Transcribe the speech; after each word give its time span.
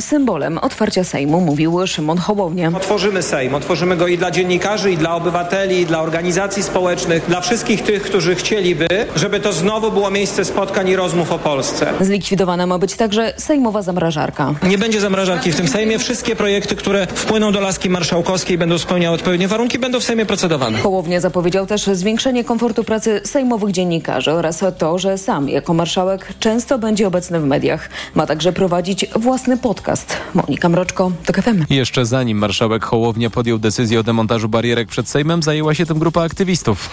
symbolem 0.00 0.58
otwarcia 0.58 1.04
Sejmu, 1.04 1.40
mówił 1.40 1.86
Szymon 1.86 2.18
Hołownia. 2.18 2.72
Otworzymy 2.76 3.22
Sejm, 3.22 3.54
otworzymy 3.54 3.96
go 3.96 4.06
i 4.06 4.18
dla 4.18 4.30
dziennikarzy, 4.30 4.92
i 4.92 4.96
dla 4.96 5.14
obywateli, 5.14 5.80
i 5.80 5.86
dla 5.86 6.00
organizacji 6.00 6.62
społecznych, 6.62 7.26
dla 7.28 7.40
wszystkich 7.40 7.82
tych, 7.82 8.02
którzy 8.02 8.34
chcieliby, 8.34 8.86
żeby 9.16 9.40
to 9.40 9.52
znowu 9.52 9.92
było 9.92 10.10
miejsce 10.10 10.44
spotkań 10.44 10.88
i 10.88 10.96
rozmów 10.96 11.32
o 11.32 11.38
Polsce. 11.38 11.92
Zlikwidowana 12.00 12.66
ma 12.66 12.78
być 12.78 12.94
także 12.94 13.32
sejmowa 13.36 13.82
zamrażarka. 13.82 14.54
Nie 14.62 14.78
będzie 14.78 15.00
zamrażarki 15.00 15.52
w 15.52 15.56
tym 15.56 15.68
Sejmie. 15.68 15.98
Wszystkie 15.98 16.36
projekty, 16.36 16.76
które 16.76 17.06
wpłyną 17.06 17.52
do 17.52 17.60
laski 17.60 17.90
marszałkowskiej, 17.90 18.58
będą 18.58 18.78
spełniały 18.78 19.14
odpowiednie 19.16 19.48
warunki, 19.48 19.78
będą 19.78 20.00
w 20.00 20.04
Sejmie 20.04 20.26
procedowane. 20.26 20.78
Hołownia 20.78 21.20
zapowiedział 21.20 21.66
też 21.66 21.86
zwiększenie 21.86 22.44
komfortu 22.44 22.84
pracy 22.84 23.20
sejmowych 23.24 23.72
dziennikarzy 23.72 24.32
oraz 24.32 24.64
to, 24.78 24.98
że 24.98 25.18
sam 25.18 25.48
jako 25.48 25.74
marszałek 25.74 26.26
często 26.40 26.78
będzie 26.78 27.06
obecny 27.06 27.40
w 27.40 27.44
mediach. 27.44 27.90
Ma 28.14 28.26
także 28.26 28.52
prowadzić 28.52 29.06
własny 29.16 29.56
podcast. 29.68 30.16
Monika 30.34 30.68
Mroczko, 30.68 31.12
TOK 31.26 31.42
FM. 31.42 31.64
Jeszcze 31.70 32.06
zanim 32.06 32.38
marszałek 32.38 32.84
Hołownia 32.84 33.30
podjął 33.30 33.58
decyzję 33.58 34.00
o 34.00 34.02
demontażu 34.02 34.48
barierek 34.48 34.88
przed 34.88 35.08
Sejmem, 35.08 35.42
zajęła 35.42 35.74
się 35.74 35.86
tym 35.86 35.98
grupa 35.98 36.22
aktywistów. 36.22 36.90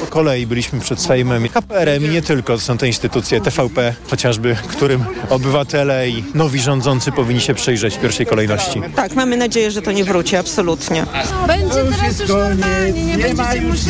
Po 0.00 0.06
kolei 0.06 0.46
byliśmy 0.46 0.80
przed 0.80 1.00
Sejmem, 1.00 1.48
KPRM 1.48 2.04
i 2.04 2.08
nie 2.08 2.22
tylko, 2.22 2.52
to 2.52 2.60
są 2.60 2.78
te 2.78 2.86
instytucje, 2.86 3.40
TVP 3.40 3.94
chociażby, 4.10 4.56
którym 4.68 5.04
obywatele 5.30 6.08
i 6.08 6.24
nowi 6.34 6.60
rządzący 6.60 7.12
powinni 7.12 7.40
się 7.40 7.54
przyjrzeć 7.54 7.94
w 7.94 8.00
pierwszej 8.00 8.26
kolejności. 8.26 8.82
Tak, 8.96 9.14
mamy 9.14 9.36
nadzieję, 9.36 9.70
że 9.70 9.82
to 9.82 9.92
nie 9.92 10.04
wróci, 10.04 10.36
absolutnie. 10.36 11.06
Będzie 11.46 11.84
teraz 11.96 12.20
już 12.20 12.28
normalnie, 12.28 13.04
nie, 13.04 13.16
nie 13.16 13.34
ma 13.34 13.54
już 13.54 13.80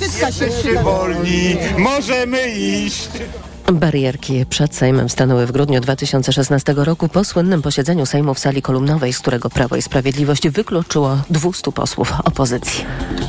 Jesteście 0.00 0.82
wolni, 0.82 1.56
możemy 1.78 2.48
iść. 2.54 3.08
Barierki 3.78 4.46
przed 4.46 4.74
Sejmem 4.74 5.08
stanęły 5.08 5.46
w 5.46 5.52
grudniu 5.52 5.80
2016 5.80 6.74
roku 6.76 7.08
po 7.08 7.24
słynnym 7.24 7.62
posiedzeniu 7.62 8.06
Sejmu 8.06 8.34
w 8.34 8.38
sali 8.38 8.62
kolumnowej, 8.62 9.12
z 9.12 9.18
którego 9.18 9.50
Prawo 9.50 9.76
i 9.76 9.82
Sprawiedliwość 9.82 10.48
wykluczyło 10.48 11.18
200 11.30 11.72
posłów 11.72 12.12
opozycji. 12.24 12.84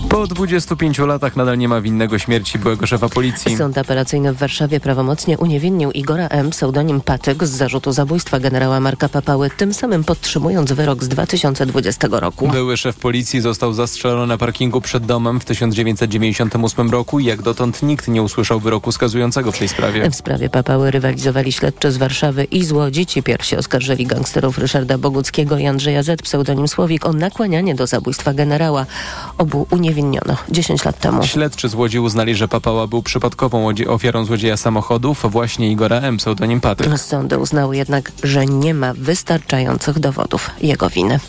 Po 0.09 0.27
25 0.27 0.99
latach 0.99 1.35
nadal 1.35 1.57
nie 1.57 1.67
ma 1.67 1.81
winnego 1.81 2.19
śmierci 2.19 2.59
byłego 2.59 2.87
szefa 2.87 3.09
policji. 3.09 3.57
Sąd 3.57 3.77
apelacyjny 3.77 4.33
w 4.33 4.37
Warszawie 4.37 4.79
prawomocnie 4.79 5.37
uniewinnił 5.37 5.91
Igora 5.91 6.27
M., 6.27 6.49
pseudonim 6.49 7.01
Patyk, 7.01 7.43
z 7.43 7.49
zarzutu 7.49 7.91
zabójstwa 7.91 8.39
generała 8.39 8.79
Marka 8.79 9.09
Papały, 9.09 9.49
tym 9.49 9.73
samym 9.73 10.03
podtrzymując 10.03 10.71
wyrok 10.71 11.03
z 11.03 11.07
2020 11.07 12.07
roku. 12.11 12.47
Były 12.47 12.77
szef 12.77 12.95
policji 12.95 13.41
został 13.41 13.73
zastrzelony 13.73 14.27
na 14.27 14.37
parkingu 14.37 14.81
przed 14.81 15.05
domem 15.05 15.39
w 15.39 15.45
1998 15.45 16.89
roku 16.89 17.19
i 17.19 17.25
jak 17.25 17.41
dotąd 17.41 17.83
nikt 17.83 18.07
nie 18.07 18.21
usłyszał 18.21 18.59
wyroku 18.59 18.91
skazującego 18.91 19.51
w 19.51 19.59
tej 19.59 19.67
sprawie. 19.67 20.11
W 20.11 20.15
sprawie 20.31 20.49
Papały 20.49 20.91
rywalizowali 20.91 21.51
śledczy 21.51 21.91
z 21.91 21.97
Warszawy 21.97 22.43
i 22.43 22.65
z 22.65 22.71
Łodzi. 22.71 23.05
Ci 23.05 23.23
pierwsi 23.23 23.57
oskarżyli 23.57 24.05
gangsterów 24.05 24.57
Ryszarda 24.57 24.97
Boguckiego 24.97 25.57
i 25.57 25.67
Andrzeja 25.67 26.03
Z. 26.03 26.21
pseudonim 26.21 26.67
Słowik 26.67 27.05
o 27.05 27.13
nakłanianie 27.13 27.75
do 27.75 27.87
zabójstwa 27.87 28.33
generała. 28.33 28.85
Obu 29.37 29.67
uniewinniono 29.69 30.37
10 30.49 30.85
lat 30.85 30.99
temu. 30.99 31.23
Śledczy 31.23 31.69
z 31.69 31.73
Łodzi 31.73 31.99
uznali, 31.99 32.35
że 32.35 32.47
Papała 32.47 32.87
był 32.87 33.01
przypadkową 33.03 33.73
ofiarą 33.87 34.25
złodzieja 34.25 34.57
samochodów, 34.57 35.25
właśnie 35.31 35.71
Igora 35.71 35.99
M., 35.99 36.17
pseudonim 36.17 36.61
Patyk. 36.61 36.99
Sądy 36.99 37.37
uznały 37.37 37.77
jednak, 37.77 38.11
że 38.23 38.45
nie 38.45 38.73
ma 38.73 38.93
wystarczających 38.93 39.99
dowodów 39.99 40.49
jego 40.61 40.89
winy. 40.89 41.19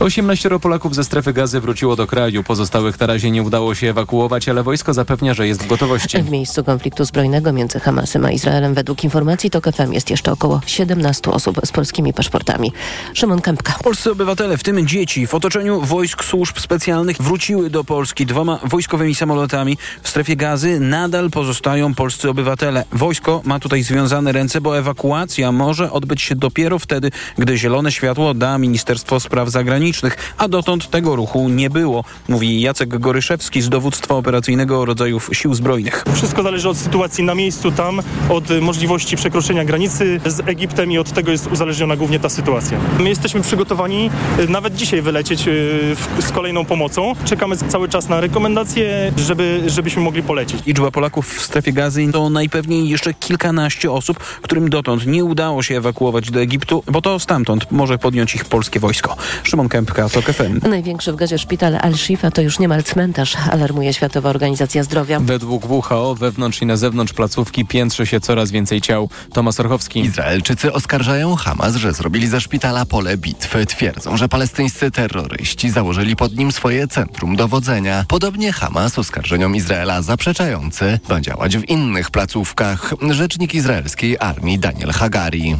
18 0.00 0.50
Polaków 0.60 0.94
ze 0.94 1.04
strefy 1.04 1.32
gazy 1.32 1.60
wróciło 1.60 1.96
do 1.96 2.06
kraju. 2.06 2.42
Pozostałych 2.42 3.00
na 3.00 3.06
razie 3.06 3.30
nie 3.30 3.42
udało 3.42 3.74
się 3.74 3.90
ewakuować, 3.90 4.48
ale 4.48 4.62
wojsko 4.62 4.94
zapewnia, 4.94 5.34
że 5.34 5.46
jest 5.46 5.62
w 5.62 5.66
gotowości. 5.66 6.22
W 6.22 6.30
miejscu 6.30 6.64
konfliktu 6.64 7.04
zbrojnego 7.04 7.52
między 7.52 7.80
Hamasem 7.80 8.24
a 8.24 8.30
Izraelem 8.30 8.74
według 8.74 9.04
informacji 9.04 9.50
TOK 9.50 9.64
FM 9.72 9.92
jest 9.92 10.10
jeszcze 10.10 10.32
około 10.32 10.60
17 10.66 11.30
osób 11.30 11.60
z 11.64 11.72
polskimi 11.72 12.12
paszportami. 12.12 12.72
Szymon 13.14 13.40
Kępka. 13.40 13.74
Polscy 13.84 14.10
obywatele, 14.10 14.58
w 14.58 14.62
tym 14.62 14.86
dzieci, 14.86 15.26
w 15.26 15.34
otoczeniu 15.34 15.80
wojsk 15.80 16.24
służb 16.24 16.58
specjalnych 16.58 17.22
wróciły 17.22 17.70
do 17.70 17.84
Polski 17.84 18.26
dwoma 18.26 18.58
wojskowymi 18.64 19.14
samolotami. 19.14 19.78
W 20.02 20.08
strefie 20.08 20.36
gazy 20.36 20.80
nadal 20.80 21.30
pozostają 21.30 21.94
polscy 21.94 22.30
obywatele. 22.30 22.84
Wojsko 22.92 23.42
ma 23.44 23.58
tutaj 23.58 23.82
związane 23.82 24.32
ręce, 24.32 24.60
bo 24.60 24.78
ewakuacja 24.78 25.52
może 25.52 25.92
odbyć 25.92 26.22
się 26.22 26.34
dopiero 26.34 26.78
wtedy, 26.78 27.10
gdy 27.38 27.58
zielone 27.58 27.92
światło 27.92 28.34
da 28.34 28.58
Ministerstwo 28.58 29.20
Spraw 29.20 29.48
Zagranicznych, 29.48 29.89
a 30.38 30.48
dotąd 30.48 30.90
tego 30.90 31.16
ruchu 31.16 31.48
nie 31.48 31.70
było, 31.70 32.04
mówi 32.28 32.60
Jacek 32.60 32.98
Goryszewski 32.98 33.62
z 33.62 33.68
dowództwa 33.68 34.14
operacyjnego 34.14 34.84
rodzajów 34.84 35.30
sił 35.32 35.54
zbrojnych. 35.54 36.04
Wszystko 36.14 36.42
zależy 36.42 36.68
od 36.68 36.76
sytuacji 36.76 37.24
na 37.24 37.34
miejscu 37.34 37.72
tam, 37.72 38.02
od 38.28 38.44
możliwości 38.60 39.16
przekroczenia 39.16 39.64
granicy 39.64 40.20
z 40.26 40.48
Egiptem 40.48 40.92
i 40.92 40.98
od 40.98 41.12
tego 41.12 41.30
jest 41.30 41.46
uzależniona 41.46 41.96
głównie 41.96 42.20
ta 42.20 42.28
sytuacja. 42.28 42.78
My 42.98 43.08
jesteśmy 43.08 43.40
przygotowani 43.40 44.10
y, 44.38 44.48
nawet 44.48 44.74
dzisiaj 44.74 45.02
wylecieć 45.02 45.48
y, 45.48 45.96
z 46.20 46.32
kolejną 46.32 46.64
pomocą. 46.64 47.12
Czekamy 47.24 47.56
cały 47.56 47.88
czas 47.88 48.08
na 48.08 48.20
rekomendacje, 48.20 49.12
żeby, 49.16 49.62
żebyśmy 49.66 50.02
mogli 50.02 50.22
polecieć. 50.22 50.66
Liczba 50.66 50.90
Polaków 50.90 51.34
w 51.38 51.42
strefie 51.42 51.72
gazy 51.72 52.12
to 52.12 52.30
najpewniej 52.30 52.88
jeszcze 52.88 53.14
kilkanaście 53.14 53.92
osób, 53.92 54.18
którym 54.18 54.70
dotąd 54.70 55.06
nie 55.06 55.24
udało 55.24 55.62
się 55.62 55.76
ewakuować 55.76 56.30
do 56.30 56.40
Egiptu, 56.40 56.82
bo 56.86 57.02
to 57.02 57.18
stamtąd 57.18 57.72
może 57.72 57.98
podjąć 57.98 58.34
ich 58.34 58.44
polskie 58.44 58.80
wojsko. 58.80 59.16
Szymon 59.42 59.68
Kępka, 59.80 60.08
TOK 60.08 60.24
FM. 60.24 60.68
Największy 60.68 61.12
w 61.12 61.16
gazie 61.16 61.38
szpital 61.38 61.78
Al-Shifa 61.82 62.30
to 62.30 62.42
już 62.42 62.58
niemal 62.58 62.82
cmentarz, 62.82 63.36
alarmuje 63.50 63.94
Światowa 63.94 64.30
Organizacja 64.30 64.82
Zdrowia. 64.82 65.20
Według 65.20 65.70
WHO 65.70 66.14
wewnątrz 66.14 66.62
i 66.62 66.66
na 66.66 66.76
zewnątrz 66.76 67.12
placówki 67.12 67.64
piętrzy 67.64 68.06
się 68.06 68.20
coraz 68.20 68.50
więcej 68.50 68.80
ciał. 68.80 69.08
Tomasz 69.32 69.60
Orchowski. 69.60 70.00
Izraelczycy 70.00 70.72
oskarżają 70.72 71.36
Hamas, 71.36 71.74
że 71.76 71.92
zrobili 71.92 72.28
ze 72.28 72.40
szpitala 72.40 72.86
pole 72.86 73.16
bitwy. 73.16 73.66
Twierdzą, 73.66 74.16
że 74.16 74.28
palestyńscy 74.28 74.90
terroryści 74.90 75.70
założyli 75.70 76.16
pod 76.16 76.36
nim 76.36 76.52
swoje 76.52 76.88
centrum 76.88 77.36
dowodzenia. 77.36 78.04
Podobnie 78.08 78.52
Hamas 78.52 78.98
oskarżeniom 78.98 79.56
Izraela 79.56 80.02
zaprzeczający 80.02 80.98
ma 81.08 81.20
działać 81.20 81.56
w 81.56 81.68
innych 81.68 82.10
placówkach. 82.10 82.94
Rzecznik 83.10 83.54
izraelskiej 83.54 84.16
armii 84.18 84.58
Daniel 84.58 84.90
Hagari. 84.90 85.56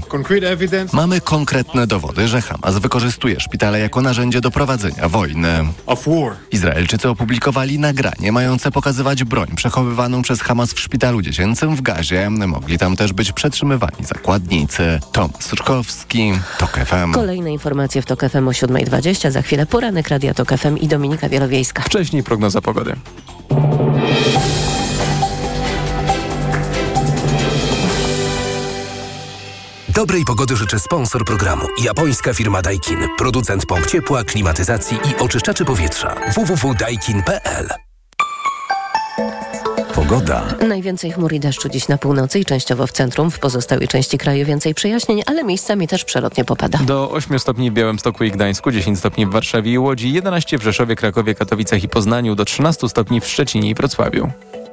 Mamy 0.93 1.21
konkretne 1.21 1.87
dowody, 1.87 2.29
że 2.29 2.43
Hamas 2.43 2.79
wykorzystuje 2.79 3.41
szpitale 3.41 3.81
jako 3.81 4.00
narzędzie 4.03 4.41
do 4.41 4.51
prowadzenia 4.51 5.09
wojny. 5.09 5.49
Izraelczycy 6.51 7.09
opublikowali 7.09 7.79
nagranie 7.79 8.33
mające 8.33 8.71
pokazywać 8.71 9.25
broń 9.25 9.49
przechowywaną 9.57 10.23
przez 10.23 10.41
Hamas 10.41 10.73
w 10.73 10.81
szpitalu 10.81 11.23
dziecięcym 11.23 11.77
w 11.77 11.83
Gazie. 11.83 12.31
Mogli 12.31 12.79
tam 12.79 12.97
też 12.97 13.13
być 13.13 13.33
przetrzymywani 13.33 14.05
zakładnicy. 14.05 15.01
Tomasz 15.13 15.51
Ruszkowski, 15.51 16.33
TOK 16.59 16.79
FM. 16.87 17.13
Kolejne 17.13 17.53
informacje 17.53 18.03
w 18.03 18.07
TOK 18.07 18.21
FM 18.21 18.49
o 18.49 18.51
7.20. 18.51 19.31
Za 19.31 19.43
chwilę 19.43 19.67
poranek 19.67 20.09
Radia 20.09 20.35
TOK 20.35 20.53
FM 20.59 20.77
i 20.77 20.89
Dominika 20.89 21.29
Wielowiejska. 21.29 21.83
Wcześniej 21.83 22.23
prognoza 22.23 22.61
pogody. 22.61 22.97
Dobrej 30.01 30.25
pogody 30.25 30.57
życzę 30.57 30.79
sponsor 30.79 31.25
programu. 31.25 31.67
Japońska 31.85 32.35
firma 32.35 32.63
Daikin. 32.63 32.99
Producent 33.19 33.67
pomp 33.67 33.87
ciepła, 33.87 34.25
klimatyzacji 34.25 34.97
i 34.97 35.23
oczyszczaczy 35.23 35.65
powietrza. 35.65 36.15
www.daikin.pl 36.35 37.69
Pogoda. 39.95 40.43
Najwięcej 40.69 41.13
chmur 41.13 41.33
i 41.33 41.41
deszczu 41.41 41.69
dziś 41.69 41.89
na 41.89 41.99
północy 41.99 42.39
i 42.39 42.45
częściowo 42.45 42.87
w 42.87 42.93
centrum. 42.93 43.31
W 43.31 43.39
pozostałej 43.39 43.89
części 43.89 44.19
kraju 44.19 44.47
więcej 44.47 44.75
przejaśnień, 44.75 45.23
ale 45.27 45.45
miejscami 45.45 45.89
też 45.89 46.05
przelotnie 46.05 46.45
popada. 46.45 46.79
Do 46.79 47.11
8 47.11 47.39
stopni 47.39 47.71
w 47.71 47.75
Białymstoku 47.75 48.25
i 48.25 48.31
Gdańsku, 48.31 48.71
10 48.71 48.99
stopni 48.99 49.27
w 49.27 49.31
Warszawie 49.31 49.73
i 49.73 49.79
Łodzi, 49.79 50.13
11 50.13 50.59
w 50.59 50.63
Rzeszowie, 50.63 50.97
Krakowie, 50.97 51.35
Katowicach 51.35 51.85
i 51.85 51.89
Poznaniu, 51.89 52.35
do 52.35 52.45
13 52.45 52.89
stopni 52.89 53.21
w 53.21 53.27
Szczecinie 53.27 53.71
i 53.71 53.75
Wrocławiu. 53.75 54.31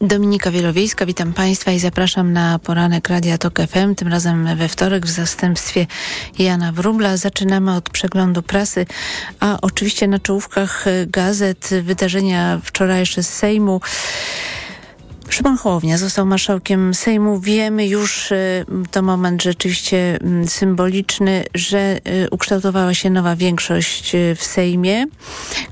Dominika 0.00 0.50
Wielowiejska, 0.50 1.06
witam 1.06 1.32
Państwa 1.32 1.72
i 1.72 1.78
zapraszam 1.78 2.32
na 2.32 2.58
poranek 2.58 3.08
Radia 3.08 3.38
Tok 3.38 3.58
FM, 3.68 3.94
tym 3.94 4.08
razem 4.08 4.56
we 4.56 4.68
wtorek 4.68 5.06
w 5.06 5.10
zastępstwie 5.10 5.86
Jana 6.38 6.72
Wróbla. 6.72 7.16
Zaczynamy 7.16 7.74
od 7.74 7.90
przeglądu 7.90 8.42
prasy, 8.42 8.86
a 9.40 9.58
oczywiście 9.62 10.08
na 10.08 10.18
czołówkach 10.18 10.84
gazet 11.06 11.70
wydarzenia 11.82 12.60
wczorajsze 12.64 13.22
z 13.22 13.28
Sejmu. 13.28 13.80
Szymon 15.30 15.56
Hołownia 15.56 15.98
został 15.98 16.26
marszałkiem 16.26 16.94
Sejmu. 16.94 17.40
Wiemy 17.40 17.86
już, 17.86 18.32
y, 18.32 18.64
to 18.90 19.02
moment 19.02 19.42
rzeczywiście 19.42 20.18
mm, 20.20 20.48
symboliczny, 20.48 21.44
że 21.54 22.00
y, 22.24 22.30
ukształtowała 22.30 22.94
się 22.94 23.10
nowa 23.10 23.36
większość 23.36 24.14
y, 24.14 24.34
w 24.34 24.44
Sejmie, 24.44 25.06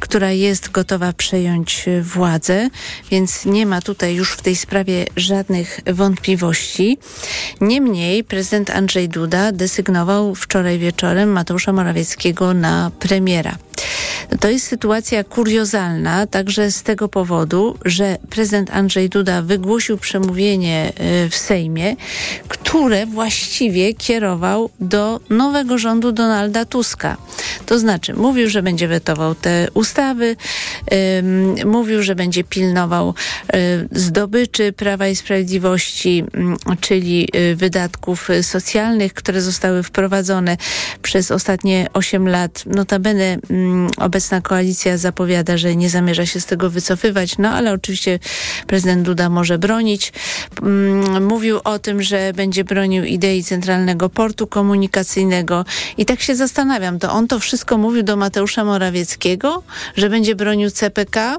która 0.00 0.30
jest 0.30 0.70
gotowa 0.70 1.12
przejąć 1.12 1.84
władzę, 2.02 2.70
więc 3.10 3.44
nie 3.44 3.66
ma 3.66 3.80
tutaj 3.80 4.14
już 4.14 4.32
w 4.32 4.42
tej 4.42 4.56
sprawie 4.56 5.06
żadnych 5.16 5.80
wątpliwości. 5.86 6.98
Niemniej 7.60 8.24
prezydent 8.24 8.70
Andrzej 8.70 9.08
Duda 9.08 9.52
desygnował 9.52 10.34
wczoraj 10.34 10.78
wieczorem 10.78 11.32
Mateusza 11.32 11.72
Morawieckiego 11.72 12.54
na 12.54 12.90
premiera. 12.98 13.56
To 14.40 14.48
jest 14.48 14.66
sytuacja 14.66 15.24
kuriozalna 15.24 16.26
także 16.26 16.70
z 16.70 16.82
tego 16.82 17.08
powodu, 17.08 17.78
że 17.84 18.16
prezydent 18.30 18.70
Andrzej 18.70 19.08
Duda 19.08 19.42
wygłosił 19.42 19.98
przemówienie 19.98 20.92
y, 21.24 21.30
w 21.30 21.36
Sejmie, 21.36 21.96
które 22.48 23.06
właściwie 23.06 23.94
kierował 23.94 24.70
do 24.80 25.20
nowego 25.30 25.78
rządu 25.78 26.12
Donalda 26.12 26.64
Tuska. 26.64 27.16
To 27.66 27.78
znaczy 27.78 28.14
mówił, 28.14 28.50
że 28.50 28.62
będzie 28.62 28.88
wetował 28.88 29.34
te 29.34 29.68
ustawy, 29.74 30.36
mówił, 31.64 32.02
że 32.02 32.14
będzie 32.14 32.44
pilnował 32.44 33.14
y, 33.54 33.88
zdobyczy 33.92 34.72
Prawa 34.72 35.08
i 35.08 35.16
Sprawiedliwości, 35.16 36.24
y, 36.72 36.76
czyli 36.80 37.28
y, 37.36 37.56
wydatków 37.56 38.28
socjalnych, 38.42 39.14
które 39.14 39.42
zostały 39.42 39.82
wprowadzone 39.82 40.56
przez 41.02 41.30
ostatnie 41.30 41.86
8 41.92 42.28
lat. 42.28 42.64
Notabene 42.66 43.38
obecna 43.96 44.40
koalicja 44.40 44.98
zapowiada, 44.98 45.56
że 45.56 45.76
nie 45.76 45.90
zamierza 45.90 46.26
się 46.26 46.40
z 46.40 46.46
tego 46.46 46.70
wycofywać, 46.70 47.38
no 47.38 47.50
ale 47.50 47.72
oczywiście 47.72 48.18
prezydent 48.66 49.02
Duda 49.02 49.28
może 49.28 49.58
bronić. 49.58 50.12
Mówił 51.20 51.60
o 51.64 51.78
tym, 51.78 52.02
że 52.02 52.32
będzie 52.32 52.64
bronił 52.64 53.04
idei 53.04 53.44
centralnego 53.44 54.08
portu 54.08 54.46
komunikacyjnego 54.46 55.64
i 55.98 56.06
tak 56.06 56.20
się 56.20 56.36
zastanawiam, 56.36 56.98
to 56.98 57.12
on 57.12 57.28
to 57.28 57.38
wszystko 57.46 57.78
mówił 57.78 58.02
do 58.02 58.16
Mateusza 58.16 58.64
Morawieckiego, 58.64 59.62
że 59.96 60.10
będzie 60.10 60.34
bronił 60.34 60.70
CPK, 60.70 61.36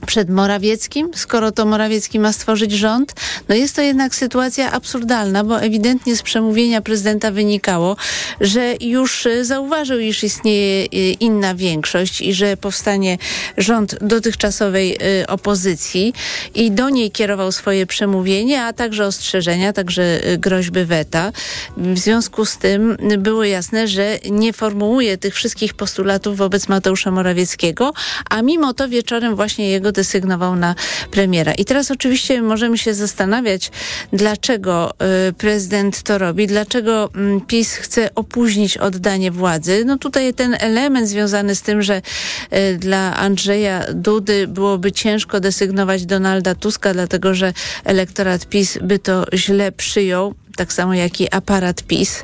przed 0.00 0.30
Morawieckim, 0.30 1.10
skoro 1.14 1.52
to 1.52 1.66
Morawiecki 1.66 2.18
ma 2.18 2.32
stworzyć 2.32 2.72
rząd. 2.72 3.14
No 3.48 3.54
jest 3.54 3.76
to 3.76 3.82
jednak 3.82 4.14
sytuacja 4.14 4.72
absurdalna, 4.72 5.44
bo 5.44 5.60
ewidentnie 5.60 6.16
z 6.16 6.22
przemówienia 6.22 6.80
prezydenta 6.80 7.30
wynikało, 7.30 7.96
że 8.40 8.74
już 8.80 9.26
y, 9.26 9.44
zauważył, 9.44 9.98
iż 9.98 10.24
istnieje 10.24 10.84
y, 10.84 10.88
inna 11.20 11.54
większość 11.54 12.20
i 12.20 12.34
że 12.34 12.56
powstanie 12.56 13.18
rząd 13.56 13.96
dotychczasowej 14.00 14.98
y, 15.22 15.26
opozycji 15.26 16.12
i 16.54 16.70
do 16.70 16.90
niej 16.90 17.10
kierował 17.10 17.52
swoje 17.52 17.86
przemówienie, 17.86 18.62
a 18.62 18.72
także 18.72 19.06
ostrzeżenia, 19.06 19.72
także 19.72 20.20
groźby 20.38 20.84
weta. 20.84 21.32
W 21.76 21.98
związku 21.98 22.44
z 22.44 22.58
tym 22.58 22.96
było 23.18 23.44
jasne, 23.44 23.88
że 23.88 24.18
nie 24.30 24.52
formułuje 24.52 25.18
tych 25.18 25.34
wszystkich 25.34 25.74
postulatów 25.74 26.36
wobec 26.36 26.68
Mateusza 26.68 27.10
Morawieckiego, 27.10 27.92
a 28.30 28.42
mimo 28.42 28.74
to 28.74 28.88
wieczorem 28.88 29.36
właśnie 29.36 29.70
jego 29.70 29.92
desygnował 29.96 30.56
na 30.56 30.74
premiera. 31.10 31.52
I 31.52 31.64
teraz 31.64 31.90
oczywiście 31.90 32.42
możemy 32.42 32.78
się 32.78 32.94
zastanawiać, 32.94 33.70
dlaczego 34.12 34.94
y, 35.28 35.32
prezydent 35.32 36.02
to 36.02 36.18
robi, 36.18 36.46
dlaczego 36.46 37.10
y, 37.38 37.40
PiS 37.46 37.74
chce 37.74 38.14
opóźnić 38.14 38.78
oddanie 38.78 39.30
władzy. 39.30 39.84
No 39.86 39.98
tutaj 39.98 40.34
ten 40.34 40.56
element 40.60 41.08
związany 41.08 41.54
z 41.54 41.62
tym, 41.62 41.82
że 41.82 42.02
y, 42.52 42.78
dla 42.78 43.16
Andrzeja 43.16 43.84
Dudy 43.94 44.46
byłoby 44.46 44.92
ciężko 44.92 45.40
desygnować 45.40 46.06
Donalda 46.06 46.54
Tuska, 46.54 46.92
dlatego 46.94 47.34
że 47.34 47.52
elektorat 47.84 48.46
PiS 48.46 48.78
by 48.82 48.98
to 48.98 49.24
źle 49.34 49.72
przyjął 49.72 50.34
tak 50.56 50.72
samo 50.72 50.94
jak 50.94 51.20
i 51.20 51.34
aparat 51.34 51.82
PiS, 51.82 52.22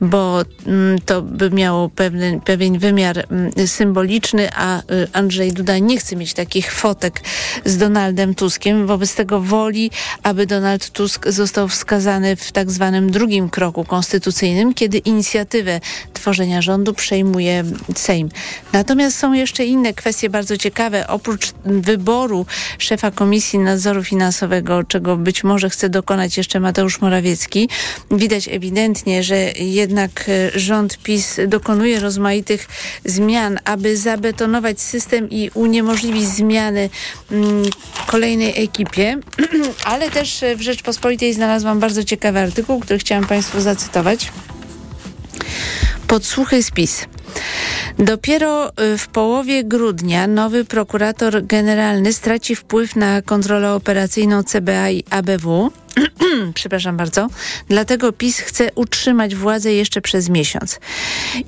bo 0.00 0.42
mm, 0.66 0.98
to 1.06 1.22
by 1.22 1.50
miało 1.50 1.88
pewien, 1.88 2.40
pewien 2.40 2.78
wymiar 2.78 3.26
mm, 3.30 3.52
symboliczny, 3.66 4.48
a 4.54 4.80
y, 4.80 5.08
Andrzej 5.12 5.52
Duda 5.52 5.78
nie 5.78 5.98
chce 5.98 6.16
mieć 6.16 6.34
takich 6.34 6.72
fotek 6.72 7.20
z 7.64 7.78
Donaldem 7.78 8.34
Tuskiem. 8.34 8.86
Wobec 8.86 9.14
tego 9.14 9.40
woli, 9.40 9.90
aby 10.22 10.46
Donald 10.46 10.90
Tusk 10.90 11.28
został 11.28 11.68
wskazany 11.68 12.36
w 12.36 12.52
tak 12.52 12.70
zwanym 12.70 13.10
drugim 13.10 13.48
kroku 13.48 13.84
konstytucyjnym, 13.84 14.74
kiedy 14.74 14.98
inicjatywę 14.98 15.80
tworzenia 16.22 16.62
rządu 16.62 16.94
przejmuje 16.94 17.64
Sejm. 17.96 18.28
Natomiast 18.72 19.18
są 19.18 19.32
jeszcze 19.32 19.64
inne 19.64 19.92
kwestie 19.92 20.30
bardzo 20.30 20.56
ciekawe. 20.56 21.06
Oprócz 21.08 21.52
wyboru 21.64 22.46
szefa 22.78 23.10
Komisji 23.10 23.58
Nadzoru 23.58 24.04
Finansowego, 24.04 24.84
czego 24.84 25.16
być 25.16 25.44
może 25.44 25.70
chce 25.70 25.88
dokonać 25.88 26.36
jeszcze 26.36 26.60
Mateusz 26.60 27.00
Morawiecki, 27.00 27.68
Widać 28.10 28.48
ewidentnie, 28.48 29.22
że 29.22 29.36
jednak 29.52 30.10
e, 30.28 30.58
rząd 30.58 30.98
PiS 30.98 31.40
dokonuje 31.46 32.00
rozmaitych 32.00 32.68
zmian, 33.04 33.58
aby 33.64 33.96
zabetonować 33.96 34.80
system 34.80 35.30
i 35.30 35.50
uniemożliwić 35.54 36.28
zmiany 36.28 36.90
mm, 37.30 37.64
kolejnej 38.06 38.62
ekipie. 38.64 39.18
Ale 39.92 40.10
też 40.10 40.44
w 40.56 40.60
Rzeczpospolitej 40.60 41.34
znalazłam 41.34 41.80
bardzo 41.80 42.04
ciekawy 42.04 42.38
artykuł, 42.38 42.80
który 42.80 42.98
chciałam 42.98 43.26
Państwu 43.26 43.60
zacytować. 43.60 44.32
Podsłuchy 46.06 46.62
z 46.62 46.70
PiS. 46.70 47.06
Dopiero 47.98 48.68
y, 48.68 48.98
w 48.98 49.08
połowie 49.08 49.64
grudnia 49.64 50.26
nowy 50.26 50.64
prokurator 50.64 51.46
generalny 51.46 52.12
straci 52.12 52.56
wpływ 52.56 52.96
na 52.96 53.22
kontrolę 53.22 53.72
operacyjną 53.72 54.44
CBA 54.44 54.90
i 54.90 55.04
ABW. 55.10 55.70
Przepraszam 56.54 56.96
bardzo. 56.96 57.28
Dlatego 57.68 58.12
PiS 58.12 58.38
chce 58.38 58.68
utrzymać 58.74 59.34
władzę 59.34 59.72
jeszcze 59.72 60.00
przez 60.00 60.28
miesiąc. 60.28 60.80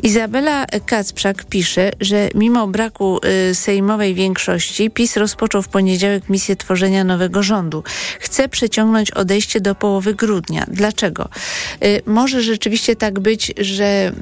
Izabela 0.02 0.66
Kacprzak 0.86 1.44
pisze, 1.44 1.90
że 2.00 2.28
mimo 2.34 2.66
braku 2.66 3.20
y, 3.50 3.54
sejmowej 3.54 4.14
większości 4.14 4.90
PiS 4.90 5.16
rozpoczął 5.16 5.62
w 5.62 5.68
poniedziałek 5.68 6.28
misję 6.28 6.56
tworzenia 6.56 7.04
nowego 7.04 7.42
rządu. 7.42 7.82
Chce 8.20 8.48
przeciągnąć 8.48 9.10
odejście 9.10 9.60
do 9.60 9.74
połowy 9.74 10.14
grudnia. 10.14 10.64
Dlaczego? 10.68 11.28
Y, 11.84 12.02
może 12.06 12.42
rzeczywiście 12.42 12.96
tak 12.96 13.20
być, 13.20 13.52
że 13.56 14.12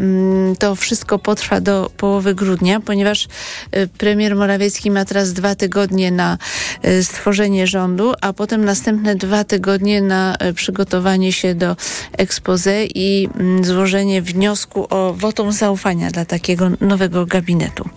y, 0.52 0.56
to 0.58 0.74
wszystko 0.74 1.18
potrwa 1.18 1.60
do 1.60 1.90
połowy 1.96 2.34
grudnia, 2.34 2.80
ponieważ 2.80 3.28
y, 3.76 3.88
premier 3.98 4.36
Morawiecki 4.36 4.90
ma 4.90 5.04
teraz 5.04 5.32
dwa 5.32 5.54
tygodnie 5.54 6.10
na 6.10 6.38
y, 6.84 7.04
stworzenie 7.04 7.66
rządu, 7.66 8.12
a 8.20 8.32
potem 8.32 8.64
następne 8.64 9.14
dwa 9.14 9.44
tygodnie 9.44 10.02
na 10.02 10.11
y, 10.48 10.54
przygotowanie 10.54 11.32
się 11.32 11.54
do 11.54 11.76
expose 12.18 12.84
i 12.84 13.28
mm, 13.34 13.64
złożenie 13.64 14.22
wniosku 14.22 14.86
o 14.90 15.14
wotum 15.14 15.52
zaufania 15.52 16.10
dla 16.10 16.24
takiego 16.24 16.70
nowego 16.80 17.26
gabinetu. 17.26 17.88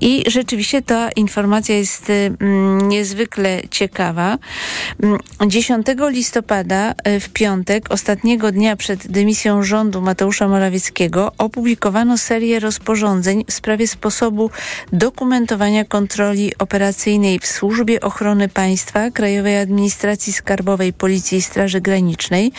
I 0.00 0.24
rzeczywiście 0.30 0.82
ta 0.82 1.10
informacja 1.10 1.76
jest 1.76 2.10
mm, 2.10 2.88
niezwykle 2.88 3.62
ciekawa. 3.70 4.38
10 5.46 5.88
mm, 5.88 6.12
listopada 6.12 6.94
w 7.20 7.28
piątek, 7.28 7.90
ostatniego 7.90 8.52
dnia 8.52 8.76
przed 8.76 9.06
dymisją 9.06 9.62
rządu 9.62 10.00
Mateusza 10.00 10.48
Morawieckiego, 10.48 11.32
opublikowano 11.38 12.18
serię 12.18 12.60
rozporządzeń 12.60 13.44
w 13.48 13.52
sprawie 13.52 13.88
sposobu 13.88 14.50
dokumentowania 14.92 15.84
kontroli 15.84 16.52
operacyjnej 16.58 17.38
w 17.38 17.46
Służbie 17.46 18.00
Ochrony 18.00 18.48
Państwa, 18.48 19.10
Krajowej 19.10 19.58
Administracji 19.58 20.32
Skarbowej, 20.32 20.92
Policji 20.92 21.25
i 21.32 21.42
Straży 21.42 21.80
Granicznej. 21.80 22.52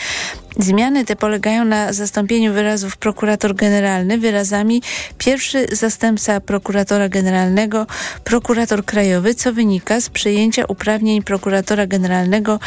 Zmiany 0.58 1.04
te 1.04 1.16
polegają 1.16 1.64
na 1.64 1.92
zastąpieniu 1.92 2.52
wyrazów 2.52 2.96
prokurator 2.96 3.54
generalny 3.54 4.18
wyrazami 4.18 4.82
pierwszy 5.18 5.66
zastępca 5.72 6.40
prokuratora 6.40 7.08
generalnego, 7.08 7.86
prokurator 8.24 8.84
krajowy, 8.84 9.34
co 9.34 9.52
wynika 9.52 10.00
z 10.00 10.08
przejęcia 10.08 10.64
uprawnień 10.68 11.22
prokuratora 11.22 11.86
generalnego 11.86 12.60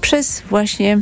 przez 0.00 0.42
właśnie 0.50 0.98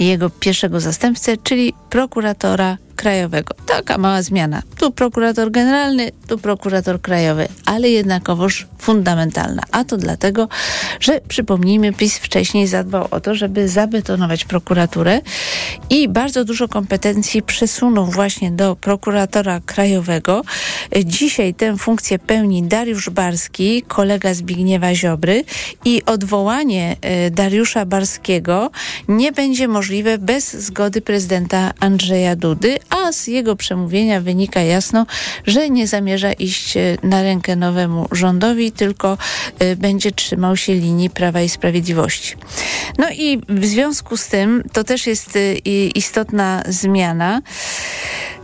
jego 0.00 0.30
pierwszego 0.30 0.80
zastępcę, 0.80 1.36
czyli 1.36 1.74
prokuratora 1.90 2.76
krajowego. 3.00 3.54
Taka 3.66 3.98
mała 3.98 4.22
zmiana. 4.22 4.62
Tu 4.78 4.90
prokurator 4.90 5.50
generalny, 5.50 6.12
tu 6.28 6.38
prokurator 6.38 7.00
krajowy, 7.00 7.48
ale 7.64 7.88
jednakowoż 7.88 8.66
fundamentalna. 8.78 9.62
A 9.72 9.84
to 9.84 9.96
dlatego, 9.96 10.48
że 11.00 11.20
przypomnijmy, 11.28 11.92
PiS 11.92 12.18
wcześniej 12.18 12.66
zadbał 12.66 13.08
o 13.10 13.20
to, 13.20 13.34
żeby 13.34 13.68
zabetonować 13.68 14.44
prokuraturę 14.44 15.20
i 15.90 16.08
bardzo 16.08 16.44
dużo 16.44 16.68
kompetencji 16.68 17.42
przesunął 17.42 18.06
właśnie 18.06 18.50
do 18.50 18.76
prokuratora 18.76 19.60
krajowego. 19.66 20.42
Dzisiaj 21.04 21.54
tę 21.54 21.76
funkcję 21.76 22.18
pełni 22.18 22.62
Dariusz 22.62 23.10
Barski, 23.10 23.82
kolega 23.82 24.34
Zbigniewa 24.34 24.94
Ziobry 24.94 25.44
i 25.84 26.02
odwołanie 26.06 26.96
e, 27.00 27.30
Dariusza 27.30 27.86
Barskiego 27.86 28.70
nie 29.08 29.32
będzie 29.32 29.68
możliwe 29.68 30.18
bez 30.18 30.52
zgody 30.52 31.00
prezydenta 31.00 31.72
Andrzeja 31.80 32.36
Dudy, 32.36 32.78
a 32.90 33.12
z 33.12 33.26
jego 33.26 33.56
przemówienia 33.56 34.20
wynika 34.20 34.60
jasno, 34.60 35.06
że 35.46 35.70
nie 35.70 35.86
zamierza 35.86 36.32
iść 36.32 36.76
e, 36.76 36.96
na 37.02 37.22
rękę 37.22 37.56
nowemu 37.56 38.08
rządowi, 38.12 38.72
tylko 38.72 39.18
e, 39.58 39.76
będzie 39.76 40.12
trzymał 40.12 40.56
się 40.56 40.74
linii 40.74 41.10
Prawa 41.10 41.42
i 41.42 41.48
Sprawiedliwości. 41.48 42.36
No 42.98 43.10
i 43.10 43.40
w 43.48 43.66
związku 43.66 44.16
z 44.16 44.26
tym 44.26 44.62
to 44.72 44.84
też 44.84 45.06
jest 45.06 45.36
e, 45.36 45.54
istotna 45.94 46.62
zmiana, 46.68 47.42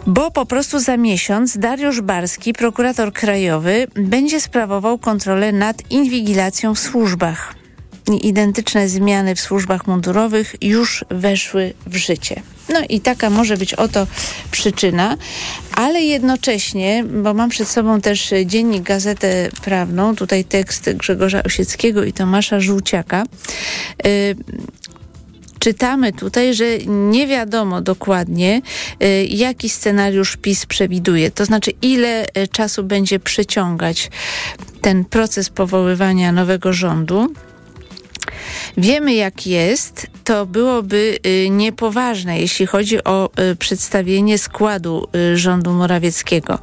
bo 0.06 0.30
po 0.30 0.46
prostu 0.46 0.80
za 0.80 0.96
miesiąc 0.96 1.58
Dariusz 1.58 2.00
Barski, 2.00 2.52
prokurator 2.52 3.12
krajowy, 3.12 3.86
będzie 3.94 4.40
sprawował 4.40 4.98
kontrolę 4.98 5.52
nad 5.52 5.90
inwigilacją 5.90 6.74
w 6.74 6.78
służbach. 6.78 7.54
Identyczne 8.22 8.88
zmiany 8.88 9.34
w 9.34 9.40
służbach 9.40 9.86
mundurowych 9.86 10.54
już 10.60 11.04
weszły 11.10 11.74
w 11.86 11.96
życie. 11.96 12.42
No 12.68 12.80
i 12.88 13.00
taka 13.00 13.30
może 13.30 13.56
być 13.56 13.74
oto 13.74 14.06
przyczyna, 14.50 15.16
ale 15.74 16.02
jednocześnie, 16.02 17.04
bo 17.22 17.34
mam 17.34 17.50
przed 17.50 17.68
sobą 17.68 18.00
też 18.00 18.34
dziennik 18.46 18.82
Gazetę 18.82 19.48
Prawną, 19.64 20.16
tutaj 20.16 20.44
tekst 20.44 20.90
Grzegorza 20.92 21.42
Osieckiego 21.42 22.04
i 22.04 22.12
Tomasza 22.12 22.60
Żółciaka. 22.60 23.24
Yy, 24.04 24.36
czytamy 25.58 26.12
tutaj, 26.12 26.54
że 26.54 26.64
nie 26.86 27.26
wiadomo 27.26 27.80
dokładnie, 27.80 28.62
y, 29.02 29.26
jaki 29.30 29.68
scenariusz 29.68 30.36
PiS 30.36 30.66
przewiduje. 30.66 31.30
To 31.30 31.44
znaczy, 31.44 31.72
ile 31.82 32.24
y, 32.24 32.48
czasu 32.48 32.84
będzie 32.84 33.20
przeciągać 33.20 34.10
ten 34.80 35.04
proces 35.04 35.50
powoływania 35.50 36.32
nowego 36.32 36.72
rządu. 36.72 37.32
Wiemy 38.76 39.14
jak 39.14 39.46
jest, 39.46 40.06
to 40.24 40.46
byłoby 40.46 41.18
y, 41.26 41.50
niepoważne, 41.50 42.40
jeśli 42.40 42.66
chodzi 42.66 43.04
o 43.04 43.30
przedstawienie 43.58 44.38
składu 44.38 45.08
rządu 45.34 45.72
Morawieckiego. 45.72 46.58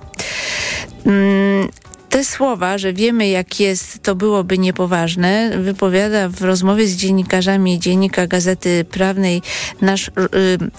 Te 2.13 2.23
słowa, 2.23 2.77
że 2.77 2.93
wiemy 2.93 3.27
jak 3.27 3.59
jest, 3.59 4.03
to 4.03 4.15
byłoby 4.15 4.57
niepoważne, 4.57 5.51
wypowiada 5.57 6.29
w 6.29 6.41
rozmowie 6.41 6.87
z 6.87 6.95
dziennikarzami 6.95 7.79
Dziennika 7.79 8.27
Gazety 8.27 8.85
Prawnej 8.91 9.41
nasz 9.81 10.07
y, 10.07 10.11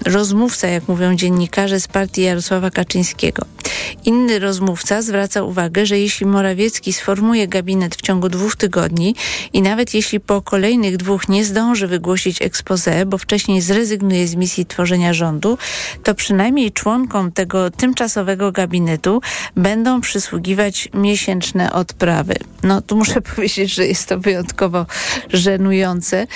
rozmówca, 0.06 0.68
jak 0.68 0.88
mówią 0.88 1.16
dziennikarze 1.16 1.80
z 1.80 1.88
partii 1.88 2.22
Jarosława 2.22 2.70
Kaczyńskiego. 2.70 3.46
Inny 4.04 4.38
rozmówca 4.38 5.02
zwraca 5.02 5.42
uwagę, 5.42 5.86
że 5.86 5.98
jeśli 5.98 6.26
Morawiecki 6.26 6.92
sformuje 6.92 7.48
gabinet 7.48 7.96
w 7.96 8.02
ciągu 8.02 8.28
dwóch 8.28 8.56
tygodni 8.56 9.14
i 9.52 9.62
nawet 9.62 9.94
jeśli 9.94 10.20
po 10.20 10.42
kolejnych 10.42 10.96
dwóch 10.96 11.28
nie 11.28 11.44
zdąży 11.44 11.86
wygłosić 11.86 12.42
expose, 12.42 13.06
bo 13.06 13.18
wcześniej 13.18 13.60
zrezygnuje 13.60 14.28
z 14.28 14.34
misji 14.34 14.66
tworzenia 14.66 15.12
rządu, 15.12 15.58
to 16.02 16.14
przynajmniej 16.14 16.72
członkom 16.72 17.32
tego 17.32 17.70
tymczasowego 17.70 18.52
gabinetu 18.52 19.20
będą 19.56 20.00
przysługiwać 20.00 20.88
miesięczne 21.24 21.72
odprawy. 21.72 22.34
No 22.62 22.82
tu 22.82 22.96
muszę 22.96 23.20
powiedzieć, 23.34 23.74
że 23.74 23.86
jest 23.86 24.08
to 24.08 24.18
wyjątkowo 24.18 24.86
żenujące. 25.32 26.26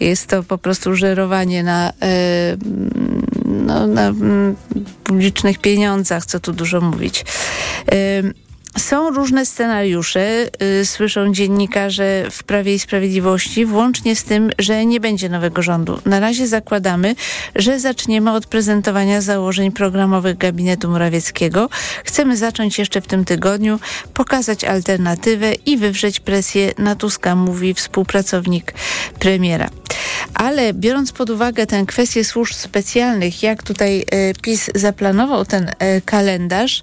Jest 0.00 0.26
to 0.26 0.42
po 0.42 0.58
prostu 0.58 0.96
żerowanie 0.96 1.62
na, 1.62 1.92
no, 3.44 3.86
na 3.86 4.12
publicznych 5.04 5.58
pieniądzach, 5.58 6.26
co 6.26 6.40
tu 6.40 6.52
dużo 6.52 6.80
mówić. 6.80 7.24
Są 8.78 9.10
różne 9.10 9.46
scenariusze, 9.46 10.46
y, 10.80 10.86
słyszą 10.86 11.32
dziennikarze 11.32 12.24
w 12.30 12.42
Prawie 12.44 12.74
i 12.74 12.78
Sprawiedliwości, 12.78 13.64
włącznie 13.64 14.16
z 14.16 14.24
tym, 14.24 14.50
że 14.58 14.86
nie 14.86 15.00
będzie 15.00 15.28
nowego 15.28 15.62
rządu. 15.62 16.00
Na 16.04 16.20
razie 16.20 16.46
zakładamy, 16.46 17.14
że 17.56 17.80
zaczniemy 17.80 18.32
od 18.32 18.46
prezentowania 18.46 19.20
założeń 19.20 19.72
programowych 19.72 20.38
gabinetu 20.38 20.90
Morawieckiego. 20.90 21.68
Chcemy 22.04 22.36
zacząć 22.36 22.78
jeszcze 22.78 23.00
w 23.00 23.06
tym 23.06 23.24
tygodniu, 23.24 23.80
pokazać 24.14 24.64
alternatywę 24.64 25.52
i 25.54 25.76
wywrzeć 25.76 26.20
presję 26.20 26.72
na 26.78 26.94
Tuska, 26.94 27.34
mówi 27.34 27.74
współpracownik 27.74 28.74
premiera. 29.18 29.70
Ale 30.34 30.74
biorąc 30.74 31.12
pod 31.12 31.30
uwagę 31.30 31.66
tę 31.66 31.84
kwestię 31.86 32.24
służb 32.24 32.54
specjalnych, 32.54 33.42
jak 33.42 33.62
tutaj 33.62 34.00
y, 34.00 34.32
PiS 34.42 34.70
zaplanował 34.74 35.44
ten 35.44 35.68
y, 35.68 35.74
kalendarz, 36.04 36.82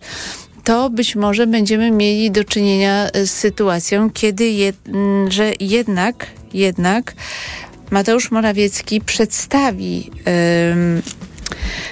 to 0.66 0.90
być 0.90 1.16
może 1.16 1.48
będziemy 1.48 1.92
mieli 1.92 2.32
do 2.32 2.44
czynienia 2.44 3.08
z 3.14 3.32
sytuacją, 3.32 4.10
kiedy 4.10 4.50
jed, 4.50 4.76
że 5.30 5.52
jednak, 5.60 6.28
jednak 6.54 7.14
Mateusz 7.92 8.32
Morawiecki 8.32 9.02
przedstawi 9.02 10.12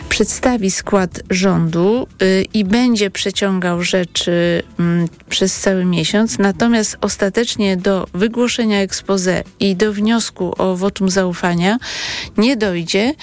przedstawi 0.10 0.72
skład 0.72 1.22
rządu 1.30 2.08
y, 2.22 2.46
i 2.54 2.64
będzie 2.64 3.12
przeciągał 3.12 3.84
rzeczy 3.84 4.64
przez 5.30 5.60
cały 5.60 5.86
miesiąc, 5.86 6.40
natomiast 6.40 6.98
ostatecznie 7.02 7.78
do 7.78 8.08
wygłoszenia 8.14 8.82
expose 8.82 9.44
i 9.60 9.76
do 9.76 9.94
wniosku 9.94 10.54
o 10.58 10.76
wotum 10.76 11.10
zaufania 11.10 11.78
nie 12.38 12.58
dojdzie 12.58 13.14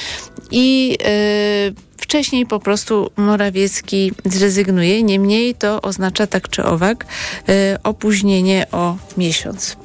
i 0.50 0.98
y, 1.06 1.89
wcześniej 2.10 2.46
po 2.46 2.60
prostu 2.60 3.10
Morawiecki 3.16 4.12
zrezygnuje. 4.24 5.02
Niemniej 5.02 5.54
to 5.54 5.82
oznacza 5.82 6.26
tak 6.26 6.48
czy 6.48 6.64
owak 6.64 7.06
y, 7.48 7.82
opóźnienie 7.82 8.66
o 8.72 8.96
miesiąc. 9.16 9.76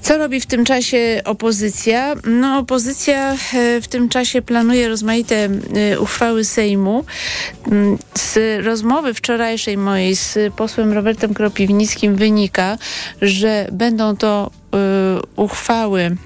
Co 0.00 0.18
robi 0.18 0.40
w 0.40 0.46
tym 0.46 0.64
czasie 0.64 1.22
opozycja? 1.24 2.14
No, 2.24 2.58
opozycja 2.58 3.32
e, 3.32 3.80
w 3.80 3.88
tym 3.88 4.08
czasie 4.08 4.42
planuje 4.42 4.88
rozmaite 4.88 5.48
e, 5.94 6.00
uchwały 6.00 6.44
Sejmu. 6.44 7.04
Mm, 7.66 7.98
z 8.14 8.64
rozmowy 8.64 9.14
wczorajszej 9.14 9.76
mojej 9.76 10.16
z 10.16 10.38
posłem 10.56 10.92
Robertem 10.92 11.34
Kropiwnickim 11.34 12.16
wynika, 12.16 12.78
że 13.22 13.68
będą 13.72 14.16
to 14.16 14.50
uchwały 15.36 16.16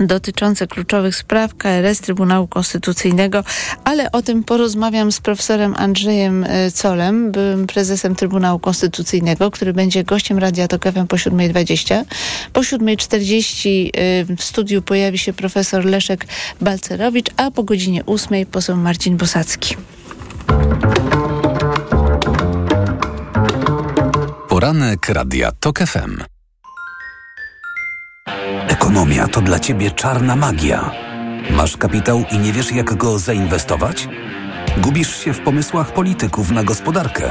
dotyczące 0.00 0.66
kluczowych 0.66 1.16
spraw 1.16 1.54
KRS 1.54 2.00
Trybunału 2.00 2.46
Konstytucyjnego, 2.46 3.44
ale 3.84 4.12
o 4.12 4.22
tym 4.22 4.44
porozmawiam 4.44 5.12
z 5.12 5.20
profesorem 5.20 5.74
Andrzejem 5.76 6.44
e, 6.44 6.70
Colem, 6.70 7.32
byłym 7.32 7.66
prezesem 7.66 8.14
Trybunału 8.14 8.58
Konstytucyjnego, 8.58 9.50
który 9.50 9.72
będzie 9.72 10.04
gościem 10.04 10.38
Radia 10.38 10.68
Tok 10.68 10.84
FM 10.84 11.06
po 11.06 11.16
7.20. 11.16 12.04
Po 12.52 12.60
7.40 12.60 13.90
e, 13.94 14.36
w 14.36 14.44
studiu 14.44 14.82
pojawi 14.82 15.18
się 15.18 15.32
profesor 15.32 15.84
Leszek 15.84 16.26
Balcerowicz, 16.60 17.30
a 17.36 17.50
po 17.50 17.62
godzinie 17.62 18.06
8 18.06 18.46
poseł 18.46 18.76
Marcin 18.76 19.16
Bosacki. 19.16 19.76
Poranek 24.48 25.08
Radia 25.08 25.52
Tok 25.60 25.78
FM. 25.78 26.33
Ekonomia 28.68 29.28
to 29.28 29.40
dla 29.40 29.58
ciebie 29.58 29.90
czarna 29.90 30.36
magia. 30.36 30.90
Masz 31.50 31.76
kapitał 31.76 32.24
i 32.32 32.38
nie 32.38 32.52
wiesz, 32.52 32.72
jak 32.72 32.94
go 32.94 33.18
zainwestować? 33.18 34.08
Gubisz 34.78 35.24
się 35.24 35.32
w 35.32 35.40
pomysłach 35.40 35.92
polityków 35.92 36.50
na 36.50 36.64
gospodarkę. 36.64 37.30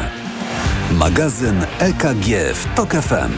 Magazyn 0.92 1.66
EKG 1.80 2.54
w 2.54 2.76
TOK 2.76 2.92
FM. 2.94 3.32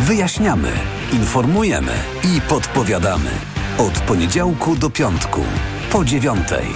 Wyjaśniamy, 0.00 0.72
informujemy 1.12 1.92
i 2.24 2.40
podpowiadamy. 2.40 3.30
Od 3.78 3.92
poniedziałku 3.92 4.76
do 4.76 4.90
piątku, 4.90 5.40
po 5.92 6.04
dziewiątej. 6.04 6.66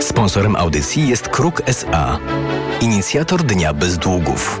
Sponsorem 0.00 0.56
audycji 0.56 1.08
jest 1.08 1.28
Kruk 1.28 1.62
SA, 1.66 2.18
inicjator 2.80 3.42
Dnia 3.42 3.72
Bez 3.74 3.98
Długów. 3.98 4.60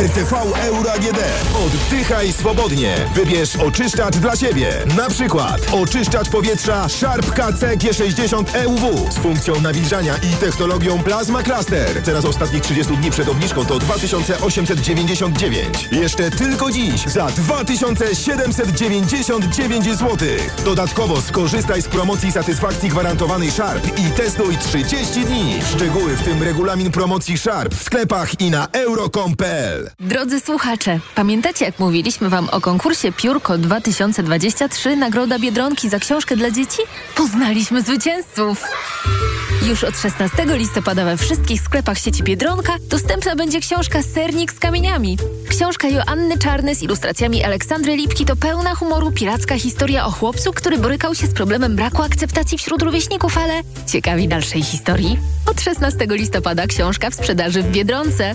RTV 0.00 0.32
Euro 0.66 0.92
AGD. 0.92 1.18
Oddychaj 1.66 2.32
swobodnie. 2.32 2.94
Wybierz 3.14 3.56
oczyszczacz 3.56 4.16
dla 4.16 4.36
siebie. 4.36 4.72
Na 4.96 5.10
przykład 5.10 5.60
oczyszczacz 5.72 6.28
powietrza 6.28 6.88
Sharp 6.88 7.32
KC 7.32 7.76
G60 7.76 8.44
EUW 8.54 9.10
z 9.10 9.18
funkcją 9.18 9.60
nawilżania 9.60 10.16
i 10.16 10.36
technologią 10.36 11.02
Plasma 11.02 11.42
Cluster. 11.42 12.02
Teraz 12.04 12.24
ostatnich 12.24 12.62
30 12.62 12.96
dni 12.96 13.10
przed 13.10 13.28
obniżką 13.28 13.64
to 13.64 13.78
2899. 13.78 15.88
Jeszcze 15.92 16.30
tylko 16.30 16.70
dziś 16.70 17.06
za 17.06 17.26
2799 17.26 19.84
zł. 19.84 20.16
Dodatkowo 20.64 21.22
skorzystaj 21.22 21.82
z 21.82 21.88
promocji 21.88 22.32
satysfakcji 22.32 22.88
gwarantowanej 22.88 23.50
Sharp 23.50 23.98
i 23.98 24.10
testuj 24.10 24.58
30 24.58 25.24
dni. 25.24 25.58
Szczegóły 25.76 26.16
w 26.16 26.22
tym 26.22 26.42
regulamin 26.42 26.90
promocji 26.90 27.38
Sharp 27.38 27.74
w 27.74 27.82
sklepach 27.82 28.40
i 28.40 28.50
na 28.50 28.68
euro.com.pl. 28.72 29.89
Drodzy 29.98 30.40
słuchacze, 30.40 31.00
pamiętacie 31.14 31.64
jak 31.64 31.78
mówiliśmy 31.78 32.28
Wam 32.28 32.48
o 32.48 32.60
konkursie 32.60 33.12
Piórko 33.12 33.58
2023 33.58 34.96
Nagroda 34.96 35.38
Biedronki 35.38 35.88
za 35.88 35.98
książkę 35.98 36.36
dla 36.36 36.50
dzieci? 36.50 36.78
Poznaliśmy 37.16 37.82
zwycięzców! 37.82 38.64
Już 39.68 39.84
od 39.84 39.98
16 39.98 40.46
listopada 40.46 41.04
we 41.04 41.16
wszystkich 41.16 41.60
sklepach 41.60 41.98
sieci 41.98 42.22
Biedronka 42.22 42.76
dostępna 42.90 43.36
będzie 43.36 43.60
książka 43.60 44.02
Sernik 44.02 44.52
z 44.52 44.58
kamieniami. 44.58 45.18
Książka 45.48 45.88
Joanny 45.88 46.38
Czarny 46.38 46.74
z 46.74 46.82
ilustracjami 46.82 47.44
Aleksandry 47.44 47.96
Lipki 47.96 48.24
to 48.24 48.36
pełna 48.36 48.74
humoru 48.74 49.12
piracka 49.12 49.58
historia 49.58 50.06
o 50.06 50.10
chłopcu, 50.10 50.52
który 50.52 50.78
borykał 50.78 51.14
się 51.14 51.26
z 51.26 51.34
problemem 51.34 51.76
braku 51.76 52.02
akceptacji 52.02 52.58
wśród 52.58 52.82
rówieśników, 52.82 53.38
ale 53.38 53.60
ciekawi 53.86 54.28
dalszej 54.28 54.62
historii? 54.62 55.18
Od 55.46 55.60
16 55.60 56.06
listopada 56.10 56.66
książka 56.66 57.10
w 57.10 57.14
sprzedaży 57.14 57.62
w 57.62 57.70
Biedronce. 57.70 58.34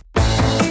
Bye. 0.13 0.70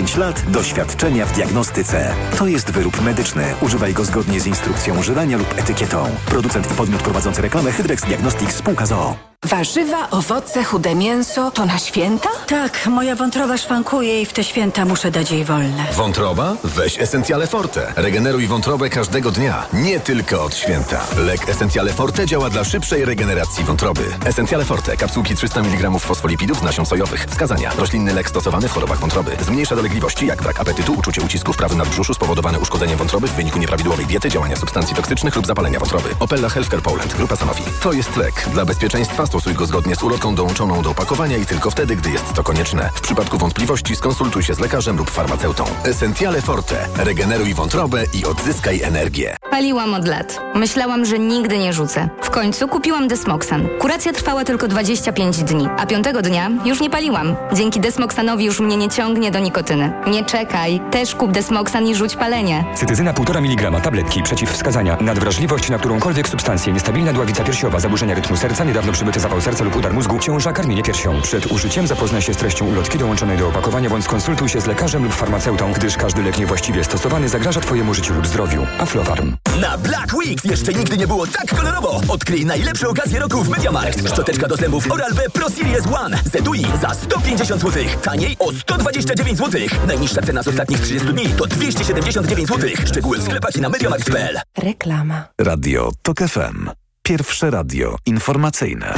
lat 0.17 0.43
doświadczenia 0.47 1.25
w 1.25 1.31
diagnostyce. 1.31 2.13
To 2.37 2.47
jest 2.47 2.71
wyrób 2.71 3.01
medyczny. 3.01 3.43
Używaj 3.61 3.93
go 3.93 4.05
zgodnie 4.05 4.39
z 4.39 4.47
instrukcją 4.47 4.99
używania 4.99 5.37
lub 5.37 5.59
etykietą. 5.59 6.09
Producent 6.25 6.71
i 6.71 6.75
podmiot 6.75 7.01
prowadzący 7.01 7.41
reklamę 7.41 7.71
Hydrex 7.71 8.03
Diagnostics 8.05 8.55
Spółka 8.55 8.85
ZOO. 8.85 9.15
Warzywa, 9.45 10.09
owoce, 10.09 10.63
chude 10.63 10.95
mięso 10.95 11.51
to 11.51 11.65
na 11.65 11.77
święta? 11.77 12.29
Tak, 12.47 12.87
moja 12.87 13.15
wątroba 13.15 13.57
szwankuje 13.57 14.21
i 14.21 14.25
w 14.25 14.33
te 14.33 14.43
święta 14.43 14.85
muszę 14.85 15.11
dać 15.11 15.31
jej 15.31 15.45
wolne. 15.45 15.85
Wątroba? 15.95 16.55
Weź 16.63 16.99
Essentiale 16.99 17.47
Forte. 17.47 17.93
Regeneruj 17.95 18.47
wątrobę 18.47 18.89
każdego 18.89 19.31
dnia, 19.31 19.65
nie 19.73 19.99
tylko 19.99 20.43
od 20.43 20.55
święta. 20.55 21.01
Lek 21.17 21.49
Essentiale 21.49 21.93
Forte 21.93 22.25
działa 22.25 22.49
dla 22.49 22.63
szybszej 22.63 23.05
regeneracji 23.05 23.63
wątroby. 23.63 24.01
Essentiale 24.25 24.65
Forte. 24.65 24.97
Kapsułki 24.97 25.35
300 25.35 25.59
mg 25.59 25.99
fosfolipidów 25.99 26.59
z 26.59 26.61
nasion 26.61 26.85
sojowych. 26.85 27.25
Wskazania. 27.25 27.71
Roślinny 27.77 28.13
lek 28.13 28.29
stosowany 28.29 28.67
w 28.67 28.71
chorobach 28.71 28.99
wątroby. 28.99 29.31
Zmniejsza 29.45 29.75
dolegliwości 29.75 29.90
jak 30.21 30.41
brak 30.41 30.59
apetytu, 30.59 30.93
uczucie 30.93 31.21
ucisku 31.21 31.53
w 31.53 31.57
prawym 31.57 31.77
nadbrzuszu 31.77 32.13
spowodowane 32.13 32.59
uszkodzeniem 32.59 32.97
wątroby 32.97 33.27
w 33.27 33.31
wyniku 33.31 33.59
nieprawidłowej 33.59 34.05
diety, 34.05 34.29
działania 34.29 34.55
substancji 34.55 34.95
toksycznych 34.95 35.35
lub 35.35 35.47
zapalenia 35.47 35.79
wątroby. 35.79 36.09
Opella 36.19 36.49
Healthcare 36.49 36.81
Poland. 36.81 37.13
Grupa 37.13 37.35
Sanofi. 37.35 37.63
To 37.83 37.93
jest 37.93 38.15
lek. 38.17 38.49
Dla 38.53 38.65
bezpieczeństwa 38.65 39.25
stosuj 39.25 39.53
go 39.53 39.65
zgodnie 39.65 39.95
z 39.95 40.03
ulotką 40.03 40.35
dołączoną 40.35 40.81
do 40.81 40.89
opakowania 40.89 41.37
i 41.37 41.45
tylko 41.45 41.71
wtedy, 41.71 41.95
gdy 41.95 42.09
jest 42.09 42.33
to 42.33 42.43
konieczne. 42.43 42.89
W 42.95 43.01
przypadku 43.01 43.37
wątpliwości 43.37 43.95
skonsultuj 43.95 44.43
się 44.43 44.53
z 44.53 44.59
lekarzem 44.59 44.97
lub 44.97 45.11
farmaceutą. 45.11 45.65
Essentiale 45.83 46.41
Forte. 46.41 46.87
Regeneruj 46.97 47.53
wątrobę 47.53 48.03
i 48.13 48.25
odzyskaj 48.25 48.81
energię. 48.81 49.37
Paliłam 49.51 49.93
od 49.93 50.07
lat. 50.07 50.41
Myślałam, 50.55 51.05
że 51.05 51.19
nigdy 51.19 51.57
nie 51.57 51.73
rzucę. 51.73 52.09
W 52.21 52.29
końcu 52.29 52.67
kupiłam 52.67 53.07
Desmoxan. 53.07 53.67
Kuracja 53.79 54.13
trwała 54.13 54.45
tylko 54.45 54.67
25 54.67 55.37
dni, 55.37 55.67
a 55.77 55.85
piątego 55.85 56.21
dnia 56.21 56.49
już 56.65 56.81
nie 56.81 56.89
paliłam. 56.89 57.35
Dzięki 57.53 57.79
Desmoxanowi 57.79 58.45
już 58.45 58.59
mnie 58.59 58.77
nie 58.77 58.89
ciągnie 58.89 59.31
do 59.31 59.39
nikotyny. 59.39 59.80
Nie 60.07 60.25
czekaj, 60.25 60.81
też 60.91 61.15
kup 61.15 61.31
Desmoxan 61.31 61.87
i 61.87 61.95
rzuć 61.95 62.15
palenie. 62.15 62.63
Cytyzyna 62.75 63.13
1,5 63.13 63.37
mg 63.37 63.81
tabletki 63.81 64.23
przeciwwskazania. 64.23 64.97
Nadwrażliwość 65.01 65.69
na 65.69 65.77
którąkolwiek 65.77 66.29
substancję. 66.29 66.73
Niestabilna 66.73 67.13
dławica 67.13 67.43
piersiowa. 67.43 67.79
Zaburzenia 67.79 68.15
rytmu 68.15 68.37
serca. 68.37 68.63
Niedawno 68.63 68.91
przybyty 68.91 69.19
zapał 69.19 69.41
serca 69.41 69.63
lub 69.63 69.75
udar 69.75 69.93
mózgu. 69.93 70.19
Ciąża. 70.19 70.53
Karmienie 70.53 70.83
piersią. 70.83 71.21
Przed 71.21 71.51
użyciem 71.51 71.87
zapoznaj 71.87 72.21
się 72.21 72.33
z 72.33 72.37
treścią 72.37 72.65
ulotki 72.67 72.97
dołączonej 72.97 73.37
do 73.37 73.47
opakowania 73.47 73.89
bądź 73.89 74.05
skonsultuj 74.05 74.49
się 74.49 74.61
z 74.61 74.65
lekarzem 74.65 75.03
lub 75.03 75.13
farmaceutą, 75.13 75.71
gdyż 75.73 75.97
każdy 75.97 76.23
lek 76.23 76.37
niewłaściwie 76.37 76.83
stosowany 76.83 77.29
zagraża 77.29 77.61
Twojemu 77.61 77.93
życiu 77.93 78.13
lub 78.13 78.27
zdrowiu. 78.27 78.67
Aflofarm. 78.79 79.35
Na 79.61 79.77
Black 79.77 80.13
Week 80.13 80.45
jeszcze 80.45 80.73
nigdy 80.73 80.97
nie 80.97 81.07
było 81.07 81.27
tak 81.27 81.55
kolorowo. 81.55 82.01
Odkryj 82.07 82.45
najlepsze 82.45 82.89
okazje 82.89 83.19
roku 83.19 83.43
w 83.43 83.49
Mediamarkt. 83.49 84.09
Szczoteczka 84.09 84.47
do 84.47 84.55
zębów 84.55 84.91
Oral-B 84.91 85.21
Pro 85.33 85.49
Series 85.49 85.83
One 85.87 86.17
z 86.31 86.35
etui 86.35 86.65
za 86.81 86.93
150 86.93 87.61
zł. 87.61 87.83
Taniej 88.03 88.35
o 88.39 88.51
129 88.51 89.37
zł. 89.37 89.60
Najniższa 89.87 90.21
cena 90.21 90.43
z 90.43 90.47
ostatnich 90.47 90.79
30 90.79 91.07
dni 91.07 91.29
to 91.37 91.45
279 91.45 92.47
zł. 92.49 92.69
Szczegóły 92.85 93.17
w 93.17 93.23
sklepach 93.23 93.55
i 93.55 93.61
na 93.61 93.69
mediamarkt.pl. 93.69 94.39
Reklama. 94.57 95.27
Radio 95.41 95.91
TOK 96.01 96.17
FM. 96.19 96.69
Pierwsze 97.03 97.51
radio 97.51 97.95
informacyjne. 98.05 98.93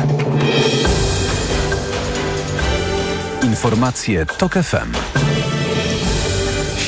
Informacje 3.44 4.26
TOK 4.26 4.54
FM. 4.54 4.92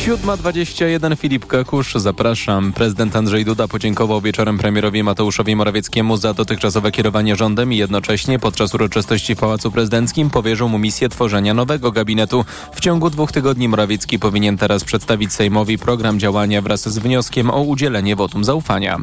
7.21 0.06 1.18
Filip 1.18 1.46
Kakusz, 1.46 1.94
zapraszam. 1.96 2.74
Prezydent 2.74 3.16
Andrzej 3.16 3.46
Duda 3.46 3.68
podziękował 3.68 4.22
wieczorem 4.22 4.58
premierowi 4.58 5.04
Mateuszowi 5.04 5.56
Morawieckiemu 5.56 6.18
za 6.18 6.34
dotychczasowe 6.34 6.92
kierowanie 6.92 7.36
rządem 7.36 7.74
i 7.74 7.78
jednocześnie 7.78 8.40
podczas 8.40 8.74
uroczystości 8.74 9.36
w 9.36 9.40
Pałacu 9.40 9.72
Prezydenckim 9.72 10.30
powierzył 10.30 10.70
mu 10.70 10.80
misję 10.80 11.10
tworzenia 11.10 11.54
nowego 11.54 11.92
gabinetu. 11.92 12.46
W 12.74 12.80
ciągu 12.80 13.10
dwóch 13.10 13.32
tygodni 13.32 13.68
Morawiecki 13.68 14.20
powinien 14.20 14.58
teraz 14.58 14.84
przedstawić 14.84 15.34
Sejmowi 15.34 15.78
program 15.78 16.20
działania 16.20 16.62
wraz 16.62 16.90
z 16.90 16.98
wnioskiem 16.98 17.50
o 17.50 17.62
udzielenie 17.62 18.16
wotum 18.16 18.44
zaufania. 18.44 18.98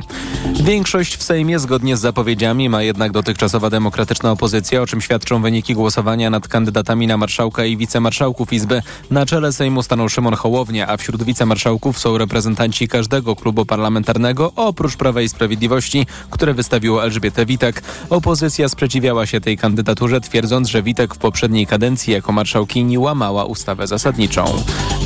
Większość 0.61 1.17
w 1.17 1.23
Sejmie 1.23 1.59
zgodnie 1.59 1.97
z 1.97 2.01
zapowiedziami 2.01 2.69
ma 2.69 2.83
jednak 2.83 3.13
dotychczasowa 3.13 3.71
demokratyczna 3.71 4.31
opozycja, 4.31 4.83
o 4.83 4.87
czym 4.87 5.01
świadczą 5.01 5.43
wyniki 5.43 5.75
głosowania 5.75 6.31
nad 6.31 6.49
kandydatami 6.49 7.07
na 7.07 7.17
marszałka 7.17 7.65
i 7.65 7.77
wicemarszałków 7.77 8.53
Izby. 8.53 8.83
Na 9.11 9.27
czele 9.27 9.53
Sejmu 9.53 9.83
stanął 9.83 10.09
Szymon 10.09 10.35
Hołownia, 10.35 10.92
a 10.93 10.97
wśród 10.97 11.23
wicemarszałków 11.23 11.99
są 11.99 12.19
reprezentanci 12.19 12.89
każdego 12.89 13.37
klubu 13.37 13.67
parlamentarnego, 13.67 14.53
oprócz 14.57 14.97
Prawa 14.97 15.21
i 15.23 15.29
Sprawiedliwości, 15.29 16.07
które 16.31 16.55
wystawiło 16.55 17.05
Elżbietę 17.05 17.47
Witek. 17.47 17.83
Opozycja 18.11 18.69
sprzeciwiała 18.69 19.27
się 19.27 19.41
tej 19.41 19.59
kandydaturze, 19.59 20.21
twierdząc, 20.21 20.69
że 20.69 20.83
Witek 20.83 21.15
w 21.15 21.19
poprzedniej 21.19 21.67
kadencji 21.67 22.13
jako 22.13 22.33
marszałkini 22.33 22.99
łamała 22.99 23.45
ustawę 23.45 23.87
zasadniczą. 23.87 24.45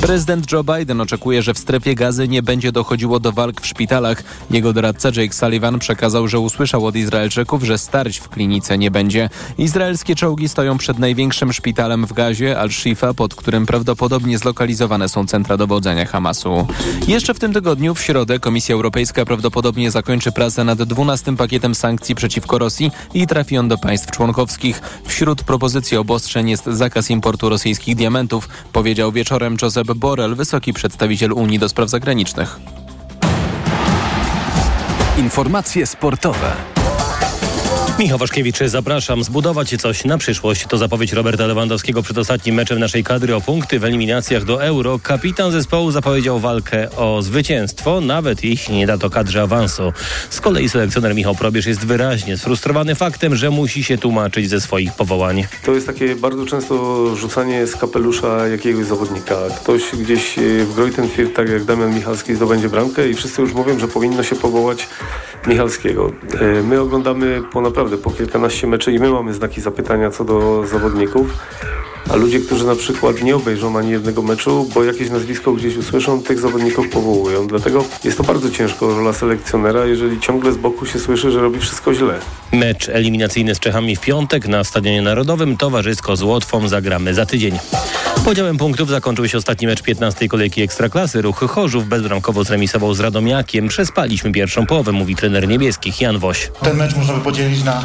Prezydent 0.01 0.53
Joe 0.53 0.65
Biden 0.65 1.01
oczekuje, 1.01 1.43
że 1.43 1.55
w 1.55 1.59
strefie 1.59 1.95
gazy 1.95 2.29
nie 2.29 2.43
będzie 2.43 2.73
dochodziło 2.73 3.21
do 3.21 3.33
walk 3.33 3.61
w 3.61 3.67
szpitalach. 3.67 4.23
Jego 4.51 4.73
doradca 4.73 5.09
Jake 5.17 5.35
Sullivan 5.35 5.79
przekazał, 5.79 6.29
że 6.29 6.41
usłyszał 6.41 6.87
od 6.87 6.97
Izraelczyków, 6.97 7.65
że 7.65 7.79
starć 7.79 8.19
w 8.19 8.29
klinice 8.29 8.79
nie 8.79 8.91
będzie. 8.91 9.31
Izraelskie 9.59 10.15
czołgi 10.15 10.49
stoją 10.49 10.79
przed 10.79 10.99
największym 10.99 11.53
szpitalem 11.53 12.07
w 12.07 12.13
Gazie, 12.13 12.59
Al-Shifa, 12.59 13.15
pod 13.15 13.35
którym 13.35 13.67
prawdopodobnie 13.67 14.39
zlokalizowane 14.39 15.09
są 15.09 15.27
centra 15.27 15.57
dowodzenia 15.77 16.07
Hamasu. 16.07 16.67
Jeszcze 17.09 17.35
w 17.35 17.39
tym 17.39 17.53
tygodniu, 17.53 17.95
w 17.95 18.03
środę, 18.03 18.41
Komisja 18.41 18.75
Europejska 18.75 19.25
prawdopodobnie 19.25 19.91
zakończy 19.91 20.33
pracę 20.33 20.65
nad 20.65 20.83
12 20.83 21.37
pakietem 21.37 21.75
sankcji 21.75 22.15
przeciwko 22.15 22.59
Rosji 22.59 22.91
i 23.15 23.27
trafi 23.27 23.59
on 23.59 23.69
do 23.69 23.79
państw 23.79 24.11
członkowskich. 24.11 24.83
Wśród 25.05 25.43
propozycji 25.43 25.97
obostrzeń 25.97 26.51
jest 26.51 26.65
zakaz 26.67 27.11
importu 27.11 27.49
rosyjskich 27.49 27.97
diamentów, 27.97 28.49
powiedział 28.73 29.13
wieczorem 29.13 29.57
Josep 29.63 29.87
Borrell, 29.95 30.35
wysoki 30.35 30.73
przedstawiciel 30.73 31.33
Unii 31.33 31.59
do 31.59 31.69
spraw 31.69 31.91
zagranicznych. 31.91 32.61
Informacje 35.19 35.87
sportowe. 35.87 36.53
Michał 37.99 38.19
Waszkiewicz, 38.19 38.59
zapraszam. 38.59 39.25
Zbudować 39.25 39.77
coś 39.79 40.05
na 40.05 40.19
przyszłość. 40.19 40.67
To 40.69 40.79
zapowiedź 40.79 41.13
Roberta 41.13 41.47
Lewandowskiego 41.47 42.03
przed 42.03 42.19
ostatnim 42.19 42.55
meczem 42.55 42.79
naszej 42.79 43.05
kadry 43.05 43.35
o 43.35 43.41
punkty 43.41 43.79
w 43.79 43.85
eliminacjach 43.85 44.45
do 44.45 44.65
Euro. 44.65 44.99
Kapitan 45.03 45.53
zespołu 45.53 45.91
zapowiedział 45.91 46.41
walkę 46.41 46.91
o 46.97 47.23
zwycięstwo, 47.23 48.01
nawet 48.01 48.45
jeśli 48.45 48.77
nie 48.77 48.87
da 48.87 48.99
to 48.99 49.11
kadrze 49.11 49.43
awansu. 49.43 49.93
Z 50.31 50.41
kolei 50.41 50.69
selekcjoner 50.69 51.15
Michał 51.15 51.35
Probierz 51.35 51.67
jest 51.67 51.87
wyraźnie 51.87 52.37
sfrustrowany 52.37 52.95
faktem, 52.95 53.37
że 53.37 53.51
musi 53.51 53.85
się 53.85 53.99
tłumaczyć 53.99 54.49
ze 54.49 54.61
swoich 54.61 54.93
powołań. 54.93 55.45
To 55.65 55.73
jest 55.73 55.87
takie 55.87 56.17
bardzo 56.17 56.47
często 56.47 57.17
rzucanie 57.17 57.67
z 57.67 57.77
kapelusza 57.77 58.49
jakiegoś 58.49 58.87
zawodnika. 58.87 59.37
Ktoś 59.61 59.83
gdzieś 59.99 60.39
e, 60.39 60.43
w 60.65 60.75
Greutenfurt, 60.75 61.37
tak 61.37 61.49
jak 61.49 61.65
Damian 61.65 61.95
Michalski, 61.95 62.35
zdobędzie 62.35 62.69
bramkę 62.69 63.09
i 63.09 63.15
wszyscy 63.15 63.43
już 63.43 63.53
mówią, 63.53 63.79
że 63.79 63.89
powinno 63.89 64.23
się 64.23 64.37
powołać 64.37 64.89
Michalskiego. 65.47 66.13
E, 66.41 66.63
my 66.63 66.81
oglądamy 66.81 67.43
po 67.53 67.61
naprawdę 67.61 67.99
po 67.99 68.11
kilkanaście 68.11 68.67
meczy 68.67 68.93
i 68.93 68.99
my 68.99 69.11
mamy 69.11 69.35
znaki 69.35 69.61
zapytania 69.61 70.11
co 70.11 70.25
do 70.25 70.67
zawodników. 70.67 71.39
A 72.11 72.17
ludzie, 72.17 72.41
którzy 72.41 72.67
na 72.67 72.77
przykład 72.77 73.23
nie 73.23 73.37
obejrzą 73.37 73.79
ani 73.79 73.91
jednego 73.91 74.23
meczu, 74.23 74.69
bo 74.75 74.85
jakieś 74.85 75.11
nazwisko 75.11 75.53
gdzieś 75.53 75.77
usłyszą, 75.77 76.23
tych 76.23 76.41
zawodników 76.41 76.89
powołują. 76.89 77.47
Dlatego 77.47 77.85
jest 78.05 78.17
to 78.17 78.25
bardzo 78.25 78.51
ciężko 78.51 78.87
rola 78.87 79.13
selekcjonera, 79.13 79.87
jeżeli 79.87 80.21
ciągle 80.21 80.53
z 80.53 80.57
boku 80.57 80.87
się 80.87 80.99
słyszy, 80.99 81.31
że 81.31 81.41
robi 81.41 81.61
wszystko 81.61 81.95
źle. 81.95 82.19
Mecz 82.53 82.89
eliminacyjny 82.89 83.55
z 83.55 83.61
Czechami 83.61 83.97
w 83.97 84.01
piątek 84.01 84.49
na 84.49 84.65
Stadionie 84.65 85.03
Narodowym. 85.03 85.57
Towarzysko 85.57 86.17
z 86.17 86.23
Łotwą 86.23 86.69
zagramy 86.69 87.15
za 87.15 87.27
tydzień. 87.27 87.59
Podziałem 88.27 88.59
punktów 88.59 88.89
zakończył 88.89 89.29
się 89.29 89.39
ostatni 89.39 89.67
mecz 89.67 89.83
15. 89.83 90.29
kolejki 90.29 90.63
Ekstraklasy. 90.63 91.23
Ruch 91.23 91.39
Chorzów 91.39 91.89
bezbramkowo 91.89 92.45
zremisował 92.45 92.95
z 92.95 93.01
Radomiakiem. 93.01 93.69
Przespaliśmy 93.69 94.33
pierwszą 94.33 94.67
połowę, 94.67 94.93
mówi 94.93 95.17
trener 95.17 95.49
niebieskich 95.49 96.01
Jan 96.01 96.19
Woś. 96.19 96.51
Ten 96.63 96.77
mecz 96.77 96.97
można 96.97 97.15
by 97.15 97.21
podzielić 97.21 97.65
na, 97.65 97.85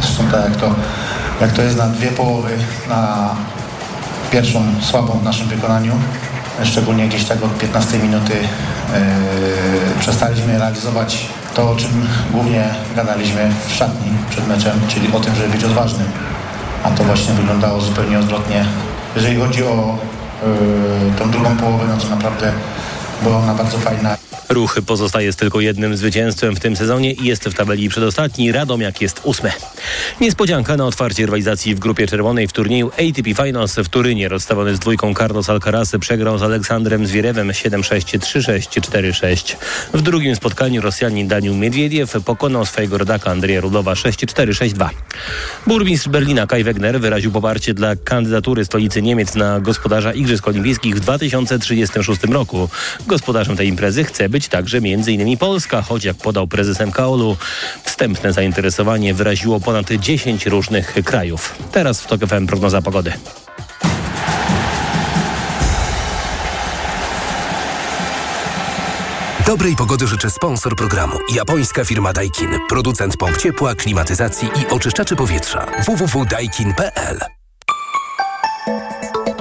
zresztą 0.00 0.24
tak 0.32 0.44
jak 0.44 0.56
to, 0.56 0.74
jak 1.40 1.52
to 1.52 1.62
jest 1.62 1.76
na 1.76 1.86
dwie 1.86 2.08
połowy, 2.08 2.50
na 2.88 3.34
pierwszą 4.30 4.64
słabą 4.82 5.18
w 5.18 5.24
naszym 5.24 5.48
wykonaniu, 5.48 5.92
szczególnie 6.64 7.08
gdzieś 7.08 7.24
tak 7.24 7.44
od 7.44 7.58
15 7.58 7.98
minuty 7.98 8.32
yy, 8.32 10.00
przestaliśmy 10.00 10.58
realizować 10.58 11.26
to, 11.54 11.70
o 11.70 11.76
czym 11.76 12.08
głównie 12.30 12.74
gadaliśmy 12.96 13.50
w 13.68 13.74
szatni 13.74 14.12
przed 14.30 14.48
meczem, 14.48 14.80
czyli 14.88 15.12
o 15.12 15.20
tym, 15.20 15.34
żeby 15.34 15.48
być 15.48 15.64
odważnym. 15.64 16.08
A 16.82 16.90
to 16.90 17.04
właśnie 17.04 17.34
wyglądało 17.34 17.80
zupełnie 17.80 18.18
odwrotnie. 18.18 18.66
Jeżeli 19.16 19.36
chodzi 19.36 19.64
o 19.64 19.98
yy, 20.42 21.12
tą 21.18 21.30
drugą 21.30 21.56
połowę, 21.56 21.84
no 21.88 21.96
to 21.96 22.08
naprawdę 22.08 22.52
była 23.22 23.36
ona 23.36 23.54
bardzo 23.54 23.78
fajna. 23.78 24.25
Ruchy 24.48 24.82
pozostaje 24.82 25.32
z 25.32 25.36
tylko 25.36 25.60
jednym 25.60 25.96
zwycięstwem 25.96 26.56
w 26.56 26.60
tym 26.60 26.76
sezonie 26.76 27.12
i 27.12 27.24
jest 27.24 27.44
w 27.44 27.54
tabeli 27.54 27.88
przedostatni. 27.88 28.52
Radomiak 28.52 29.00
jest 29.00 29.20
ósmy. 29.24 29.52
Niespodzianka 30.20 30.76
na 30.76 30.86
otwarcie 30.86 31.26
rywalizacji 31.26 31.74
w 31.74 31.78
grupie 31.78 32.06
czerwonej 32.06 32.48
w 32.48 32.52
turnieju 32.52 32.90
ATP 32.90 33.34
Finals 33.44 33.74
w 33.74 33.88
Turynie. 33.88 34.28
Rozstawiony 34.28 34.76
z 34.76 34.78
dwójką 34.78 35.14
Carlos 35.14 35.50
Alcaraz 35.50 35.92
przegrał 36.00 36.38
z 36.38 36.42
Aleksandrem 36.42 37.06
Zwierewem 37.06 37.48
7-6, 37.48 38.18
3-6, 38.18 38.80
4-6. 38.80 39.56
W 39.94 40.02
drugim 40.02 40.36
spotkaniu 40.36 40.80
Rosjanin 40.82 41.28
Daniel 41.28 41.54
Miedwiediew 41.54 42.16
pokonał 42.24 42.66
swojego 42.66 42.98
rodaka 42.98 43.30
Andrzeja 43.30 43.60
Rudowa 43.60 43.94
6-4, 43.94 44.48
6-2. 44.48 44.88
Burmistrz 45.66 46.08
Berlina 46.08 46.46
Kai 46.46 46.64
Wegner 46.64 47.00
wyraził 47.00 47.32
poparcie 47.32 47.74
dla 47.74 47.96
kandydatury 47.96 48.64
stolicy 48.64 49.02
Niemiec 49.02 49.34
na 49.34 49.60
gospodarza 49.60 50.12
Igrzysk 50.12 50.48
Olimpijskich 50.48 50.96
w 50.96 51.00
2036 51.00 52.24
roku. 52.24 52.68
Gospodarzem 53.06 53.56
tej 53.56 53.68
imprezy 53.68 54.04
chce 54.04 54.28
być 54.28 54.35
także 54.48 54.78
m.in. 54.78 55.38
Polska, 55.38 55.82
choć 55.82 56.04
jak 56.04 56.16
podał 56.16 56.46
prezes 56.46 56.80
MKOL-u, 56.80 57.36
wstępne 57.84 58.32
zainteresowanie 58.32 59.14
wyraziło 59.14 59.60
ponad 59.60 59.90
10 59.90 60.46
różnych 60.46 60.94
krajów. 61.04 61.54
Teraz 61.72 62.00
w 62.00 62.06
TOK 62.06 62.20
FM 62.26 62.46
prognoza 62.46 62.82
pogody. 62.82 63.12
Dobrej 69.46 69.76
pogody 69.76 70.06
życzę 70.06 70.30
sponsor 70.30 70.76
programu. 70.76 71.18
Japońska 71.34 71.84
firma 71.84 72.12
Daikin. 72.12 72.58
Producent 72.68 73.16
pomp 73.16 73.36
ciepła, 73.36 73.74
klimatyzacji 73.74 74.48
i 74.48 74.66
oczyszczaczy 74.66 75.16
powietrza. 75.16 75.66
www.daikin.pl 75.86 77.35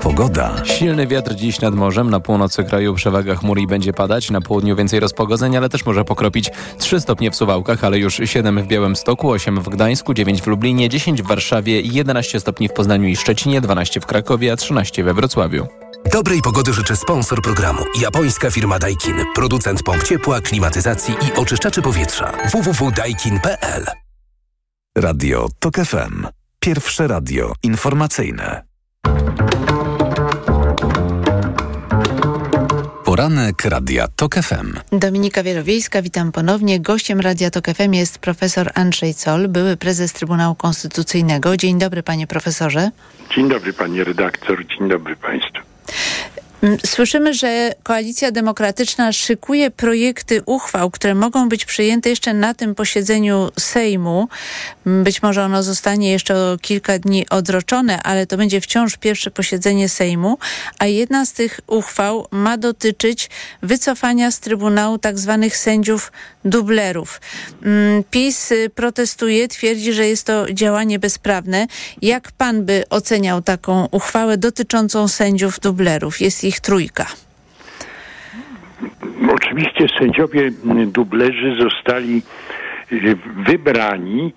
Pogoda. 0.06 0.65
Silny 0.65 1.08
wiatr 1.08 1.36
dziś 1.36 1.62
nad 1.62 1.76
morzem. 1.76 2.10
Na 2.10 2.20
północy 2.20 2.63
kraju 2.63 2.94
przewaga 2.94 3.36
chmur 3.36 3.60
i 3.60 3.68
będzie 3.68 3.94
padać. 3.94 4.32
Na 4.32 4.41
południu 4.41 4.76
więcej 4.76 5.00
rozpogodzeń, 5.00 5.58
ale 5.58 5.70
też 5.70 5.86
może 5.86 6.06
pokropić 6.06 6.50
3 6.78 7.00
stopnie 7.00 7.32
w 7.32 7.36
Suwałkach, 7.36 7.84
ale 7.84 7.98
już 7.98 8.22
7 8.26 8.63
w 8.63 8.68
Białymstoku, 8.68 9.32
8 9.32 9.62
w 9.62 9.70
Gdańsku, 9.70 10.13
9 10.13 10.41
w 10.41 10.48
Lublinie, 10.48 10.89
10 10.89 11.22
w 11.22 11.28
Warszawie, 11.28 11.82
11 11.82 12.39
stopni 12.39 12.68
w 12.68 12.74
Poznaniu 12.74 13.08
i 13.08 13.15
Szczecinie, 13.15 13.62
12 13.62 14.02
w 14.02 14.06
Krakowie, 14.06 14.52
a 14.52 14.56
13 14.56 15.04
we 15.04 15.13
Wrocławiu. 15.13 15.68
Dobrej 16.12 16.41
pogody 16.41 16.74
życzę 16.74 16.96
sponsor 16.96 17.41
programu. 17.41 17.82
Japońska 18.02 18.52
firma 18.52 18.80
Daikin. 18.80 19.15
Producent 19.36 19.84
pomp 19.84 20.04
ciepła, 20.04 20.41
klimatyzacji 20.41 21.13
i 21.13 21.39
oczyszczaczy 21.39 21.82
powietrza. 21.82 22.32
www.daikin.pl 22.52 23.86
Radio 24.98 25.48
TOK 25.60 25.76
FM. 25.76 26.28
Pierwsze 26.60 27.08
radio 27.08 27.54
informacyjne. 27.63 28.65
Poranek 33.15 33.65
Radia 33.65 34.08
TOK 34.15 34.36
FM. 34.36 34.97
Dominika 34.99 35.43
Wielowiejska, 35.43 36.01
witam 36.01 36.32
ponownie. 36.32 36.80
Gościem 36.80 37.19
Radia 37.19 37.51
TOK 37.51 37.65
FM 37.67 37.93
jest 37.93 38.19
profesor 38.19 38.71
Andrzej 38.73 39.13
Col, 39.13 39.47
były 39.47 39.78
prezes 39.78 40.13
Trybunału 40.13 40.56
Konstytucyjnego. 40.56 41.58
Dzień 41.58 41.80
dobry 41.80 42.04
panie 42.04 42.28
profesorze. 42.28 42.91
Dzień 43.36 43.49
dobry 43.49 43.73
pani 43.73 44.04
redaktor, 44.04 44.65
dzień 44.67 44.89
dobry 44.89 45.15
państwu. 45.15 45.63
Słyszymy, 46.86 47.34
że 47.34 47.71
Koalicja 47.84 48.32
Demokratyczna 48.32 49.12
szykuje 49.12 49.71
projekty 49.71 50.41
uchwał, 50.45 50.91
które 50.91 51.15
mogą 51.15 51.49
być 51.49 51.65
przyjęte 51.65 52.10
jeszcze 52.10 52.34
na 52.34 52.54
tym 52.54 52.75
posiedzeniu 52.75 53.51
Sejmu. 53.60 54.28
Być 54.86 55.21
może 55.21 55.43
ono 55.43 55.63
zostanie 55.63 56.12
jeszcze 56.12 56.36
o 56.36 56.58
kilka 56.62 56.99
dni 56.99 57.30
odroczone, 57.30 58.04
ale 58.04 58.28
to 58.28 58.38
będzie 58.38 58.62
wciąż 58.62 58.97
pierwsze 58.97 59.32
posiedzenie 59.32 59.89
Sejmu, 59.89 60.38
a 60.80 60.86
jedna 60.86 61.25
z 61.25 61.34
tych 61.34 61.60
uchwał 61.67 62.28
ma 62.32 62.58
dotyczyć 62.58 63.30
wycofania 63.62 64.32
z 64.32 64.39
Trybunału 64.39 64.97
tak 64.97 65.19
zwanych 65.19 65.58
sędziów 65.58 66.12
dublerów. 66.45 67.21
PiS 68.12 68.54
protestuje, 68.75 69.47
twierdzi, 69.47 69.93
że 69.93 70.08
jest 70.08 70.23
to 70.23 70.54
działanie 70.54 70.99
bezprawne. 70.99 71.67
Jak 72.01 72.32
pan 72.32 72.65
by 72.65 72.84
oceniał 72.89 73.41
taką 73.41 73.88
uchwałę 73.91 74.38
dotyczącą 74.38 75.08
sędziów 75.08 75.60
dublerów? 75.60 76.21
Jest 76.21 76.43
ich 76.43 76.55
trójka. 76.62 77.06
Oczywiście 79.34 79.88
sędziowie 80.00 80.52
dublerzy 80.88 81.56
zostali 81.60 82.22
wybrani 83.48 84.34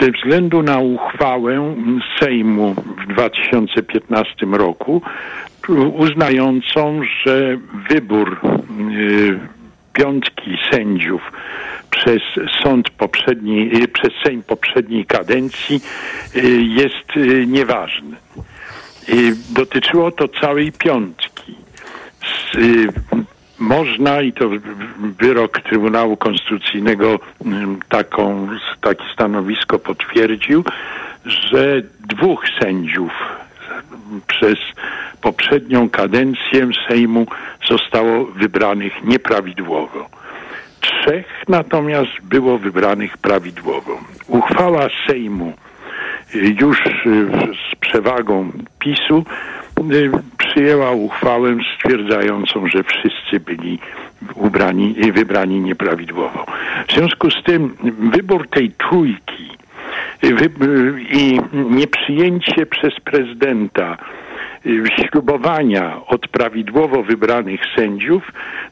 ze 0.00 0.10
względu 0.10 0.62
na 0.62 0.78
uchwałę 0.78 1.74
Sejmu 2.20 2.74
w 2.74 3.12
2015 3.12 4.46
roku 4.52 5.02
uznającą, 5.94 7.00
że 7.24 7.58
wybór 7.90 8.40
piątki 9.92 10.58
sędziów 10.70 11.32
przez 11.90 12.22
sąd 12.62 12.90
poprzedniej, 12.90 13.88
przez 13.88 14.12
Sejm 14.24 14.42
poprzedniej 14.42 15.06
kadencji 15.06 15.80
jest 16.60 17.26
nieważny. 17.46 18.16
Dotyczyło 19.50 20.10
to 20.10 20.28
całej 20.28 20.72
piątki. 20.72 21.54
Można, 23.58 24.22
i 24.22 24.32
to 24.32 24.50
wyrok 24.98 25.60
Trybunału 25.60 26.16
Konstytucyjnego 26.16 27.18
taką, 27.88 28.48
takie 28.80 29.04
stanowisko 29.14 29.78
potwierdził, 29.78 30.64
że 31.24 31.82
dwóch 32.00 32.44
sędziów 32.60 33.12
przez 34.26 34.58
poprzednią 35.20 35.90
kadencję 35.90 36.68
Sejmu 36.88 37.26
zostało 37.68 38.24
wybranych 38.24 38.92
nieprawidłowo. 39.04 40.08
Trzech 40.80 41.26
natomiast 41.48 42.10
było 42.22 42.58
wybranych 42.58 43.18
prawidłowo. 43.18 44.00
Uchwała 44.28 44.88
Sejmu 45.06 45.52
już 46.34 46.82
z 47.72 47.76
przewagą 47.80 48.52
PiSu 48.78 49.24
przyjęła 50.38 50.90
uchwałę 50.90 51.56
stwierdzającą, 51.76 52.68
że 52.68 52.82
wszyscy 52.82 53.40
byli 53.40 53.78
ubrani, 54.34 54.94
wybrani 55.12 55.60
nieprawidłowo. 55.60 56.46
W 56.88 56.92
związku 56.92 57.30
z 57.30 57.42
tym 57.42 57.76
wybór 58.12 58.48
tej 58.48 58.70
trójki 58.70 59.50
i 61.10 61.40
nieprzyjęcie 61.52 62.66
przez 62.66 63.00
prezydenta 63.04 63.92
y, 63.92 64.25
ślubowania 65.10 66.00
od 66.06 66.28
prawidłowo 66.28 67.02
wybranych 67.02 67.60
sędziów 67.76 68.22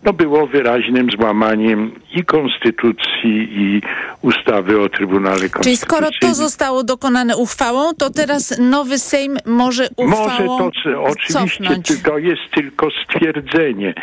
no 0.05 0.13
było 0.13 0.47
wyraźnym 0.47 1.11
złamaniem 1.11 1.93
i 2.15 2.25
konstytucji 2.25 3.49
i 3.51 3.83
ustawy 4.23 4.81
o 4.81 4.89
Trybunale 4.89 5.31
Konstytucyjnym. 5.37 5.63
Czyli 5.63 5.77
skoro 5.77 6.07
to 6.21 6.35
zostało 6.35 6.85
dokonane 6.85 7.37
uchwałą, 7.37 7.95
to 7.99 8.11
teraz 8.11 8.59
nowy 8.59 8.99
Sejm 8.99 9.37
może 9.47 9.89
uchwałą 9.97 10.59
Może 10.59 10.93
to 10.95 11.03
oczywiście 11.03 11.33
cofnąć. 11.35 12.03
to 12.03 12.19
jest 12.19 12.43
tylko 12.55 12.89
stwierdzenie. 13.05 13.95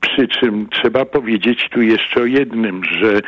Przy 0.00 0.28
czym 0.28 0.68
trzeba 0.68 1.04
powiedzieć 1.04 1.68
tu 1.70 1.82
jeszcze 1.82 2.20
o 2.20 2.24
jednym, 2.24 2.84
że 2.84 3.20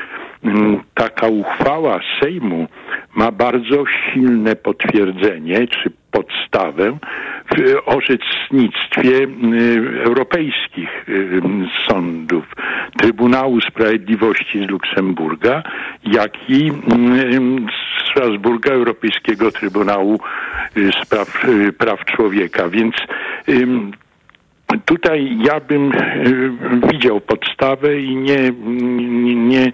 mm, 0.45 0.81
taka 0.95 1.27
uchwała 1.27 2.01
Sejmu 2.21 2.67
ma 3.15 3.33
bardzo 3.33 3.85
silne 3.87 4.57
potwierdzenie 4.57 5.67
czy 5.69 5.91
podstawę 6.11 6.99
w 7.47 7.83
orzecznictwie 7.87 9.11
y, 9.11 10.03
europejskich 10.05 11.09
y, 11.09 11.41
sądów, 11.89 12.45
Trybunału 12.99 13.61
Sprawiedliwości 13.61 14.59
z 14.67 14.71
Luksemburga, 14.71 15.63
jak 16.05 16.51
i 16.51 16.69
y, 16.69 16.73
Strasburga 18.11 18.73
Europejskiego 18.73 19.53
Trybunału 19.53 20.21
Spraw, 21.03 21.47
Praw 21.79 22.05
Człowieka. 22.05 22.69
Więc 22.69 22.95
Tutaj 24.85 25.39
ja 25.41 25.61
bym 25.61 25.93
widział 26.93 27.21
podstawę 27.21 28.01
i 28.01 28.17
nie, 28.17 28.53
nie, 28.61 29.35
nie 29.35 29.73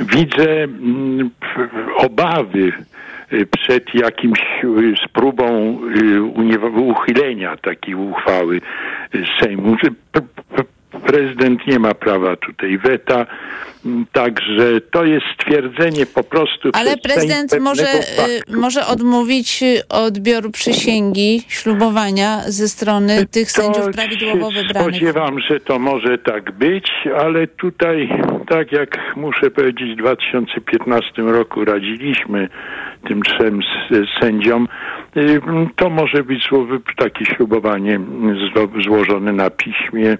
widzę 0.00 0.64
mm, 0.64 1.30
obawy 1.96 2.72
przed 3.50 3.94
jakimś 3.94 4.40
y, 4.64 4.94
spróbą 5.08 5.78
y, 5.96 6.20
uniewa- 6.22 6.80
uchylenia 6.80 7.56
takiej 7.56 7.94
uchwały 7.94 8.60
y, 9.14 9.24
Sejmu. 9.40 9.76
Prezydent 11.06 11.66
nie 11.66 11.78
ma 11.78 11.94
prawa 11.94 12.36
tutaj 12.36 12.78
weta, 12.78 13.26
m, 13.86 14.06
także 14.12 14.80
to 14.80 15.04
jest 15.04 15.26
stwierdzenie 15.34 16.06
po 16.06 16.24
prostu. 16.24 16.70
Ale 16.72 16.96
prezydent 16.96 17.60
może, 17.60 17.84
faktu. 17.84 18.52
y, 18.52 18.56
może 18.56 18.86
odmówić 18.86 19.62
y, 19.62 19.88
odbioru 19.88 20.50
przysięgi, 20.50 21.42
ślubowania 21.48 22.40
ze 22.46 22.68
strony 22.68 23.26
tych 23.26 23.50
sędziów 23.50 23.86
prawidłowo 23.94 24.52
się 24.52 24.62
wybranych. 24.62 24.94
Spodziewam, 24.96 25.40
że 25.40 25.60
to 25.60 25.78
może 25.78 26.18
tak 26.18 26.52
być, 26.52 26.90
ale 27.20 27.46
tutaj, 27.46 28.08
tak 28.48 28.72
jak 28.72 29.16
muszę 29.16 29.50
powiedzieć, 29.50 29.92
w 29.92 29.96
2015 29.96 31.22
roku 31.22 31.64
radziliśmy 31.64 32.48
tym 33.08 33.22
trzem 33.22 33.60
sędziom, 34.20 34.68
y, 35.16 35.40
to 35.76 35.90
może 35.90 36.24
być 36.24 36.48
takie 36.96 37.24
ślubowanie 37.24 38.00
złożone 38.84 39.32
na 39.32 39.50
piśmie 39.50 40.18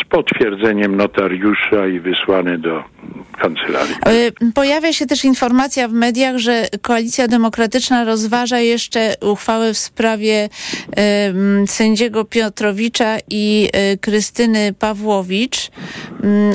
z 0.00 0.04
potwierdzeniem 0.08 0.96
notariusza 0.96 1.86
i 1.86 2.00
wysłane 2.00 2.58
do 2.58 2.84
kancelarii. 3.38 3.94
Y, 4.44 4.52
Pojawia 4.54 4.92
się 4.92 5.06
też 5.06 5.24
informacja 5.24 5.88
w 5.88 5.92
mediach, 5.92 6.36
że 6.38 6.66
Koalicja 6.82 7.28
Demokratyczna 7.28 8.04
rozważa 8.04 8.58
jeszcze 8.58 9.14
uchwałę 9.20 9.72
w 9.74 9.78
sprawie 9.78 10.48
sędziego 11.66 12.24
Piotrowicza 12.24 13.16
i 13.30 13.68
y, 13.94 13.98
Krystyny 13.98 14.74
Pawłowicz, 14.78 15.70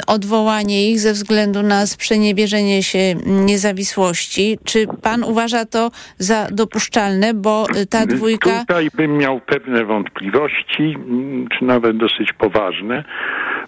odwołanie 0.07 0.91
ich 0.91 0.99
ze 1.07 1.13
względu 1.13 1.63
na 1.63 1.85
sprzeniewierzenie 1.85 2.83
się 2.83 3.15
niezawisłości. 3.25 4.57
Czy 4.65 4.87
pan 5.01 5.23
uważa 5.23 5.65
to 5.65 5.91
za 6.17 6.47
dopuszczalne, 6.51 7.33
bo 7.33 7.65
y, 7.81 7.85
ta 7.85 8.05
dwójka... 8.05 8.59
Tutaj 8.59 8.87
bym 8.95 9.17
miał 9.17 9.39
pewne 9.39 9.85
wątpliwości, 9.85 10.83
mm, 10.83 11.47
czy 11.47 11.65
nawet 11.65 11.97
dosyć 11.97 12.33
poważne, 12.33 13.03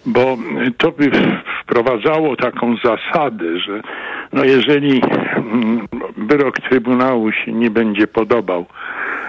bo 0.05 0.37
to 0.77 0.91
by 0.91 1.11
wprowadzało 1.63 2.35
taką 2.35 2.75
zasadę, 2.83 3.59
że 3.59 3.81
no 4.33 4.43
jeżeli 4.43 5.01
mm, 5.35 5.87
wyrok 6.17 6.59
Trybunału 6.59 7.31
się 7.31 7.51
nie 7.51 7.71
będzie 7.71 8.07
podobał 8.07 8.65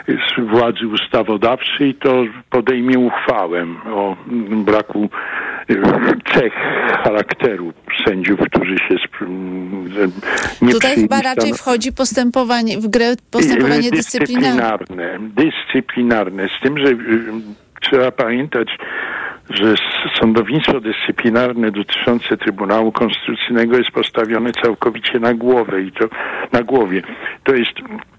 z 0.08 0.50
władzy 0.50 0.86
ustawodawczej, 0.86 1.94
to 1.94 2.24
podejmie 2.50 2.98
uchwałę 2.98 3.66
o 3.94 4.16
mm, 4.28 4.64
braku 4.64 5.04
y, 5.04 5.39
cech 6.34 6.52
charakteru 7.04 7.72
sędziów, 8.06 8.40
którzy 8.40 8.78
się 8.78 8.96
nie 10.62 10.72
Tutaj 10.72 10.94
chyba 10.94 11.22
raczej 11.22 11.54
wchodzi 11.54 11.92
postępowanie, 11.92 12.78
w 12.78 12.88
grę 12.88 13.14
postępowanie 13.30 13.90
dyscyplinarne. 13.90 14.78
dyscyplinarne. 14.78 15.18
Dyscyplinarne. 15.20 16.48
Z 16.48 16.62
tym, 16.62 16.78
że 16.78 16.86
y, 16.86 16.96
trzeba 17.80 18.10
pamiętać, 18.10 18.68
że 19.50 19.74
sądownictwo 20.20 20.80
dyscyplinarne 20.80 21.70
dotyczące 21.70 22.36
Trybunału 22.36 22.92
Konstytucyjnego 22.92 23.78
jest 23.78 23.90
postawione 23.90 24.50
całkowicie 24.52 25.18
na 25.18 25.34
głowę 25.34 25.82
i 25.82 25.92
to 25.92 26.08
na 26.52 26.62
głowie. 26.62 27.02
To 27.44 27.54
jest 27.54 27.72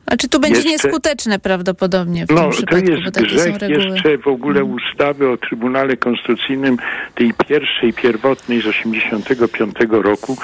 Znaczy 0.07 0.29
tu 0.29 0.39
będzie 0.39 0.55
Jeszcze- 0.55 0.71
nieskuteczne 0.71 1.39
prawdopodobnie 1.39 2.25
w 2.25 2.29
no, 2.29 2.35
tym 2.35 2.45
to 2.45 2.49
przypadku, 2.57 2.91
jest 2.91 3.03
takie 3.03 3.29
są 3.29 3.35
grzech. 3.35 3.53
Mhm. 3.63 3.71
jeszcze 3.71 4.17
w 4.17 4.27
ogóle 4.27 4.63
ustawy 4.63 5.29
o 5.29 5.37
Trybunale 5.37 5.97
Konstytucyjnym, 5.97 6.77
tej 7.15 7.33
pierwszej, 7.47 7.93
pierwotnej 7.93 8.61
z 8.61 8.65
85 8.65 9.73
roku, 9.89 10.37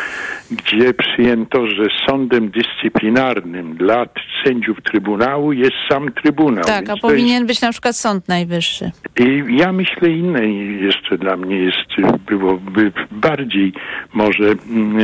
gdzie 0.51 0.93
przyjęto, 0.93 1.67
że 1.67 1.83
sądem 2.09 2.51
dyscyplinarnym 2.51 3.75
dla 3.75 4.05
sędziów 4.43 4.77
Trybunału 4.83 5.53
jest 5.53 5.75
sam 5.89 6.11
Trybunał. 6.11 6.65
Tak, 6.65 6.89
a 6.89 6.95
to 6.95 7.01
powinien 7.01 7.45
być 7.45 7.61
na 7.61 7.71
przykład 7.71 7.95
Sąd 7.95 8.27
Najwyższy. 8.27 8.91
i 9.19 9.43
ja 9.57 9.71
myślę 9.73 10.09
inne 10.09 10.47
jeszcze 10.81 11.17
dla 11.17 11.37
mnie 11.37 11.57
jest, 11.57 12.17
byłoby 12.27 12.91
bardziej 13.11 13.73
może 14.13 14.43
mm, 14.43 14.99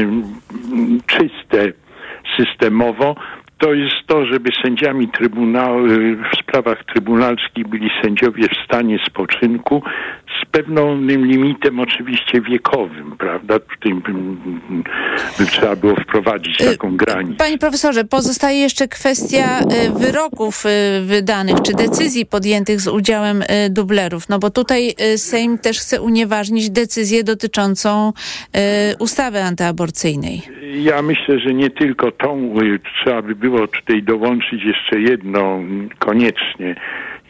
mm, 0.71 1.01
czyste 1.07 1.73
systemowo. 2.37 3.15
To 3.63 3.73
jest 3.73 3.95
to, 4.08 4.26
żeby 4.26 4.49
sędziami 4.63 5.08
trybunału, 5.08 5.88
w 6.34 6.38
sprawach 6.39 6.84
trybunalskich 6.93 7.67
byli 7.67 7.89
sędziowie 8.04 8.47
w 8.47 8.65
stanie 8.65 8.99
spoczynku 9.08 9.84
z 10.41 10.45
pewnym 10.52 11.26
limitem 11.26 11.80
oczywiście 11.80 12.41
wiekowym, 12.41 13.15
prawda? 13.17 13.60
Tutaj 13.60 13.93
by, 15.38 15.45
trzeba 15.45 15.76
było 15.76 15.95
wprowadzić 15.95 16.58
taką 16.58 16.97
granicę. 16.97 17.38
Panie 17.38 17.58
profesorze, 17.58 18.04
pozostaje 18.04 18.60
jeszcze 18.60 18.88
kwestia 18.88 19.60
y, 19.60 19.99
wyroków 19.99 20.65
y, 20.65 21.02
wydanych, 21.02 21.62
czy 21.62 21.73
decyzji 21.73 22.26
podjętych 22.26 22.82
z 22.82 22.88
udziałem 22.88 23.41
y, 23.41 23.45
dublerów, 23.69 24.30
no 24.30 24.39
bo 24.39 24.49
tutaj 24.49 24.95
y, 25.13 25.17
Sejm 25.17 25.58
też 25.58 25.80
chce 25.80 26.02
unieważnić 26.02 26.69
decyzję 26.69 27.23
dotyczącą 27.23 28.10
y, 28.10 28.97
ustawy 28.99 29.41
antyaborcyjnej. 29.41 30.41
Ja 30.73 31.02
myślę, 31.02 31.39
że 31.39 31.54
nie 31.54 31.69
tylko 31.69 32.12
tą, 32.12 32.56
y, 32.62 32.80
trzeba 33.04 33.21
by 33.21 33.36
było 33.36 33.52
tutaj 33.67 34.03
dołączyć 34.03 34.63
jeszcze 34.63 34.99
jedno 34.99 35.55
mm, 35.55 35.89
koniecznie, 35.99 36.75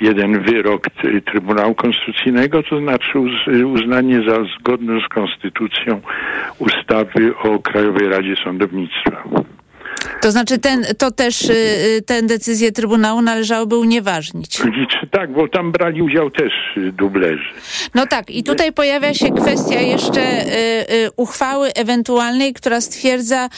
jeden 0.02 0.44
wyrok 0.44 0.84
Trybunału 1.26 1.76
Konstytucyjnego, 1.76 2.64
to 2.64 2.80
znaczy 2.80 3.20
uz- 3.20 3.48
uznanie 3.66 4.22
za 4.30 4.38
zgodną 4.60 5.00
z 5.02 5.08
Konstytucją 5.08 6.02
ustawy 6.60 7.38
o 7.38 7.60
Krajowej 7.60 8.10
Radzie 8.10 8.36
Sądownictwa. 8.44 9.24
To 10.24 10.32
znaczy 10.32 10.58
ten, 10.58 10.86
to 10.98 11.12
też 11.12 11.42
y, 11.42 11.54
y, 11.54 12.02
tę 12.06 12.22
decyzję 12.22 12.72
Trybunału 12.72 13.22
należałoby 13.22 13.78
unieważnić. 13.78 14.62
Tak, 15.12 15.34
bo 15.34 15.48
tam 15.48 15.72
brali 15.72 16.02
udział 16.02 16.32
też 16.32 16.52
y, 16.78 16.92
dublerzy. 16.92 17.44
No 17.96 18.08
tak, 18.08 18.30
i 18.30 18.44
tutaj 18.44 18.74
pojawia 18.74 19.14
się 19.14 19.32
kwestia 19.32 19.80
jeszcze 19.82 20.22
y, 20.22 20.50
y, 20.94 21.10
uchwały 21.16 21.74
ewentualnej, 21.74 22.54
która 22.54 22.82
stwierdza 22.82 23.50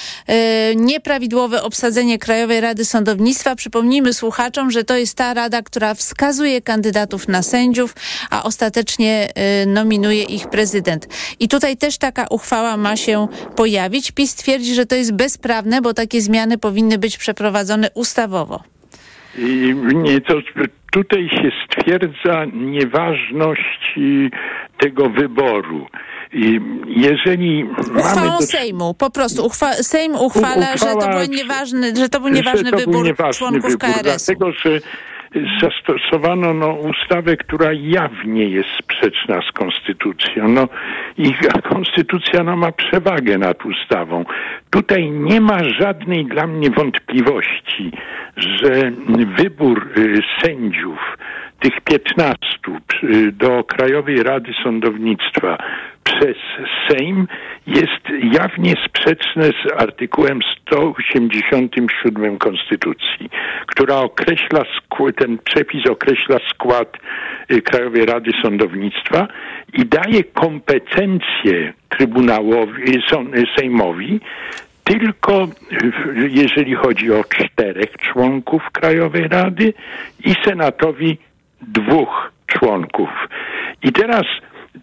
nieprawidłowe 0.75 1.63
obsadzenie 1.63 2.19
Krajowej 2.19 2.62
Rady 2.62 2.86
Sądownictwa. 2.86 3.56
Przypomnijmy 3.56 4.13
słuchaczom, 4.13 4.71
że 4.71 4.84
to 4.84 4.97
jest 4.97 5.17
ta 5.17 5.34
rada, 5.34 5.62
która 5.62 5.93
wskazuje 5.93 6.62
kandydatów 6.62 7.28
na 7.28 7.43
sędziów, 7.43 7.95
a 8.30 8.43
ostatecznie 8.43 9.30
nominuje 9.67 10.23
ich 10.23 10.49
prezydent. 10.49 11.08
I 11.39 11.47
tutaj 11.47 11.78
też 11.78 11.97
taka 11.97 12.28
uchwała 12.30 12.78
ma 12.78 12.95
się 12.95 13.28
pojawić. 13.56 14.12
PiS 14.12 14.36
twierdzi, 14.36 14.75
że 14.75 14.86
to 14.86 14.95
jest 14.95 15.13
bezprawne, 15.13 15.82
bo 15.82 15.93
takie 15.93 16.21
zmiany 16.56 16.58
powinny 16.58 16.98
być 16.98 17.18
przeprowadzone 17.18 17.89
ustawowo. 17.94 18.63
I 19.38 19.76
nie, 19.94 20.22
to 20.22 20.34
tutaj 20.91 21.30
się 21.30 21.52
stwierdza 21.65 22.46
nieważność 22.54 23.94
y, 23.98 24.30
tego 24.80 25.10
wyboru. 25.10 25.88
I 26.34 26.60
jeżeli 26.88 27.63
mamy 27.63 28.00
Uchwałą 28.00 28.39
do 28.39 28.46
Sejmu, 28.46 28.94
po 28.94 29.10
prostu. 29.10 29.46
Uchwa 29.46 29.74
Sejm 29.74 30.15
uchwala, 30.15 30.78
że 30.78 30.86
to 30.86 30.98
Uchwała- 30.98 31.20
był 31.26 31.36
nieważny, 31.36 31.96
że 31.96 32.10
to 32.10 32.20
był 32.20 32.30
nieważny 32.30 32.65
że 32.65 32.72
to 32.72 32.78
był 32.78 32.86
wybór 32.86 33.06
nieważny 33.06 33.39
członków 33.39 33.72
wybór, 33.72 33.80
KRS-u. 33.80 34.04
Dlatego, 34.04 34.52
że 34.52 34.80
zastosowano 35.62 36.54
no, 36.54 36.74
ustawę, 36.74 37.38
która 37.38 37.69
jawnie 37.74 38.50
jest 38.50 38.69
sprzeczna 38.80 39.41
z 39.50 39.52
konstytucją. 39.52 40.48
No, 40.48 40.67
I 41.17 41.34
konstytucja 41.63 42.43
no, 42.43 42.56
ma 42.56 42.71
przewagę 42.71 43.38
nad 43.38 43.65
ustawą. 43.65 44.26
Tutaj 44.69 45.12
nie 45.12 45.41
ma 45.41 45.63
żadnej 45.63 46.26
dla 46.26 46.48
mnie 46.48 46.69
wątpliwości, 46.69 47.91
że 48.38 48.91
wybór 49.38 49.91
y, 49.98 50.21
sędziów 50.41 51.17
tych 51.65 51.82
15 51.82 52.38
do 53.32 53.63
Krajowej 53.63 54.23
Rady 54.23 54.51
Sądownictwa 54.63 55.58
przez 56.04 56.38
Sejm 56.88 57.28
jest 57.67 58.34
jawnie 58.34 58.73
sprzeczne 58.88 59.43
z 59.43 59.82
artykułem 59.82 60.39
187 60.62 62.38
Konstytucji, 62.38 63.30
która 63.67 63.95
określa, 63.95 64.63
ten 65.17 65.38
przepis 65.38 65.88
określa 65.89 66.38
skład 66.54 66.97
y, 67.51 67.62
Krajowej 67.62 68.06
Rady 68.06 68.32
Sądownictwa 68.41 69.28
i 69.73 69.86
daje 69.86 70.23
kompetencje 70.23 71.73
Trybunałowi, 71.89 72.84
y, 72.93 73.43
Sejmowi 73.58 74.19
tylko 74.84 75.47
jeżeli 76.30 76.75
chodzi 76.75 77.12
o 77.12 77.23
czterech 77.23 77.91
członków 77.97 78.63
Krajowej 78.71 79.28
Rady 79.28 79.73
i 80.25 80.34
Senatowi 80.45 81.17
dwóch 81.62 82.32
członków. 82.48 83.10
I 83.84 83.91
teraz 83.91 84.24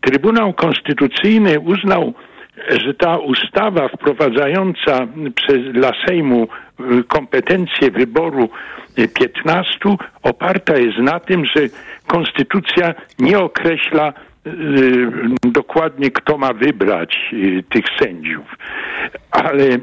Trybunał 0.01 0.53
Konstytucyjny 0.53 1.61
uznał, 1.61 2.15
że 2.85 2.95
ta 2.95 3.17
ustawa 3.17 3.89
wprowadzająca 3.89 5.07
przez, 5.35 5.73
dla 5.73 5.91
Sejmu 6.07 6.49
y, 6.81 7.05
kompetencje 7.05 7.91
wyboru 7.91 8.49
15 9.15 9.79
oparta 10.23 10.77
jest 10.77 10.99
na 10.99 11.21
tym, 11.21 11.45
że 11.45 11.61
Konstytucja 12.07 12.95
nie 13.19 13.39
określa 13.39 14.13
Y, 14.47 15.11
dokładnie 15.43 16.11
kto 16.11 16.39
ma 16.39 16.53
wybrać 16.53 17.17
y, 17.33 17.65
tych 17.69 17.85
sędziów. 18.01 18.57
Ale 19.31 19.65
y, 19.65 19.81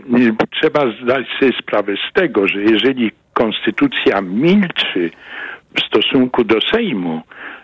trzeba 0.61 0.81
zdać 1.03 1.27
sobie 1.39 1.51
sprawę 1.61 1.93
z 2.09 2.13
tego, 2.13 2.47
że 2.47 2.61
jeżeli 2.61 3.11
konstytucja 3.33 4.21
milczy 4.21 5.11
w 5.75 5.81
stosunku 5.81 6.43
do 6.43 6.61
Sejmu, 6.73 7.21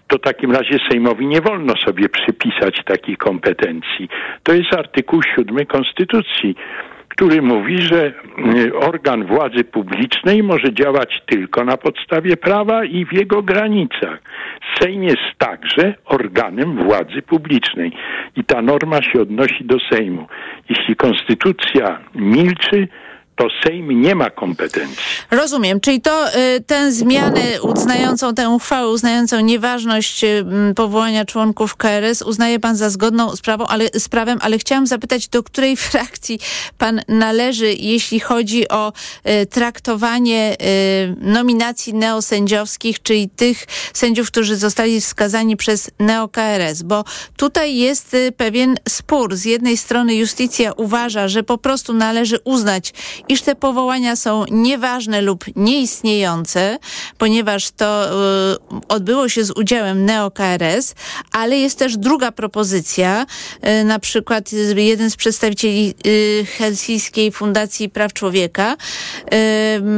to 0.08 0.18
w 0.18 0.22
takim 0.22 0.52
razie 0.52 0.80
Sejmowi 0.90 1.28
nie 1.28 1.42
wolno 1.42 1.74
sobie 1.86 2.10
przypisać 2.10 2.84
takich 2.86 3.18
kompetencji. 3.18 4.10
To 4.44 4.54
jest 4.54 4.74
artykuł 4.74 5.22
7 5.36 5.66
Konstytucji 5.66 6.56
który 7.16 7.42
mówi, 7.42 7.82
że 7.82 8.14
y, 8.56 8.76
organ 8.76 9.26
władzy 9.26 9.64
publicznej 9.64 10.44
może 10.44 10.74
działać 10.74 11.22
tylko 11.26 11.64
na 11.64 11.78
podstawie 11.78 12.38
prawa 12.38 12.86
i 12.86 13.06
w 13.06 13.14
jego 13.14 13.42
granicach. 13.42 14.22
Sejm 14.80 15.04
jest 15.04 15.24
także 15.38 15.94
organem 16.06 16.84
władzy 16.84 17.22
publicznej 17.22 17.92
i 18.36 18.44
ta 18.44 18.62
norma 18.62 19.02
się 19.02 19.22
odnosi 19.22 19.66
do 19.66 19.78
Sejmu. 19.92 20.28
Jeśli 20.70 20.96
konstytucja 20.96 22.00
milczy, 22.16 22.88
to 23.36 23.48
Sejm 23.64 24.02
nie 24.02 24.16
ma 24.16 24.30
kompetencji. 24.30 24.98
Rozumiem, 25.32 25.80
czyli 25.80 26.02
to 26.02 26.28
y, 26.28 26.62
tę 26.62 26.92
zmianę 26.92 27.62
uznającą, 27.62 28.34
tę 28.34 28.50
uchwałę 28.50 28.90
uznającą 28.90 29.40
nieważność 29.40 30.24
y, 30.24 30.46
powołania 30.76 31.26
członków 31.26 31.76
KRS 31.76 32.22
uznaje 32.22 32.60
pan 32.60 32.76
za 32.76 32.90
zgodną 32.90 33.36
z, 33.36 33.42
prawą, 33.42 33.68
ale, 33.68 33.90
z 33.94 34.10
prawem, 34.10 34.40
ale 34.42 34.58
chciałam 34.58 34.88
zapytać, 34.88 35.28
do 35.28 35.44
której 35.44 35.78
frakcji 35.92 36.40
pan 36.78 37.02
należy, 37.08 37.74
jeśli 37.74 38.20
chodzi 38.20 38.70
o 38.70 38.94
y, 39.42 39.46
traktowanie 39.46 40.56
y, 40.62 41.16
nominacji 41.22 41.94
neosędziowskich, 41.94 43.04
czyli 43.04 43.30
tych 43.30 43.66
sędziów, 43.94 44.28
którzy 44.28 44.56
zostali 44.56 45.02
wskazani 45.02 45.58
przez 45.58 45.92
neo-KRS, 46.00 46.84
bo 46.84 47.04
tutaj 47.38 47.76
jest 47.76 48.14
y, 48.14 48.32
pewien 48.32 48.76
spór. 48.90 49.36
Z 49.36 49.46
jednej 49.46 49.78
strony 49.78 50.16
justicja 50.16 50.72
uważa, 50.74 51.28
że 51.28 51.44
po 51.44 51.58
prostu 51.58 51.94
należy 51.94 52.40
uznać 52.44 52.94
iż 53.30 53.42
te 53.42 53.56
powołania 53.56 54.16
są 54.16 54.46
nieważne 54.52 55.22
lub 55.22 55.46
nieistniejące, 55.56 56.78
ponieważ 57.18 57.72
to 57.72 58.10
y, 58.54 58.88
odbyło 58.88 59.30
się 59.30 59.46
z 59.46 59.52
udziałem 59.52 60.06
NeoKRS, 60.06 60.96
ale 61.32 61.58
jest 61.58 61.80
też 61.80 61.98
druga 61.98 62.32
propozycja, 62.32 63.26
y, 63.82 63.84
na 63.84 64.00
przykład 64.00 64.50
jeden 64.76 65.10
z 65.10 65.16
przedstawicieli 65.16 65.94
y, 66.08 66.46
Helsińskiej 66.58 67.32
Fundacji 67.32 67.90
Praw 67.90 68.14
Człowieka 68.14 68.76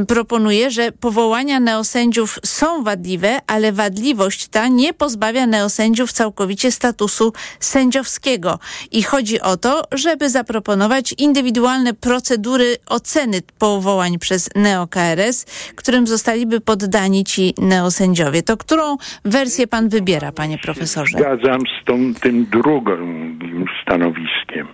y, 0.01 0.05
proponuje, 0.05 0.71
że 0.71 0.91
powołania 0.91 1.59
neosędziów 1.59 2.39
są 2.45 2.83
wadliwe, 2.83 3.39
ale 3.47 3.71
wadliwość 3.71 4.47
ta 4.47 4.67
nie 4.67 4.93
pozbawia 4.93 5.47
neosędziów 5.47 6.11
całkowicie 6.11 6.71
statusu 6.71 7.33
sędziowskiego. 7.59 8.59
I 8.91 9.03
chodzi 9.03 9.41
o 9.41 9.57
to, 9.57 9.83
żeby 9.91 10.29
zaproponować 10.29 11.13
indywidualne 11.17 11.93
procedury 11.93 12.77
oceny 12.85 13.16
oceny 13.17 13.37
powołań 13.59 14.19
przez 14.19 14.55
NeoKRS, 14.55 15.45
którym 15.75 16.07
zostaliby 16.07 16.61
poddani 16.61 17.23
ci 17.23 17.53
neosędziowie. 17.57 18.43
To 18.43 18.57
którą 18.57 18.97
wersję 19.25 19.67
pan 19.67 19.89
wybiera, 19.89 20.31
panie 20.31 20.57
profesorze? 20.57 21.17
Zgadzam 21.17 21.61
z 21.61 21.85
tą, 21.85 22.13
tym 22.13 22.45
drugim 22.45 23.65
stanowiskiem. 23.81 24.67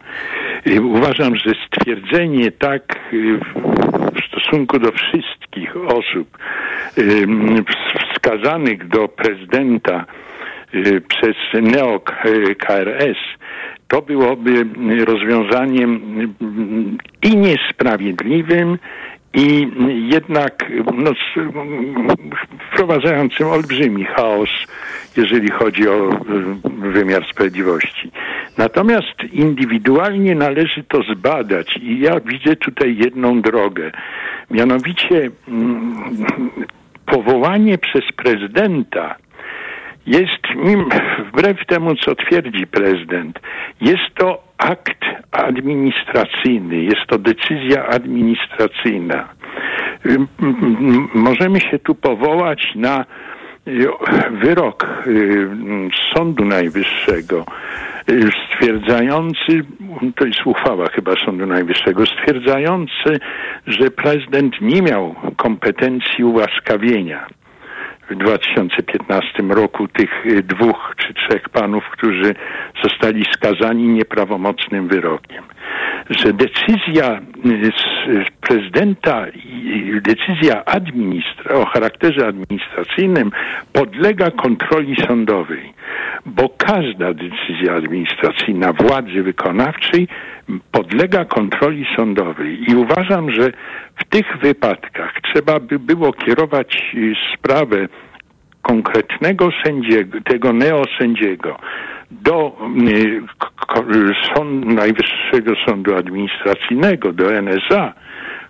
Uważam, 0.81 1.35
że 1.35 1.51
stwierdzenie 1.67 2.51
tak 2.51 2.99
y, 3.13 3.39
w 4.15 4.27
stosunku 4.27 4.79
do 4.79 4.91
wszystkich 4.91 5.77
osób 5.77 6.37
wskazanych 8.13 8.87
do 8.87 9.07
prezydenta 9.07 10.05
y, 10.73 11.01
przez 11.01 11.35
NeoKRS 11.53 13.17
to 13.93 14.01
byłoby 14.01 14.65
rozwiązaniem 15.05 16.01
i 17.21 17.37
niesprawiedliwym, 17.37 18.77
i 19.33 19.67
jednak 20.11 20.71
no, 20.95 21.11
wprowadzającym 22.71 23.47
olbrzymi 23.47 24.05
chaos, 24.05 24.49
jeżeli 25.17 25.51
chodzi 25.51 25.89
o 25.89 26.09
wymiar 26.93 27.25
sprawiedliwości. 27.31 28.11
Natomiast 28.57 29.23
indywidualnie 29.31 30.35
należy 30.35 30.83
to 30.83 31.01
zbadać 31.15 31.77
i 31.81 31.99
ja 31.99 32.19
widzę 32.19 32.55
tutaj 32.55 32.97
jedną 32.97 33.41
drogę. 33.41 33.91
Mianowicie 34.51 35.31
mm, 35.47 35.95
powołanie 37.05 37.77
przez 37.77 38.03
prezydenta 38.15 39.15
jest, 40.07 40.47
wbrew 41.33 41.65
temu, 41.65 41.95
co 41.95 42.15
twierdzi 42.15 42.67
prezydent, 42.67 43.39
jest 43.81 44.15
to 44.15 44.43
akt 44.57 45.05
administracyjny, 45.31 46.75
jest 46.75 47.07
to 47.07 47.17
decyzja 47.17 47.85
administracyjna. 47.87 49.29
Możemy 51.13 51.59
się 51.61 51.79
tu 51.79 51.95
powołać 51.95 52.71
na 52.75 53.05
y, 53.67 53.87
wyrok 54.31 55.03
y, 55.07 55.49
Sądu 56.15 56.45
Najwyższego 56.45 57.45
y, 58.09 58.29
stwierdzający, 58.45 59.65
to 60.15 60.25
jest 60.25 60.45
uchwała 60.45 60.85
chyba 60.89 61.15
Sądu 61.25 61.45
Najwyższego, 61.45 62.05
stwierdzający, 62.05 63.19
że 63.67 63.91
prezydent 63.91 64.61
nie 64.61 64.81
miał 64.81 65.15
kompetencji 65.37 66.23
ułaskawienia 66.23 67.27
w 68.09 68.15
2015 68.15 69.43
roku 69.49 69.87
tych 69.87 70.25
y, 70.25 70.43
dwóch 70.43 70.95
czy 70.97 71.13
trzech 71.13 71.49
panów, 71.49 71.83
którzy 71.91 72.35
zostali 72.83 73.25
skazani 73.33 73.87
nieprawomocnym 73.87 74.87
wyrokiem. 74.87 75.43
Że 76.09 76.33
decyzja 76.33 77.21
y, 78.07 78.25
prezydenta 78.41 79.27
i 79.29 80.01
decyzja 80.01 80.65
administra 80.65 81.55
o 81.55 81.65
charakterze 81.65 82.27
administracyjnym 82.27 83.31
podlega 83.73 84.31
kontroli 84.31 84.95
sądowej, 85.07 85.73
bo 86.25 86.49
każda 86.49 87.13
decyzja 87.13 87.75
administracyjna 87.75 88.73
władzy 88.73 89.23
wykonawczej 89.23 90.07
podlega 90.71 91.25
kontroli 91.25 91.85
sądowej. 91.95 92.71
I 92.71 92.75
uważam, 92.75 93.31
że 93.31 93.51
w 93.95 94.03
tych 94.03 94.37
wypadkach 94.41 95.13
trzeba 95.21 95.59
by 95.59 95.79
było 95.79 96.13
kierować 96.13 96.93
y, 96.95 97.13
sprawę 97.37 97.87
konkretnego 98.61 99.49
sędziego, 99.65 100.21
tego 100.21 100.53
neosędziego 100.53 101.59
do 102.11 102.57
y, 102.87 103.21
sąd, 104.35 104.65
Najwyższego 104.65 105.53
Sądu 105.67 105.95
Administracyjnego, 105.95 107.13
do 107.13 107.33
NSA, 107.33 107.93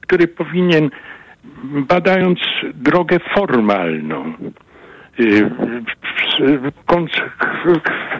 który 0.01 0.27
powinien, 0.27 0.89
badając 1.63 2.39
drogę 2.73 3.19
formalną, 3.35 4.33
y, 5.19 5.49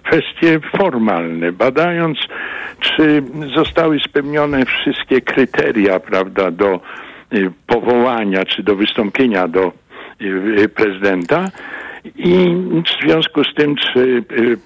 kwestie 0.03 0.60
formalne, 0.77 1.51
badając, 1.51 2.17
czy 2.79 3.23
zostały 3.56 3.99
spełnione 3.99 4.65
wszystkie 4.65 5.21
kryteria, 5.21 5.99
prawda, 5.99 6.51
do 6.51 6.79
y, 7.34 7.51
powołania, 7.67 8.45
czy 8.45 8.63
do 8.63 8.75
wystąpienia 8.75 9.47
do 9.47 9.71
y, 10.21 10.69
prezydenta, 10.69 11.45
I 12.06 12.36
w 12.84 13.06
związku 13.06 13.44
z 13.44 13.56
tym, 13.58 13.76
czy 13.76 14.00
y, 14.32 14.58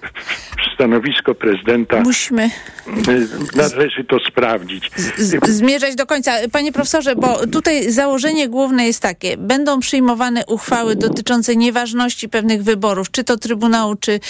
stanowisko 0.74 1.34
prezydenta 1.34 2.00
Musimy 2.00 2.44
y, 2.44 2.50
należy 3.56 4.04
to 4.04 4.16
sprawdzić. 4.28 4.90
z- 5.16 5.48
zmierzać 5.50 5.94
do 5.94 6.06
końca. 6.06 6.32
Panie 6.52 6.72
profesorze, 6.72 7.16
bo 7.16 7.46
tutaj 7.46 7.92
założenie 7.92 8.48
główne 8.48 8.86
jest 8.86 9.02
takie. 9.02 9.36
Będą 9.36 9.80
przyjmowane 9.80 10.46
uchwały 10.46 10.96
dotyczące 10.96 11.56
nieważności 11.56 12.28
pewnych 12.28 12.62
wyborów, 12.62 13.10
czy 13.10 13.24
to 13.24 13.36
Trybunału, 13.36 13.94
czy 13.96 14.12
y, 14.12 14.20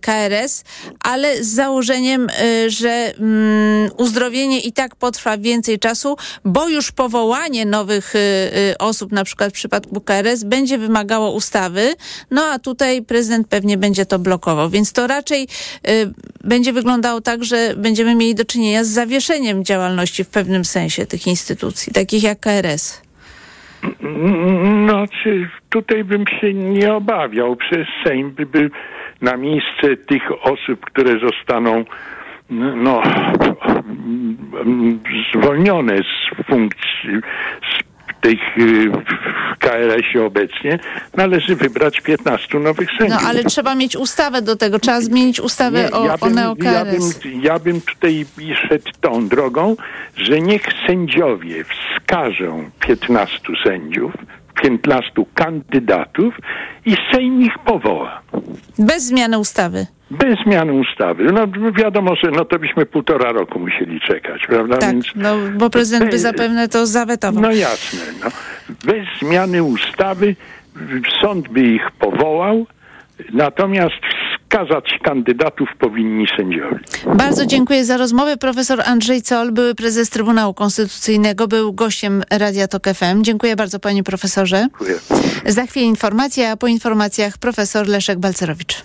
KRS, 0.00 0.64
ale 1.04 1.44
z 1.44 1.48
założeniem, 1.48 2.26
że 2.68 3.12
mm, 3.18 3.90
uzdrowienie 3.96 4.60
i 4.60 4.72
tak 4.72 4.96
potrwa 4.96 5.38
więcej 5.38 5.78
czasu, 5.78 6.16
bo 6.44 6.68
już 6.68 6.92
powołanie 6.92 7.66
nowych 7.66 8.14
osób, 8.78 9.12
na 9.12 9.24
przykład 9.24 9.50
w 9.50 9.54
przypadku 9.54 10.00
KRS, 10.00 10.44
będzie 10.44 10.78
wymagało 10.78 11.30
ustawy, 11.32 11.94
no 12.30 12.41
a 12.44 12.58
tutaj 12.58 13.02
prezydent 13.02 13.48
pewnie 13.48 13.76
będzie 13.76 14.06
to 14.06 14.18
blokował. 14.18 14.70
Więc 14.70 14.92
to 14.92 15.06
raczej 15.06 15.42
y, 15.42 16.12
będzie 16.44 16.72
wyglądało 16.72 17.20
tak, 17.20 17.44
że 17.44 17.74
będziemy 17.76 18.14
mieli 18.14 18.34
do 18.34 18.44
czynienia 18.44 18.84
z 18.84 18.88
zawieszeniem 18.88 19.64
działalności 19.64 20.24
w 20.24 20.28
pewnym 20.28 20.64
sensie 20.64 21.06
tych 21.06 21.26
instytucji, 21.26 21.92
takich 21.92 22.22
jak 22.22 22.40
KRS. 22.40 23.02
No, 24.86 25.04
czy 25.22 25.48
tutaj 25.70 26.04
bym 26.04 26.24
się 26.40 26.54
nie 26.54 26.94
obawiał. 26.94 27.56
Przez 27.56 27.86
Sejm 28.04 28.30
by 28.30 28.46
był 28.46 28.70
na 29.20 29.36
miejsce 29.36 29.96
tych 30.08 30.22
osób, 30.42 30.80
które 30.80 31.18
zostaną 31.18 31.84
no, 32.76 33.02
zwolnione 35.34 35.96
z 35.98 36.46
funkcji 36.46 37.20
z 37.62 37.91
tych 38.22 38.38
w 38.56 39.58
KRS-ie 39.58 40.24
obecnie, 40.26 40.78
należy 41.16 41.56
wybrać 41.56 42.00
15 42.00 42.58
nowych 42.58 42.88
No 42.92 42.98
sędziów. 42.98 43.28
ale 43.28 43.44
trzeba 43.44 43.74
mieć 43.74 43.96
ustawę 43.96 44.42
do 44.42 44.56
tego, 44.56 44.78
trzeba 44.78 45.00
zmienić 45.00 45.40
ustawę 45.40 45.90
o, 45.90 46.06
ja 46.06 46.14
o 46.14 46.18
bym, 46.18 46.36
ja, 46.36 46.42
neo-KRS. 46.44 47.18
bym, 47.22 47.42
ja 47.42 47.58
bym 47.58 47.80
tutaj 47.80 48.26
szedł 48.68 48.90
tą 49.00 49.28
drogą, 49.28 49.76
że 50.16 50.40
niech 50.40 50.62
sędziowie 50.86 51.64
wskażą 51.64 52.70
15 52.80 53.38
sędziów, 53.64 54.12
15 54.62 55.10
kandydatów 55.34 56.34
i 56.86 56.96
Sejm 57.12 57.42
ich 57.42 57.58
powoła. 57.58 58.22
Bez 58.78 59.02
zmiany 59.06 59.38
ustawy. 59.38 59.86
Bez 60.10 60.38
zmiany 60.46 60.72
ustawy. 60.72 61.24
No 61.32 61.46
wiadomo, 61.78 62.14
że 62.24 62.30
no 62.30 62.44
to 62.44 62.58
byśmy 62.58 62.86
półtora 62.86 63.32
roku 63.32 63.58
musieli 63.60 64.00
czekać, 64.00 64.42
prawda? 64.46 64.76
Tak, 64.78 64.90
Więc 64.92 65.06
no 65.16 65.34
bo 65.56 65.70
prezydent 65.70 66.10
by 66.10 66.18
zapewne 66.18 66.68
to 66.68 66.86
zawetował. 66.86 67.42
no 67.42 67.52
jasne. 67.52 68.00
No. 68.24 68.30
Bez 68.92 69.06
zmiany 69.22 69.62
ustawy 69.62 70.36
sąd 71.20 71.48
by 71.48 71.60
ich 71.60 71.90
powołał, 71.98 72.66
natomiast 73.32 74.00
wskazać 74.52 74.84
kandydatów 75.02 75.68
powinni 75.78 76.26
sędziowie. 76.36 76.80
Bardzo 77.14 77.46
dziękuję 77.46 77.84
za 77.84 77.96
rozmowę. 77.96 78.36
Profesor 78.36 78.82
Andrzej 78.86 79.22
Col, 79.22 79.52
były 79.52 79.74
prezes 79.74 80.10
Trybunału 80.10 80.54
Konstytucyjnego, 80.54 81.48
był 81.48 81.72
gościem 81.72 82.22
Radia 82.30 82.68
Tok 82.68 82.88
FM. 82.88 83.22
Dziękuję 83.22 83.56
bardzo 83.56 83.80
panie 83.80 84.02
profesorze. 84.02 84.58
Dziękuję. 84.58 84.94
Za 85.46 85.66
chwilę 85.66 85.86
informacja, 85.86 86.50
a 86.50 86.56
po 86.56 86.66
informacjach 86.66 87.38
profesor 87.38 87.88
Leszek 87.88 88.18
Balcerowicz. 88.18 88.82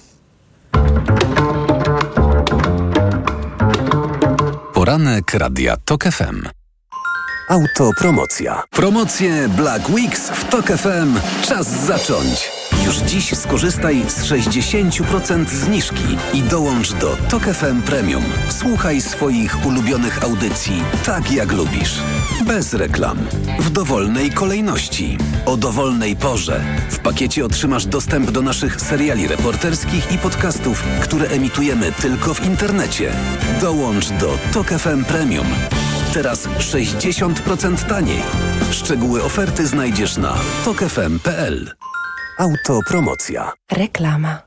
Poranek 4.74 5.34
Radia 5.34 5.78
TOK 5.86 6.04
FM. 6.04 6.42
Autopromocja. 7.50 8.64
Promocje 8.70 9.50
Black 9.50 9.90
Weeks 9.90 10.30
w 10.30 10.50
TOK 10.50 10.66
FM. 10.66 11.20
Czas 11.42 11.86
zacząć. 11.86 12.57
Już 12.86 12.98
dziś 12.98 13.38
skorzystaj 13.38 14.04
z 14.08 14.24
60% 14.24 15.48
zniżki 15.50 16.18
i 16.34 16.42
dołącz 16.42 16.94
do 16.94 17.18
TOK 17.30 17.44
FM 17.44 17.82
Premium. 17.82 18.24
Słuchaj 18.50 19.02
swoich 19.02 19.66
ulubionych 19.66 20.24
audycji 20.24 20.84
tak 21.06 21.32
jak 21.32 21.52
lubisz. 21.52 22.00
Bez 22.46 22.74
reklam. 22.74 23.18
W 23.60 23.70
dowolnej 23.70 24.32
kolejności. 24.32 25.18
O 25.46 25.58
dowolnej 25.58 26.16
porze. 26.16 26.62
W 26.90 27.00
pakiecie 27.00 27.46
otrzymasz 27.46 27.86
dostęp 27.86 28.32
do 28.32 28.42
naszych 28.42 28.82
seriali 28.82 29.28
reporterskich 29.28 30.12
i 30.12 30.18
podcastów, 30.18 30.84
które 31.02 31.28
emitujemy 31.28 31.92
tylko 31.92 32.34
w 32.34 32.46
internecie. 32.46 33.12
Dołącz 33.62 34.10
do 34.10 34.38
TOK 34.54 34.68
FM 34.68 35.04
Premium. 35.06 35.48
Teraz 36.14 36.48
60% 36.48 37.88
taniej. 37.90 38.22
Szczegóły 38.72 39.24
oferty 39.24 39.68
znajdziesz 39.68 40.18
na 40.18 40.36
tokefm.pl. 40.66 41.72
Autopromocja. 42.40 43.52
Reklama. 43.72 44.47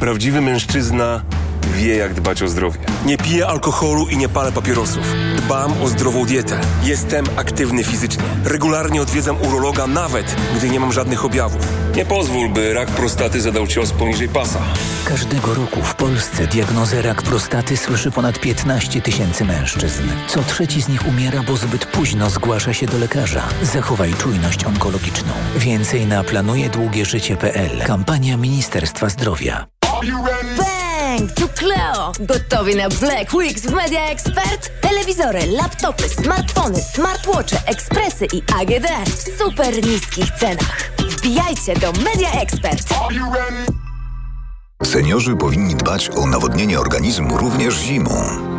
Prawdziwy 0.00 0.40
mężczyzna 0.40 1.22
wie, 1.74 1.96
jak 1.96 2.14
dbać 2.14 2.42
o 2.42 2.48
zdrowie. 2.48 2.78
Nie 3.06 3.18
piję 3.18 3.46
alkoholu 3.46 4.08
i 4.08 4.16
nie 4.16 4.28
palę 4.28 4.52
papierosów. 4.52 5.14
Dbam 5.36 5.82
o 5.82 5.88
zdrową 5.88 6.24
dietę. 6.24 6.60
Jestem 6.82 7.24
aktywny 7.36 7.84
fizycznie. 7.84 8.24
Regularnie 8.44 9.02
odwiedzam 9.02 9.36
urologa, 9.42 9.86
nawet 9.86 10.36
gdy 10.56 10.68
nie 10.70 10.80
mam 10.80 10.92
żadnych 10.92 11.24
objawów. 11.24 11.68
Nie 11.96 12.04
pozwól, 12.04 12.48
by 12.48 12.74
rak 12.74 12.88
prostaty 12.88 13.40
zadał 13.40 13.66
cios 13.66 13.92
poniżej 13.92 14.28
pasa. 14.28 14.58
Każdego 15.04 15.54
roku 15.54 15.82
w 15.82 15.94
Polsce 15.94 16.46
diagnozę 16.46 17.02
rak 17.02 17.22
prostaty 17.22 17.76
słyszy 17.76 18.10
ponad 18.10 18.40
15 18.40 19.00
tysięcy 19.00 19.44
mężczyzn. 19.44 20.02
Co 20.28 20.42
trzeci 20.42 20.82
z 20.82 20.88
nich 20.88 21.08
umiera, 21.08 21.42
bo 21.42 21.56
zbyt 21.56 21.86
późno 21.86 22.30
zgłasza 22.30 22.74
się 22.74 22.86
do 22.86 22.98
lekarza. 22.98 23.42
Zachowaj 23.62 24.14
czujność 24.14 24.64
onkologiczną. 24.64 25.32
Więcej 25.56 26.06
na 26.06 26.24
planujedługieżycie.pl. 26.24 27.82
Kampania 27.86 28.36
Ministerstwa 28.36 29.08
Zdrowia. 29.08 29.55
Bang! 30.00 31.32
Tu 31.34 31.48
Cleo! 31.48 32.12
Gotowi 32.20 32.76
na 32.76 32.88
Black 32.88 33.32
Weeks 33.34 33.62
w 33.62 33.72
Media 33.74 34.00
Expert? 34.10 34.70
Telewizory, 34.80 35.46
laptopy, 35.46 36.08
smartfony, 36.08 36.82
smartwatche, 36.82 37.62
ekspresy 37.66 38.26
i 38.32 38.42
AGD 38.60 38.86
w 39.06 39.38
super 39.38 39.86
niskich 39.86 40.30
cenach. 40.30 40.90
Wbijajcie 40.98 41.74
do 41.74 41.92
Media 41.92 42.32
Expert! 42.32 42.88
Seniorzy 44.84 45.36
powinni 45.36 45.74
dbać 45.74 46.10
o 46.16 46.26
nawodnienie 46.26 46.80
organizmu 46.80 47.36
również 47.38 47.74
zimą. 47.74 48.55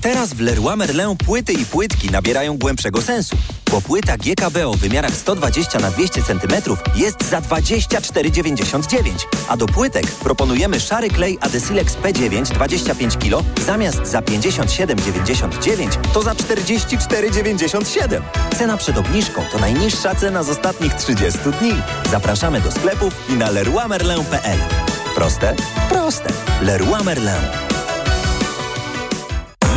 Teraz 0.00 0.34
w 0.34 0.40
Leroy 0.40 0.76
Merlin 0.76 1.16
płyty 1.26 1.52
i 1.52 1.66
płytki 1.66 2.10
nabierają 2.10 2.58
głębszego 2.58 3.02
sensu, 3.02 3.36
bo 3.70 3.80
płyta 3.80 4.16
GKB 4.16 4.68
o 4.68 4.74
wymiarach 4.74 5.14
120 5.14 5.78
na 5.78 5.90
200 5.90 6.22
cm 6.22 6.52
jest 6.96 7.28
za 7.30 7.40
24,99, 7.40 9.00
a 9.48 9.56
do 9.56 9.66
płytek 9.66 10.06
proponujemy 10.06 10.80
szary 10.80 11.10
klej 11.10 11.38
Adesilex 11.40 11.96
P9 11.96 12.42
25 12.42 13.16
kg 13.16 13.44
zamiast 13.66 14.06
za 14.06 14.20
57,99 14.20 16.12
to 16.14 16.22
za 16.22 16.32
44,97. 16.32 18.22
Cena 18.58 18.76
przed 18.76 18.98
obniżką 18.98 19.42
to 19.52 19.58
najniższa 19.58 20.14
cena 20.14 20.42
z 20.42 20.48
ostatnich 20.48 20.94
30 20.94 21.38
dni. 21.60 21.72
Zapraszamy 22.10 22.60
do 22.60 22.70
sklepów 22.70 23.14
i 23.28 23.32
na 23.32 23.50
leroymerlin.pl. 23.50 24.58
Proste? 25.14 25.54
Proste. 25.88 26.32
Leroy 26.62 27.04
Merlin. 27.04 27.69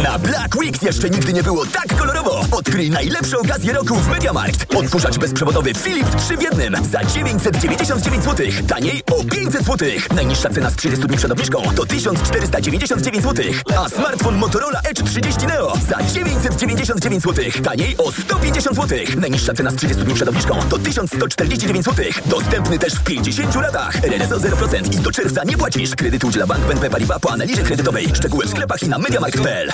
Na 0.04 0.20
Black 0.20 0.56
Weeks 0.56 0.82
jeszcze 0.82 1.10
nigdy 1.10 1.34
nie 1.34 1.44
było 1.44 1.66
tak 1.66 1.96
kolorowo. 1.98 2.46
Odkryj 2.52 2.90
najlepsze 2.90 3.38
okazje 3.38 3.74
roku 3.74 3.96
w 3.96 4.08
MediaMarkt. 4.08 4.76
Odkurzacz 4.76 5.18
bezprzewodowy 5.18 5.74
Philips 5.74 6.16
3 6.16 6.38
w 6.38 6.42
1 6.42 6.86
za 6.92 7.04
999 7.04 8.24
zł. 8.24 8.48
Taniej 8.68 9.04
o 9.12 9.24
500 9.24 9.66
zł. 9.66 9.90
Najniższa 10.16 10.50
cena 10.50 10.70
z 10.70 10.76
30 10.76 11.08
dni 11.08 11.18
przed 11.18 11.32
obniżką 11.32 11.62
to 11.76 11.86
1499 11.86 13.24
zł. 13.24 13.46
A 13.78 13.90
smartfon 13.90 14.36
Motorola 14.36 14.82
Edge 14.82 15.04
30 15.04 15.48
Neo 15.48 15.74
za 15.90 16.04
999 16.04 17.24
zł. 17.24 17.46
Taniej 17.64 17.98
o 17.98 18.12
150 18.12 18.76
zł. 18.76 19.00
Najniższa 19.18 19.54
cena 19.54 19.72
z 19.72 19.76
30 19.76 20.04
dni 20.04 20.14
przed 20.14 20.30
obniżką 20.30 20.60
to 20.70 20.80
1149 20.80 21.86
zł. 21.86 22.06
Dostępny 22.26 22.80
też 22.80 22.94
w 22.94 23.04
50 23.04 23.56
latach. 23.56 24.04
RRSO 24.04 24.38
0% 24.38 24.94
i 24.94 25.00
do 25.00 25.12
czerwca 25.12 25.44
nie 25.44 25.58
płacisz. 25.58 25.96
Kredyt 25.96 26.24
udziela 26.24 26.48
Bank 26.48 26.66
BNP 26.66 26.90
Paribas 26.90 27.20
po 27.20 27.32
analizie 27.32 27.64
kredytowej. 27.64 28.10
Szczegóły 28.14 28.46
w 28.46 28.50
sklepach 28.50 28.84
i 28.84 28.90
na 28.90 28.98
MediaMarkt.pl. 28.98 29.74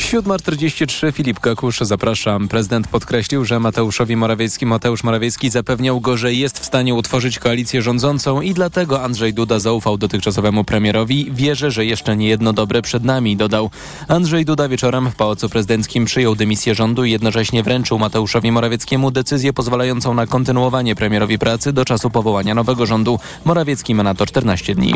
7.43 0.00 1.12
Filip 1.12 1.40
Kakusz, 1.40 1.80
zapraszam. 1.80 2.48
Prezydent 2.48 2.88
podkreślił, 2.88 3.44
że 3.44 3.60
Mateuszowi 3.60 4.16
Morawiecki, 4.16 4.66
Mateusz 4.66 5.04
Morawiecki 5.04 5.50
zapewniał 5.50 6.00
go, 6.00 6.16
że 6.16 6.34
jest 6.34 6.58
w 6.58 6.64
stanie 6.64 6.94
utworzyć 6.94 7.38
koalicję 7.38 7.82
rządzącą 7.82 8.40
i 8.40 8.54
dlatego 8.54 9.02
Andrzej 9.02 9.34
Duda 9.34 9.58
zaufał 9.58 9.98
dotychczasowemu 9.98 10.64
premierowi. 10.64 11.30
Wierzę, 11.32 11.70
że 11.70 11.86
jeszcze 11.86 12.16
nie 12.16 12.28
jedno 12.28 12.52
dobre 12.52 12.82
przed 12.82 13.04
nami, 13.04 13.36
dodał. 13.36 13.70
Andrzej 14.08 14.44
Duda 14.44 14.68
wieczorem 14.68 15.10
w 15.10 15.14
Pałacu 15.14 15.48
Prezydenckim 15.48 16.04
przyjął 16.04 16.34
dymisję 16.34 16.74
rządu 16.74 17.04
i 17.04 17.10
jednocześnie 17.10 17.62
wręczył 17.62 17.98
Mateuszowi 17.98 18.52
Morawieckiemu 18.52 19.10
decyzję 19.10 19.52
pozwalającą 19.52 20.14
na 20.14 20.26
kontynuowanie 20.26 20.94
premierowi 20.94 21.38
pracy 21.38 21.72
do 21.72 21.84
czasu 21.84 22.10
powołania 22.10 22.54
nowego 22.54 22.86
rządu. 22.86 23.18
Morawiecki 23.44 23.94
ma 23.94 24.02
na 24.02 24.14
to 24.14 24.26
14 24.26 24.74
dni. 24.74 24.94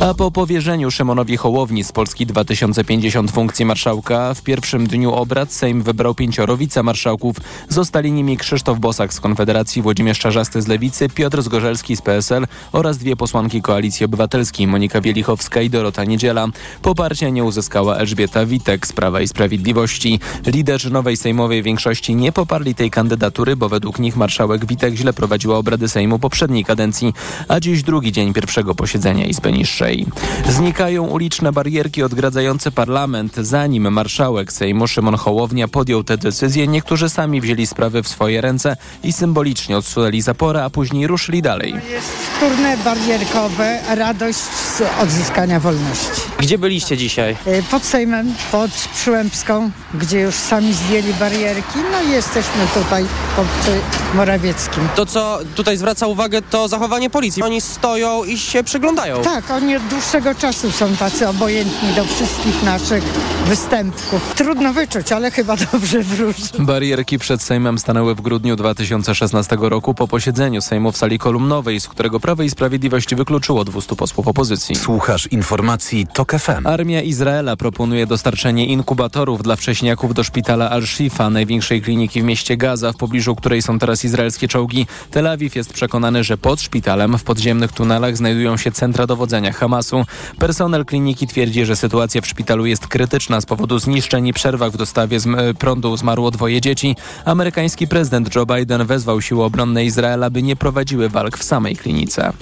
A 0.00 0.14
po 0.14 0.30
powierzeniu 0.30 0.90
Szymonowi 0.90 1.36
Hołowni 1.36 1.84
z 1.84 1.92
Polski 1.92 2.26
2050 2.26 3.30
funkcji 3.30 3.64
marszałka 3.64 4.34
w 4.34 4.43
pierwszym 4.44 4.86
dniu 4.86 5.12
obrad 5.12 5.52
Sejm 5.52 5.82
wybrał 5.82 6.14
pięcioro 6.14 6.56
wicemarszałków. 6.56 7.36
Zostali 7.68 8.12
nimi 8.12 8.36
Krzysztof 8.36 8.78
Bosak 8.78 9.14
z 9.14 9.20
Konfederacji, 9.20 9.82
Włodzimierz 9.82 10.18
Czarzasty 10.18 10.62
z 10.62 10.66
Lewicy, 10.66 11.08
Piotr 11.08 11.42
Zgorzelski 11.42 11.96
z 11.96 12.02
PSL 12.02 12.46
oraz 12.72 12.98
dwie 12.98 13.16
posłanki 13.16 13.62
Koalicji 13.62 14.04
Obywatelskiej, 14.06 14.66
Monika 14.66 15.00
Wielichowska 15.00 15.60
i 15.60 15.70
Dorota 15.70 16.04
Niedziela. 16.04 16.46
Poparcia 16.82 17.28
nie 17.28 17.44
uzyskała 17.44 17.96
Elżbieta 17.96 18.46
Witek 18.46 18.86
z 18.86 18.92
Prawa 18.92 19.20
i 19.20 19.28
Sprawiedliwości. 19.28 20.20
Liderzy 20.46 20.90
nowej 20.90 21.16
sejmowej 21.16 21.62
większości 21.62 22.14
nie 22.14 22.32
poparli 22.32 22.74
tej 22.74 22.90
kandydatury, 22.90 23.56
bo 23.56 23.68
według 23.68 23.98
nich 23.98 24.16
marszałek 24.16 24.66
Witek 24.66 24.94
źle 24.94 25.12
prowadziła 25.12 25.58
obrady 25.58 25.88
Sejmu 25.88 26.18
poprzedniej 26.18 26.64
kadencji, 26.64 27.14
a 27.48 27.60
dziś 27.60 27.82
drugi 27.82 28.12
dzień 28.12 28.32
pierwszego 28.32 28.74
posiedzenia 28.74 29.26
Izby 29.26 29.52
Niższej. 29.52 30.06
Znikają 30.48 31.06
uliczne 31.06 31.52
barierki 31.52 32.02
odgradzające 32.02 32.70
parlament, 32.70 33.36
zanim 33.36 33.92
marszałek 33.92 34.33
Sejmu 34.48 34.86
Szymon 34.88 35.14
Hołownia 35.16 35.68
podjął 35.68 36.04
tę 36.04 36.16
decyzję, 36.18 36.68
niektórzy 36.68 37.08
sami 37.08 37.40
wzięli 37.40 37.66
sprawy 37.66 38.02
w 38.02 38.08
swoje 38.08 38.40
ręce 38.40 38.76
i 39.02 39.12
symbolicznie 39.12 39.76
odsunęli 39.76 40.20
zaporę, 40.20 40.64
a 40.64 40.70
później 40.70 41.06
ruszyli 41.06 41.42
dalej. 41.42 41.74
Jest 41.90 42.08
turne 42.40 42.76
barierkowe, 42.76 43.80
radość 43.96 44.38
z 44.38 44.82
odzyskania 45.02 45.60
wolności. 45.60 46.20
Gdzie 46.38 46.58
byliście 46.58 46.96
dzisiaj? 46.96 47.36
Y, 47.46 47.62
Pod 47.70 47.84
Sejmem, 47.84 48.34
pod 48.52 48.70
Przyłębską, 48.94 49.70
gdzie 49.94 50.20
już 50.20 50.34
sami 50.34 50.72
zdjęli 50.74 51.12
barierki, 51.14 51.78
no 51.92 52.02
i 52.02 52.10
jesteśmy 52.10 52.66
tutaj 52.74 53.04
pod 53.36 53.46
y, 53.46 54.16
Morawieckim. 54.16 54.88
To, 54.96 55.06
co 55.06 55.38
tutaj 55.54 55.76
zwraca 55.76 56.06
uwagę, 56.06 56.42
to 56.42 56.68
zachowanie 56.68 57.10
policji. 57.10 57.42
Oni 57.42 57.60
stoją 57.60 58.24
i 58.24 58.38
się 58.38 58.62
przyglądają. 58.64 59.22
Tak, 59.22 59.50
oni 59.50 59.76
od 59.76 59.82
dłuższego 59.86 60.34
czasu 60.34 60.70
są 60.72 60.96
tacy 60.96 61.28
obojętni 61.28 61.92
do 61.96 62.04
wszystkich 62.04 62.62
naszych 62.62 63.04
występków. 63.46 64.20
Trudno 64.36 64.72
wyczuć, 64.72 65.12
ale 65.12 65.30
chyba 65.30 65.56
dobrze 65.72 66.02
wróży. 66.02 66.42
Barierki 66.58 67.18
przed 67.18 67.42
Sejmem 67.42 67.78
stanęły 67.78 68.14
w 68.14 68.20
grudniu 68.20 68.56
2016 68.56 69.56
roku 69.60 69.94
po 69.94 70.08
posiedzeniu 70.08 70.60
Sejmu 70.60 70.92
w 70.92 70.96
sali 70.96 71.18
kolumnowej, 71.18 71.80
z 71.80 71.88
którego 71.88 72.20
Prawo 72.20 72.42
i 72.42 72.50
Sprawiedliwość 72.50 73.14
wykluczyło 73.14 73.64
200 73.64 73.96
posłów 73.96 74.28
opozycji. 74.28 74.76
Słuchasz 74.76 75.26
informacji 75.26 76.06
TOK 76.12 76.32
FM. 76.32 76.66
Armia 76.66 77.02
Izraela 77.02 77.56
proponuje 77.56 78.06
dostarczenie 78.06 78.66
inkubatorów 78.66 79.42
dla 79.42 79.56
wcześniaków 79.56 80.14
do 80.14 80.24
szpitala 80.24 80.70
Al-Shifa, 80.70 81.30
największej 81.30 81.82
kliniki 81.82 82.22
w 82.22 82.24
mieście 82.24 82.56
Gaza, 82.56 82.92
w 82.92 82.96
pobliżu 82.96 83.34
której 83.36 83.62
są 83.62 83.78
teraz 83.78 84.04
izraelskie 84.04 84.48
czołgi. 84.48 84.86
Tel 85.10 85.26
Awiw 85.26 85.56
jest 85.56 85.72
przekonany, 85.72 86.24
że 86.24 86.38
pod 86.38 86.60
szpitalem 86.60 87.18
w 87.18 87.24
podziemnych 87.24 87.72
tunelach 87.72 88.16
znajdują 88.16 88.56
się 88.56 88.72
centra 88.72 89.06
dowodzenia 89.06 89.52
Hamasu. 89.52 90.04
Personel 90.38 90.84
kliniki 90.84 91.26
twierdzi, 91.26 91.64
że 91.64 91.76
sytuacja 91.76 92.20
w 92.20 92.26
szpitalu 92.26 92.66
jest 92.66 92.86
krytyczna 92.86 93.40
z 93.40 93.46
powodu 93.46 93.78
zniszczeń 93.78 94.13
i 94.18 94.32
przerwach 94.32 94.72
w 94.72 94.76
dostawie 94.76 95.18
prądu 95.58 95.96
zmarło 95.96 96.30
dwoje 96.30 96.60
dzieci. 96.60 96.96
Amerykański 97.24 97.88
prezydent 97.88 98.34
Joe 98.34 98.46
Biden 98.46 98.86
wezwał 98.86 99.20
siły 99.20 99.44
obronne 99.44 99.84
Izraela, 99.84 100.30
by 100.30 100.42
nie 100.42 100.56
prowadziły 100.56 101.08
walk 101.08 101.38
w 101.38 101.44
samej 101.44 101.76
klinice. 101.76 102.32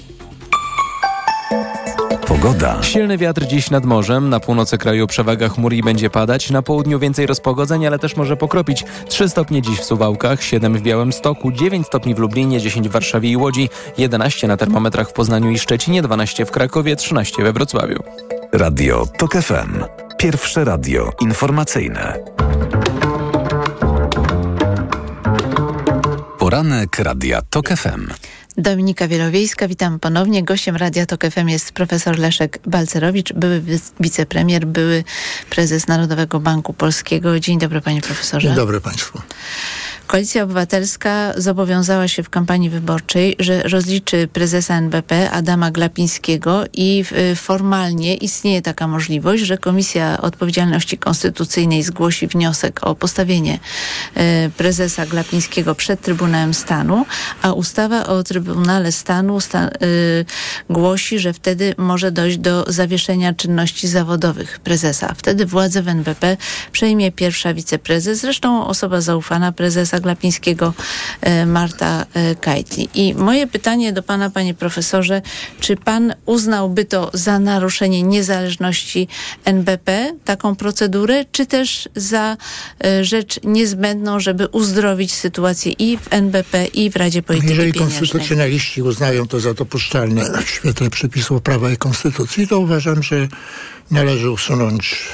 Pogoda. 2.26 2.82
Silny 2.82 3.18
wiatr 3.18 3.46
dziś 3.46 3.70
nad 3.70 3.84
morzem, 3.84 4.30
na 4.30 4.40
północy 4.40 4.78
kraju 4.78 5.06
przewaga 5.06 5.48
chmur 5.48 5.72
i 5.72 5.82
będzie 5.82 6.10
padać, 6.10 6.50
na 6.50 6.62
południu 6.62 6.98
więcej 6.98 7.26
rozpogodzeń, 7.26 7.86
ale 7.86 7.98
też 7.98 8.16
może 8.16 8.36
pokropić. 8.36 8.84
3 9.08 9.28
stopnie 9.28 9.62
dziś 9.62 9.78
w 9.78 9.84
Suwałkach, 9.84 10.42
7 10.42 10.78
w 10.78 10.82
Białymstoku, 10.82 11.52
9 11.52 11.86
stopni 11.86 12.14
w 12.14 12.18
Lublinie, 12.18 12.60
10 12.60 12.88
w 12.88 12.92
Warszawie 12.92 13.30
i 13.30 13.36
Łodzi, 13.36 13.68
11 13.98 14.48
na 14.48 14.56
termometrach 14.56 15.10
w 15.10 15.12
Poznaniu 15.12 15.50
i 15.50 15.58
Szczecinie, 15.58 16.02
12 16.02 16.46
w 16.46 16.50
Krakowie, 16.50 16.96
13 16.96 17.42
we 17.42 17.52
Wrocławiu. 17.52 18.02
Radio 18.52 19.06
TOK 19.18 19.32
FM. 19.32 19.84
Pierwsze 20.22 20.64
radio 20.64 21.12
informacyjne. 21.20 22.18
Poranek 26.38 26.98
Radia 26.98 27.42
TOK 27.50 27.68
FM. 27.68 28.10
Dominika 28.56 29.08
Wielowiejska, 29.08 29.68
witam 29.68 29.98
ponownie. 30.00 30.42
Gościem 30.44 30.76
Radia 30.76 31.06
Tok 31.06 31.24
FM 31.30 31.48
jest 31.48 31.72
profesor 31.72 32.18
Leszek 32.18 32.58
Balcerowicz, 32.66 33.32
były 33.32 33.60
wic- 33.60 33.92
wicepremier, 34.00 34.66
były 34.66 35.04
prezes 35.50 35.88
Narodowego 35.88 36.40
Banku 36.40 36.72
Polskiego. 36.72 37.40
Dzień 37.40 37.58
dobry 37.58 37.80
panie 37.80 38.00
profesorze. 38.02 38.46
Dzień 38.48 38.56
dobry 38.56 38.80
Państwu. 38.80 39.18
Koalicja 40.12 40.42
Obywatelska 40.42 41.32
zobowiązała 41.36 42.08
się 42.08 42.22
w 42.22 42.30
kampanii 42.30 42.70
wyborczej, 42.70 43.36
że 43.38 43.62
rozliczy 43.62 44.28
prezesa 44.32 44.74
NBP 44.74 45.30
Adama 45.30 45.70
Glapińskiego 45.70 46.64
i 46.72 47.04
formalnie 47.36 48.14
istnieje 48.14 48.62
taka 48.62 48.86
możliwość, 48.86 49.42
że 49.42 49.58
Komisja 49.58 50.20
Odpowiedzialności 50.20 50.98
Konstytucyjnej 50.98 51.82
zgłosi 51.82 52.26
wniosek 52.26 52.80
o 52.82 52.94
postawienie 52.94 53.58
y, 54.16 54.50
prezesa 54.50 55.06
Glapińskiego 55.06 55.74
przed 55.74 56.00
Trybunałem 56.00 56.54
Stanu, 56.54 57.06
a 57.42 57.52
ustawa 57.52 58.06
o 58.06 58.22
Trybunale 58.22 58.92
Stanu 58.92 59.40
sta, 59.40 59.68
y, 59.68 60.24
głosi, 60.70 61.18
że 61.18 61.32
wtedy 61.32 61.74
może 61.78 62.10
dojść 62.10 62.38
do 62.38 62.64
zawieszenia 62.68 63.32
czynności 63.34 63.88
zawodowych 63.88 64.58
prezesa. 64.58 65.14
Wtedy 65.16 65.46
władzę 65.46 65.82
w 65.82 65.88
NBP 65.88 66.36
przejmie 66.72 67.12
pierwsza 67.12 67.54
wiceprezes, 67.54 68.20
zresztą 68.20 68.66
osoba 68.66 69.00
zaufana 69.00 69.52
prezesa 69.52 70.01
Glapińskiego, 70.02 70.74
e, 71.20 71.46
Marta 71.46 72.06
e, 72.14 72.34
Kajtli. 72.34 72.88
I 72.94 73.14
moje 73.14 73.46
pytanie 73.46 73.92
do 73.92 74.02
pana, 74.02 74.30
panie 74.30 74.54
profesorze, 74.54 75.22
czy 75.60 75.76
pan 75.76 76.14
uznałby 76.26 76.84
to 76.84 77.10
za 77.14 77.38
naruszenie 77.38 78.02
niezależności 78.02 79.08
NBP, 79.44 80.12
taką 80.24 80.56
procedurę, 80.56 81.24
czy 81.32 81.46
też 81.46 81.88
za 81.96 82.36
e, 82.84 83.04
rzecz 83.04 83.40
niezbędną, 83.44 84.20
żeby 84.20 84.48
uzdrowić 84.48 85.14
sytuację 85.14 85.72
i 85.72 85.98
w 85.98 86.12
NBP, 86.12 86.66
i 86.66 86.90
w 86.90 86.96
Radzie 86.96 87.22
Polityki 87.22 87.50
Jeżeli 87.50 87.72
Pieniężnej? 87.72 87.98
konstytucjonaliści 87.98 88.82
uznają 88.82 89.28
to 89.28 89.40
za 89.40 89.54
dopuszczalne 89.54 90.42
w 90.44 90.50
świetle 90.50 90.90
przepisów 90.90 91.42
prawa 91.42 91.70
i 91.70 91.76
konstytucji, 91.76 92.48
to 92.48 92.58
uważam, 92.58 93.02
że 93.02 93.28
należy 93.90 94.30
usunąć, 94.30 95.08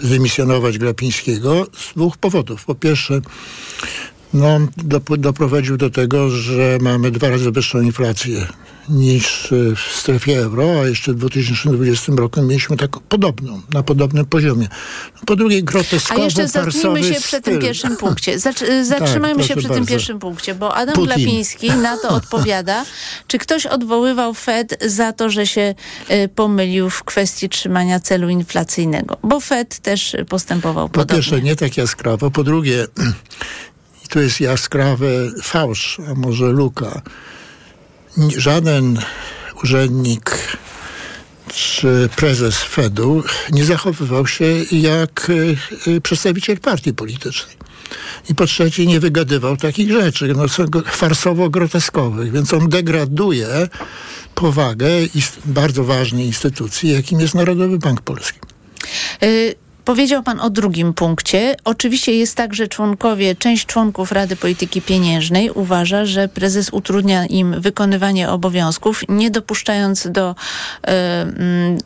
zdymisjonować 0.00 0.78
Glapińskiego 0.78 1.66
z 1.76 1.94
dwóch 1.94 2.16
powodów. 2.16 2.64
Po 2.64 2.74
pierwsze, 2.74 3.20
no, 4.34 4.60
doprowadził 5.18 5.76
do 5.76 5.90
tego, 5.90 6.30
że 6.30 6.78
mamy 6.80 7.10
dwa 7.10 7.28
razy 7.28 7.50
wyższą 7.50 7.80
inflację 7.80 8.46
niż 8.90 9.48
w 9.76 9.96
strefie 9.96 10.38
euro, 10.38 10.80
a 10.82 10.86
jeszcze 10.88 11.12
w 11.12 11.16
2020 11.16 12.12
roku 12.16 12.42
mieliśmy 12.42 12.76
taką 12.76 13.00
podobną, 13.08 13.60
na 13.74 13.82
podobnym 13.82 14.26
poziomie. 14.26 14.68
Po 15.26 15.36
drugie, 15.36 15.62
groteskowo 15.62 16.20
A 16.20 16.24
jeszcze 16.24 16.48
zatrzymajmy 16.48 17.08
się 17.08 17.14
styl. 17.14 17.22
przy 17.22 17.40
tym 17.40 17.58
pierwszym 17.60 17.96
punkcie. 17.96 18.38
Zatr- 18.46 18.84
zatrzymajmy 18.84 19.38
tak, 19.38 19.48
się 19.48 19.56
przy 19.56 19.68
bardzo. 19.68 19.74
tym 19.74 19.86
pierwszym 19.86 20.18
punkcie, 20.18 20.54
bo 20.54 20.74
Adam 20.74 20.94
Putin. 20.94 21.06
Glapiński 21.06 21.70
na 21.70 21.96
to 21.98 22.08
odpowiada. 22.20 22.84
Czy 23.26 23.38
ktoś 23.38 23.66
odwoływał 23.66 24.34
Fed 24.34 24.78
za 24.86 25.12
to, 25.12 25.30
że 25.30 25.46
się 25.46 25.74
y, 26.10 26.28
pomylił 26.34 26.90
w 26.90 27.04
kwestii 27.04 27.48
trzymania 27.48 28.00
celu 28.00 28.28
inflacyjnego? 28.28 29.16
Bo 29.22 29.40
Fed 29.40 29.78
też 29.78 30.16
postępował 30.28 30.88
Po 30.88 30.92
podobnie. 30.94 31.16
pierwsze, 31.16 31.42
nie 31.42 31.56
tak 31.56 31.76
jaskrawo. 31.76 32.30
Po 32.30 32.44
drugie, 32.44 32.86
tu 34.10 34.20
jest 34.20 34.40
jaskrawy 34.40 35.32
fałsz, 35.42 36.00
a 36.10 36.14
może 36.14 36.46
luka. 36.46 37.02
Żaden 38.36 39.02
urzędnik 39.62 40.58
czy 41.54 42.08
prezes 42.16 42.62
Fedu 42.62 43.22
nie 43.50 43.64
zachowywał 43.64 44.26
się 44.26 44.44
jak 44.72 45.30
y, 45.30 45.56
y, 45.86 46.00
przedstawiciel 46.00 46.58
partii 46.58 46.94
politycznej. 46.94 47.56
I 48.28 48.34
po 48.34 48.46
trzecie 48.46 48.86
nie 48.86 49.00
wygadywał 49.00 49.56
takich 49.56 49.92
rzeczy, 49.92 50.34
no, 50.36 50.48
są 50.48 50.64
farsowo-groteskowych, 50.92 52.32
więc 52.32 52.54
on 52.54 52.68
degraduje 52.68 53.68
powagę 54.34 54.88
bardzo 55.44 55.84
ważnej 55.84 56.26
instytucji, 56.26 56.90
jakim 56.90 57.20
jest 57.20 57.34
Narodowy 57.34 57.78
Bank 57.78 58.00
Polski. 58.00 58.38
Y, 59.22 59.54
Powiedział 59.84 60.22
pan 60.22 60.40
o 60.40 60.50
drugim 60.50 60.94
punkcie. 60.94 61.56
Oczywiście 61.64 62.12
jest 62.16 62.36
tak, 62.36 62.54
że 62.54 62.68
członkowie, 62.68 63.34
część 63.34 63.66
członków 63.66 64.12
Rady 64.12 64.36
Polityki 64.36 64.82
Pieniężnej 64.82 65.50
uważa, 65.50 66.04
że 66.04 66.28
prezes 66.28 66.70
utrudnia 66.72 67.26
im 67.26 67.60
wykonywanie 67.60 68.28
obowiązków, 68.28 69.02
nie 69.08 69.30
dopuszczając 69.30 70.08
do 70.10 70.30
y, 70.30 70.90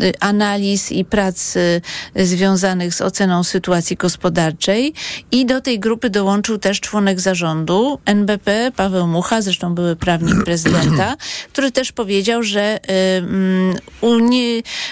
y, 0.04 0.12
analiz 0.20 0.92
i 0.92 1.04
prac 1.04 1.56
y, 1.56 1.80
związanych 2.16 2.94
z 2.94 3.00
oceną 3.00 3.44
sytuacji 3.44 3.96
gospodarczej. 3.96 4.92
I 5.30 5.46
do 5.46 5.60
tej 5.60 5.80
grupy 5.80 6.10
dołączył 6.10 6.58
też 6.58 6.80
członek 6.80 7.20
zarządu 7.20 7.98
NBP, 8.04 8.72
Paweł 8.76 9.06
Mucha, 9.06 9.42
zresztą 9.42 9.74
były 9.74 9.96
prawnik 9.96 10.44
prezydenta, 10.44 11.16
który 11.52 11.72
też 11.72 11.92
powiedział, 11.92 12.42
że 12.42 12.76
y, 12.76 12.92
mm, 13.18 13.74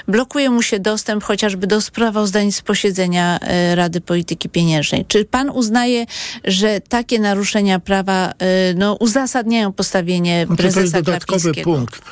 blokuje 0.09 0.51
mu 0.51 0.63
się 0.63 0.79
dostęp 0.79 1.25
chociażby 1.25 1.67
do 1.67 1.81
sprawozdań 1.81 2.53
z 2.53 2.63
posiedzenia 2.63 2.91
y, 2.99 3.74
Rady 3.74 4.01
Polityki 4.01 4.49
Pieniężnej. 4.49 5.05
Czy 5.09 5.24
pan 5.24 5.51
uznaje, 5.51 6.07
że 6.45 6.80
takie 6.80 7.18
naruszenia 7.18 7.80
prawa 7.80 8.30
y, 8.30 8.74
no, 8.74 8.95
uzasadniają 8.95 9.72
postawienie 9.72 10.47
No 10.49 10.57
to, 10.57 10.62
to 10.62 10.62
jest 10.62 10.76
prezesa 10.76 11.03
dodatkowy 11.03 11.55
punkt 11.55 12.03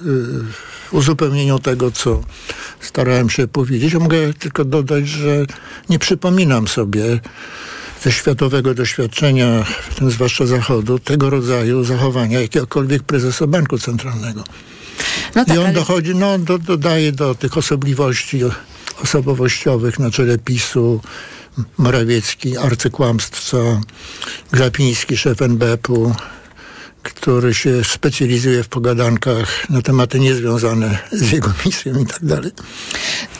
w 0.00 0.94
uzupełnieniu 0.94 1.58
tego, 1.58 1.90
co 1.90 2.20
starałem 2.80 3.30
się 3.30 3.48
powiedzieć. 3.48 3.92
Ja 3.92 3.98
mogę 3.98 4.34
tylko 4.34 4.64
dodać, 4.64 5.08
że 5.08 5.44
nie 5.88 5.98
przypominam 5.98 6.68
sobie 6.68 7.20
ze 8.02 8.12
światowego 8.12 8.74
doświadczenia, 8.74 9.64
w 9.90 9.94
tym 9.94 10.10
zwłaszcza 10.10 10.46
Zachodu, 10.46 10.98
tego 10.98 11.30
rodzaju 11.30 11.84
zachowania 11.84 12.40
jakiegokolwiek 12.40 13.02
prezesa 13.02 13.46
Banku 13.46 13.78
Centralnego. 13.78 14.44
No 15.34 15.42
I 15.42 15.46
tak, 15.46 15.58
on 15.58 15.64
ale- 15.64 15.72
dochodzi, 15.72 16.14
no 16.14 16.38
do, 16.38 16.58
dodaje 16.58 17.12
do 17.12 17.34
tych 17.34 17.58
osobliwości 17.58 18.40
osobowościowych 19.02 19.98
na 19.98 20.10
czele 20.10 20.38
PiSu, 20.38 21.00
Morawiecki, 21.78 22.56
arcykłamstwa, 22.56 23.80
Glapiński, 24.52 25.16
szef 25.16 25.42
NBP-u, 25.42 26.14
który 27.02 27.54
się 27.54 27.84
specjalizuje 27.84 28.62
w 28.62 28.68
pogadankach 28.68 29.70
na 29.70 29.82
tematy 29.82 30.20
niezwiązane 30.20 30.98
z 31.12 31.32
jego 31.32 31.52
misją 31.66 31.98
i 31.98 32.06
tak 32.06 32.24
dalej. 32.24 32.52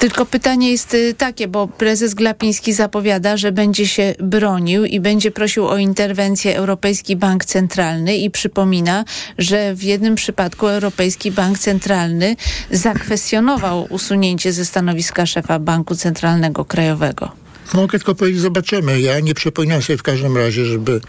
Tylko 0.04 0.26
pytanie 0.26 0.70
jest 0.70 0.94
y, 0.94 1.14
takie, 1.14 1.48
bo 1.48 1.68
prezes 1.68 2.14
Glapiński 2.14 2.72
zapowiada, 2.72 3.36
że 3.36 3.52
będzie 3.52 3.88
się 3.88 4.14
bronił 4.20 4.84
i 4.84 5.00
będzie 5.00 5.30
prosił 5.30 5.66
o 5.66 5.78
interwencję 5.78 6.56
Europejski 6.56 7.16
Bank 7.16 7.44
Centralny 7.44 8.16
i 8.16 8.30
przypomina, 8.30 9.04
że 9.38 9.74
w 9.74 9.82
jednym 9.82 10.14
przypadku 10.14 10.66
Europejski 10.66 11.30
Bank 11.30 11.58
Centralny 11.58 12.36
zakwestionował 12.70 13.86
usunięcie 13.90 14.52
ze 14.52 14.64
stanowiska 14.64 15.26
szefa 15.26 15.58
Banku 15.58 15.94
Centralnego 15.96 16.64
Krajowego. 16.64 17.32
Mogę 17.74 17.98
tylko 17.98 18.14
powiedzieć, 18.14 18.40
zobaczymy. 18.40 19.00
Ja 19.00 19.20
nie 19.20 19.34
przypominam 19.34 19.82
sobie 19.82 19.96
w 19.96 20.02
każdym 20.02 20.36
razie, 20.36 20.64
żeby 20.64 21.00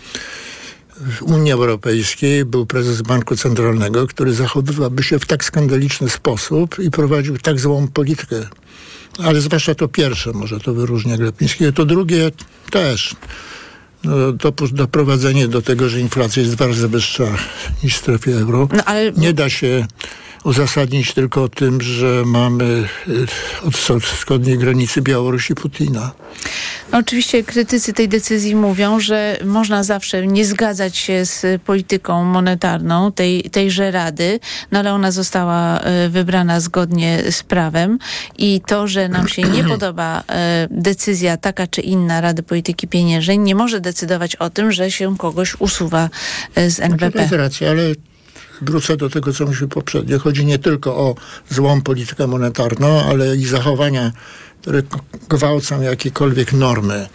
w 0.97 1.21
Unii 1.21 1.51
Europejskiej 1.51 2.45
był 2.45 2.65
prezes 2.65 3.01
Banku 3.01 3.35
Centralnego, 3.35 4.07
który 4.07 4.33
zachowywałby 4.33 5.03
się 5.03 5.19
w 5.19 5.25
tak 5.25 5.43
skandaliczny 5.43 6.09
sposób 6.09 6.79
i 6.79 6.91
prowadził 6.91 7.37
tak 7.37 7.59
złą 7.59 7.87
politykę. 7.87 8.35
Ale 9.23 9.41
zwłaszcza 9.41 9.75
to 9.75 9.87
pierwsze 9.87 10.31
może 10.31 10.59
to 10.59 10.73
wyróżnia 10.73 11.17
Glapińskiego. 11.17 11.71
To 11.71 11.85
drugie 11.85 12.31
też. 12.71 13.15
No, 14.03 14.15
dopu- 14.33 14.73
doprowadzenie 14.73 15.47
do 15.47 15.61
tego, 15.61 15.89
że 15.89 15.99
inflacja 15.99 16.41
jest 16.41 16.55
dwa 16.55 16.67
razy 16.67 16.87
wyższa 16.87 17.23
niż 17.83 17.95
w 17.95 17.97
strefie 17.97 18.37
euro. 18.37 18.67
No, 18.73 18.83
ale... 18.83 19.11
Nie 19.11 19.33
da 19.33 19.49
się 19.49 19.87
uzasadnić 20.45 21.13
tylko 21.13 21.49
tym, 21.49 21.81
że 21.81 22.23
mamy 22.25 22.63
y, 23.07 23.25
od 23.67 23.73
wschod- 23.73 23.99
wschodniej 23.99 24.57
granicy 24.57 25.01
Białorusi 25.01 25.55
Putina. 25.55 26.11
No, 26.91 26.97
oczywiście 26.97 27.43
krytycy 27.43 27.93
tej 27.93 28.09
decyzji 28.09 28.55
mówią, 28.55 28.99
że 28.99 29.37
można 29.45 29.83
zawsze 29.83 30.27
nie 30.27 30.45
zgadzać 30.45 30.97
się 30.97 31.25
z 31.25 31.61
polityką 31.61 32.23
monetarną 32.23 33.11
tej, 33.11 33.43
tejże 33.43 33.91
Rady, 33.91 34.39
no 34.71 34.79
ale 34.79 34.93
ona 34.93 35.11
została 35.11 35.79
e, 35.79 36.09
wybrana 36.09 36.59
zgodnie 36.59 37.23
z 37.31 37.43
prawem 37.43 37.99
i 38.37 38.61
to, 38.67 38.87
że 38.87 39.09
nam 39.09 39.27
się 39.27 39.41
nie 39.43 39.63
podoba 39.73 40.23
e, 40.27 40.67
decyzja 40.71 41.37
taka 41.37 41.67
czy 41.67 41.81
inna 41.81 42.21
Rady 42.21 42.43
Polityki 42.43 42.87
Pieniężnej, 42.87 43.39
nie 43.39 43.55
może 43.55 43.81
decydować 43.81 44.35
o 44.35 44.49
tym, 44.49 44.71
że 44.71 44.91
się 44.91 45.17
kogoś 45.17 45.55
usuwa 45.59 46.09
z 46.09 46.53
To 46.55 46.61
jest 46.61 46.79
NBP. 46.79 47.37
racja, 47.37 47.69
ale 47.69 47.83
wrócę 48.61 48.97
do 48.97 49.09
tego, 49.09 49.33
co 49.33 49.45
mówiłem 49.45 49.69
poprzednio. 49.69 50.19
Chodzi 50.19 50.45
nie 50.45 50.59
tylko 50.59 50.95
o 50.97 51.15
złą 51.49 51.81
politykę 51.81 52.27
monetarną, 52.27 53.03
ale 53.03 53.35
i 53.35 53.45
zachowania, 53.45 54.11
które 54.61 54.83
gwałcą 55.29 55.81
jakiekolwiek 55.81 56.53
normy 56.53 57.07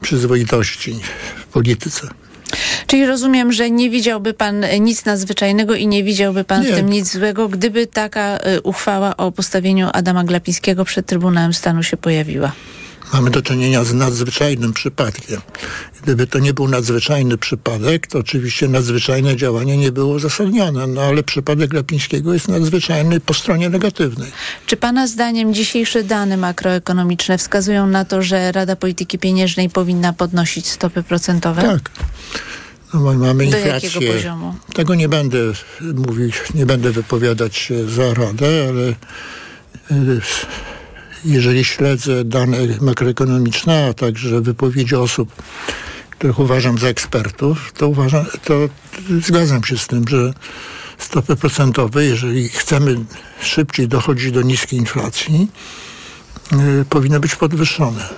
przyzwoitości 0.00 1.00
w 1.40 1.44
polityce. 1.46 2.08
Czyli 2.86 3.06
rozumiem, 3.06 3.52
że 3.52 3.70
nie 3.70 3.90
widziałby 3.90 4.34
pan 4.34 4.64
nic 4.80 5.04
nadzwyczajnego 5.04 5.74
i 5.74 5.86
nie 5.86 6.04
widziałby 6.04 6.44
pan 6.44 6.62
Nie. 6.62 6.72
w 6.72 6.76
tym 6.76 6.90
nic 6.90 7.12
złego, 7.12 7.48
gdyby 7.48 7.86
taka 7.86 8.38
e, 8.38 8.60
uchwała 8.60 9.16
o 9.16 9.32
postawieniu 9.32 9.88
Adama 9.92 10.24
Glapińskiego 10.24 10.84
przed 10.84 11.06
Trybunałem 11.06 11.54
Stanu 11.54 11.82
się 11.82 11.96
pojawiła. 11.96 12.52
Mamy 13.14 13.30
do 13.30 13.42
czynienia 13.42 13.84
z 13.84 13.94
nadzwyczajnym 13.94 14.72
przypadkiem. 14.72 15.40
Gdyby 16.02 16.26
to 16.26 16.38
nie 16.38 16.54
był 16.54 16.68
nadzwyczajny 16.68 17.38
przypadek, 17.38 18.06
to 18.06 18.18
oczywiście 18.18 18.68
nadzwyczajne 18.68 19.36
działanie 19.36 19.76
nie 19.76 19.92
było 19.92 20.14
uzasadnione, 20.14 20.86
no 20.86 21.02
ale 21.02 21.22
przypadek 21.22 21.70
Glapińskiego 21.70 22.34
jest 22.34 22.48
nadzwyczajny 22.48 23.20
po 23.20 23.34
stronie 23.34 23.68
negatywnej. 23.68 24.32
Czy 24.66 24.76
Pana 24.76 25.06
zdaniem 25.06 25.54
dzisiejsze 25.54 26.04
dane 26.04 26.36
makroekonomiczne 26.36 27.38
wskazują 27.38 27.86
na 27.86 28.04
to, 28.04 28.22
że 28.22 28.52
Rada 28.52 28.76
Polityki 28.76 29.18
Pieniężnej 29.18 29.70
powinna 29.70 30.12
podnosić 30.12 30.66
stopy 30.66 31.02
procentowe? 31.02 31.62
Tak. 31.62 31.90
No, 32.94 33.00
mamy 33.00 33.34
Do 33.34 33.42
inflację. 33.58 33.90
jakiego 33.90 34.12
poziomu? 34.12 34.54
Tego 34.74 34.94
nie 34.94 35.08
będę 35.08 35.38
mówić, 35.80 36.34
nie 36.54 36.66
będę 36.66 36.90
wypowiadać 36.90 37.56
się 37.56 37.88
za 37.88 38.14
Radę, 38.14 38.46
ale 38.68 38.88
y, 39.98 40.20
jeżeli 41.24 41.64
śledzę 41.64 42.24
dane 42.24 42.58
makroekonomiczne, 42.80 43.86
a 43.90 43.94
także 43.94 44.40
wypowiedzi 44.40 44.94
osób, 44.94 45.42
których 46.10 46.38
uważam 46.38 46.78
za 46.78 46.88
ekspertów, 46.88 47.72
to 47.72 47.88
uważam, 47.88 48.24
to 48.44 48.54
zgadzam 49.22 49.64
się 49.64 49.78
z 49.78 49.86
tym, 49.86 50.08
że 50.08 50.32
stopy 50.98 51.36
procentowe, 51.36 52.04
jeżeli 52.04 52.48
chcemy 52.48 52.96
szybciej 53.42 53.88
dochodzić 53.88 54.32
do 54.32 54.42
niskiej 54.42 54.78
inflacji, 54.78 55.48
y, 56.52 56.84
powinny 56.84 57.20
być 57.20 57.36
podwyższone. 57.36 58.08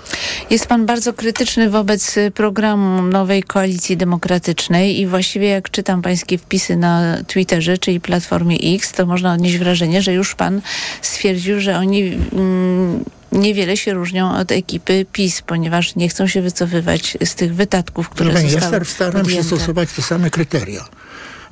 Jest 0.50 0.66
pan 0.66 0.86
bardzo 0.86 1.12
krytyczny 1.12 1.70
wobec 1.70 2.16
y, 2.16 2.30
programu 2.30 3.02
nowej 3.02 3.42
koalicji 3.42 3.96
demokratycznej 3.96 5.00
i 5.00 5.06
właściwie 5.06 5.48
jak 5.48 5.70
czytam 5.70 6.02
pańskie 6.02 6.38
wpisy 6.38 6.76
na 6.76 7.16
Twitterze, 7.26 7.78
czyli 7.78 8.00
Platformie 8.00 8.56
X, 8.74 8.92
to 8.92 9.06
można 9.06 9.32
odnieść 9.32 9.58
wrażenie, 9.58 10.02
że 10.02 10.12
już 10.12 10.34
pan 10.34 10.60
stwierdził, 11.02 11.60
że 11.60 11.78
oni 11.78 12.02
mm, 12.32 13.04
niewiele 13.32 13.76
się 13.76 13.94
różnią 13.94 14.36
od 14.36 14.52
ekipy 14.52 15.06
PiS, 15.12 15.42
ponieważ 15.42 15.96
nie 15.96 16.08
chcą 16.08 16.26
się 16.26 16.42
wycofywać 16.42 17.18
z 17.24 17.34
tych 17.34 17.54
wydatków, 17.54 18.08
które 18.08 18.32
pani, 18.32 18.44
ja 18.44 18.60
zostały 18.60 18.84
star- 18.84 18.86
staram 18.86 19.30
się 19.30 19.42
stosować 19.42 19.92
te 19.92 20.02
same 20.02 20.30
kryteria, 20.30 20.84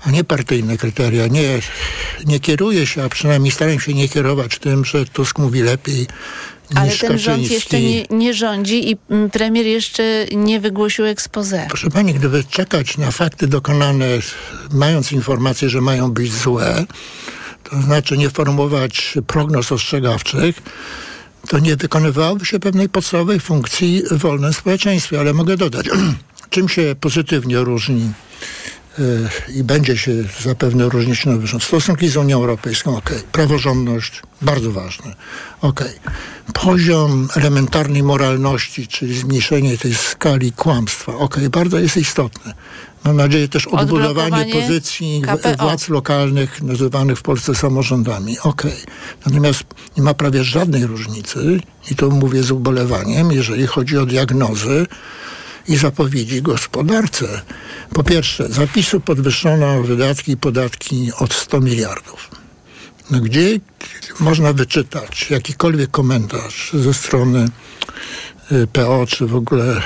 a 0.06 0.10
nie 0.10 0.24
partyjne 0.24 0.76
kryteria. 0.76 1.26
Nie, 1.26 1.58
nie 2.26 2.40
kieruję 2.40 2.86
się, 2.86 3.04
a 3.04 3.08
przynajmniej 3.08 3.52
staram 3.52 3.80
się 3.80 3.94
nie 3.94 4.08
kierować 4.08 4.58
tym, 4.58 4.84
że 4.84 5.04
Tusk 5.04 5.38
mówi 5.38 5.62
lepiej, 5.62 6.06
Ale 6.74 6.90
ten 6.90 7.18
rząd 7.18 7.50
jeszcze 7.50 7.80
nie, 7.80 8.06
nie 8.10 8.34
rządzi 8.34 8.90
i 8.90 8.96
mm, 9.10 9.30
premier 9.30 9.66
jeszcze 9.66 10.26
nie 10.32 10.60
wygłosił 10.60 11.04
expose. 11.04 11.66
Proszę 11.68 11.90
pani, 11.90 12.14
gdyby 12.14 12.44
czekać 12.44 12.98
na 12.98 13.10
fakty 13.10 13.46
dokonane, 13.46 14.06
mając 14.72 15.12
informację, 15.12 15.68
że 15.70 15.80
mają 15.80 16.10
być 16.10 16.32
złe, 16.32 16.84
to 17.70 17.82
znaczy 17.82 18.18
nie 18.18 18.30
formułować 18.30 19.14
prognoz 19.26 19.72
ostrzegawczych, 19.72 20.62
to 21.48 21.58
nie 21.58 21.76
wykonywałoby 21.76 22.46
się 22.46 22.60
pewnej 22.60 22.88
podstawowej 22.88 23.40
funkcji 23.40 24.02
w 24.10 24.18
wolnym 24.18 24.52
społeczeństwie. 24.52 25.20
Ale 25.20 25.32
mogę 25.32 25.56
dodać, 25.56 25.86
czym 26.50 26.68
się 26.68 26.96
pozytywnie 27.00 27.56
różni 27.56 28.12
i 29.54 29.64
będzie 29.64 29.96
się 29.96 30.12
zapewne 30.42 30.88
różnić 30.88 31.26
nowy 31.26 31.46
rząd. 31.46 31.64
Stosunki 31.64 32.08
z 32.08 32.16
Unią 32.16 32.36
Europejską, 32.36 32.96
ok. 32.96 33.10
Praworządność, 33.32 34.22
bardzo 34.42 34.72
ważne, 34.72 35.14
ok. 35.60 35.84
Poziom 36.52 37.28
elementarnej 37.36 38.02
moralności, 38.02 38.88
czyli 38.88 39.18
zmniejszenie 39.18 39.78
tej 39.78 39.94
skali 39.94 40.52
kłamstwa, 40.52 41.14
ok. 41.14 41.40
Bardzo 41.50 41.78
jest 41.78 41.96
istotne. 41.96 42.54
Mam 43.04 43.16
nadzieję 43.16 43.48
też 43.48 43.66
odbudowanie 43.66 44.52
pozycji 44.54 45.22
KPO. 45.22 45.64
władz 45.64 45.88
lokalnych, 45.88 46.62
nazywanych 46.62 47.18
w 47.18 47.22
Polsce 47.22 47.54
samorządami. 47.54 48.38
Ok. 48.38 48.62
Natomiast 49.26 49.64
nie 49.96 50.02
ma 50.02 50.14
prawie 50.14 50.44
żadnej 50.44 50.86
różnicy, 50.86 51.60
i 51.90 51.96
to 51.96 52.10
mówię 52.10 52.42
z 52.42 52.50
ubolewaniem, 52.50 53.32
jeżeli 53.32 53.66
chodzi 53.66 53.98
o 53.98 54.06
diagnozy 54.06 54.86
i 55.68 55.76
zapowiedzi 55.76 56.42
gospodarce. 56.42 57.40
Po 57.92 58.04
pierwsze, 58.04 58.48
zapisu 58.48 59.00
podwyższono 59.00 59.82
wydatki 59.82 60.32
i 60.32 60.36
podatki 60.36 61.10
od 61.18 61.34
100 61.34 61.60
miliardów. 61.60 62.30
No 63.10 63.20
gdzie 63.20 63.60
można 64.20 64.52
wyczytać 64.52 65.30
jakikolwiek 65.30 65.90
komentarz 65.90 66.70
ze 66.74 66.94
strony 66.94 67.48
PO 68.72 69.06
czy 69.06 69.26
w 69.26 69.36
ogóle 69.36 69.80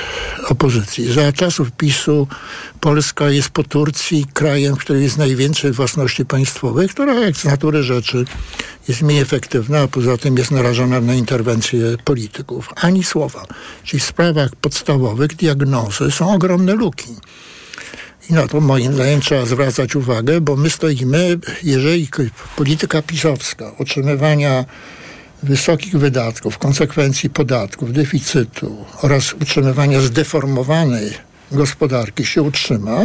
opozycji. 0.47 1.13
Za 1.13 1.31
czasów 1.31 1.71
PiSu 1.71 2.27
Polska 2.79 3.29
jest 3.29 3.49
po 3.49 3.63
Turcji 3.63 4.25
krajem, 4.33 4.75
w 4.75 4.79
którym 4.79 5.03
jest 5.03 5.17
najwięcej 5.17 5.71
własności 5.71 6.25
państwowej, 6.25 6.89
która 6.89 7.13
jak 7.13 7.37
z 7.37 7.45
natury 7.45 7.83
rzeczy 7.83 8.25
jest 8.87 9.01
mniej 9.01 9.19
efektywna, 9.19 9.79
a 9.79 9.87
poza 9.87 10.17
tym 10.17 10.37
jest 10.37 10.51
narażona 10.51 11.01
na 11.01 11.13
interwencje 11.13 11.79
polityków. 12.03 12.69
Ani 12.75 13.03
słowa. 13.03 13.45
Czyli 13.83 13.99
w 13.99 14.05
sprawach 14.05 14.55
podstawowych 14.55 15.35
diagnozy 15.35 16.11
są 16.11 16.33
ogromne 16.33 16.73
luki. 16.73 17.15
I 18.29 18.33
na 18.33 18.47
to 18.47 18.61
moim 18.61 18.93
zdaniem 18.93 19.21
trzeba 19.21 19.45
zwracać 19.45 19.95
uwagę, 19.95 20.41
bo 20.41 20.55
my 20.55 20.69
stoimy, 20.69 21.39
jeżeli 21.63 22.09
polityka 22.55 23.01
pisowska 23.01 23.71
utrzymywania 23.79 24.65
wysokich 25.43 25.97
wydatków, 25.97 26.57
konsekwencji 26.57 27.29
podatków, 27.29 27.93
deficytu 27.93 28.85
oraz 29.01 29.33
utrzymywania 29.33 30.01
zdeformowanej 30.01 31.13
gospodarki 31.51 32.25
się 32.25 32.41
utrzyma, 32.41 33.03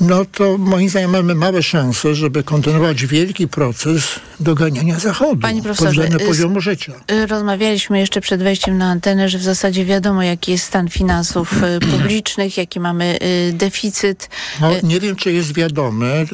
no 0.00 0.24
to 0.24 0.58
moim 0.58 0.88
zdaniem 0.88 1.10
mamy 1.10 1.34
małe 1.34 1.62
szanse, 1.62 2.14
żeby 2.14 2.42
kontynuować 2.42 3.06
wielki 3.06 3.48
proces 3.48 4.20
doganiania 4.40 4.98
Zachodu 4.98 5.40
Panie 5.40 5.62
profesorze, 5.62 6.08
pod 6.08 6.22
poziomu 6.22 6.60
życia. 6.60 6.92
Y, 7.12 7.26
rozmawialiśmy 7.26 8.00
jeszcze 8.00 8.20
przed 8.20 8.42
wejściem 8.42 8.78
na 8.78 8.90
antenę, 8.90 9.28
że 9.28 9.38
w 9.38 9.42
zasadzie 9.42 9.84
wiadomo, 9.84 10.22
jaki 10.22 10.52
jest 10.52 10.64
stan 10.64 10.88
finansów 10.88 11.62
y, 11.62 11.80
publicznych, 11.92 12.56
jaki 12.56 12.80
mamy 12.80 13.18
y, 13.22 13.52
deficyt. 13.52 14.28
No, 14.60 14.70
nie 14.82 15.00
wiem, 15.00 15.16
czy 15.16 15.32
jest 15.32 15.54
wiadome 15.54 16.24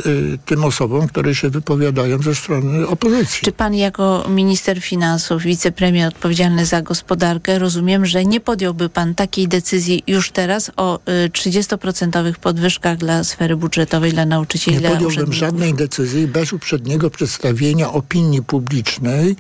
tym 0.47 0.65
osobom, 0.65 1.09
które 1.09 1.35
się 1.35 1.51
wypowiadają 1.51 2.23
ze 2.23 2.35
strony 2.35 2.89
opozycji. 2.89 3.41
Czy 3.45 3.53
pan 3.53 3.75
jako 3.75 4.27
minister 4.29 4.81
finansów, 4.81 5.43
wicepremier 5.43 6.09
odpowiedzialny 6.09 6.67
za 6.67 6.83
gospodarkę, 6.83 7.59
rozumiem, 7.59 8.07
że 8.07 8.25
nie 8.25 8.41
podjąłby 8.41 8.89
pan 8.89 9.15
takiej 9.15 9.49
decyzji 9.49 10.03
już 10.07 10.31
teraz 10.31 10.71
o 10.77 10.99
30% 11.07 12.35
podwyżkach 12.35 12.97
dla 12.97 13.25
sfery 13.25 13.57
budżetowej 13.57 14.13
dla 14.13 14.27
nauczycieli. 14.27 14.79
Nie 14.79 14.91
podjąłbym 14.91 15.33
żadnej 15.33 15.75
decyzji 15.75 16.27
bez 16.27 16.53
uprzedniego 16.53 17.11
przedstawienia 17.11 17.93
opinii 17.97 18.43
publicznej 18.43 19.37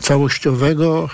całościowego 0.00 1.08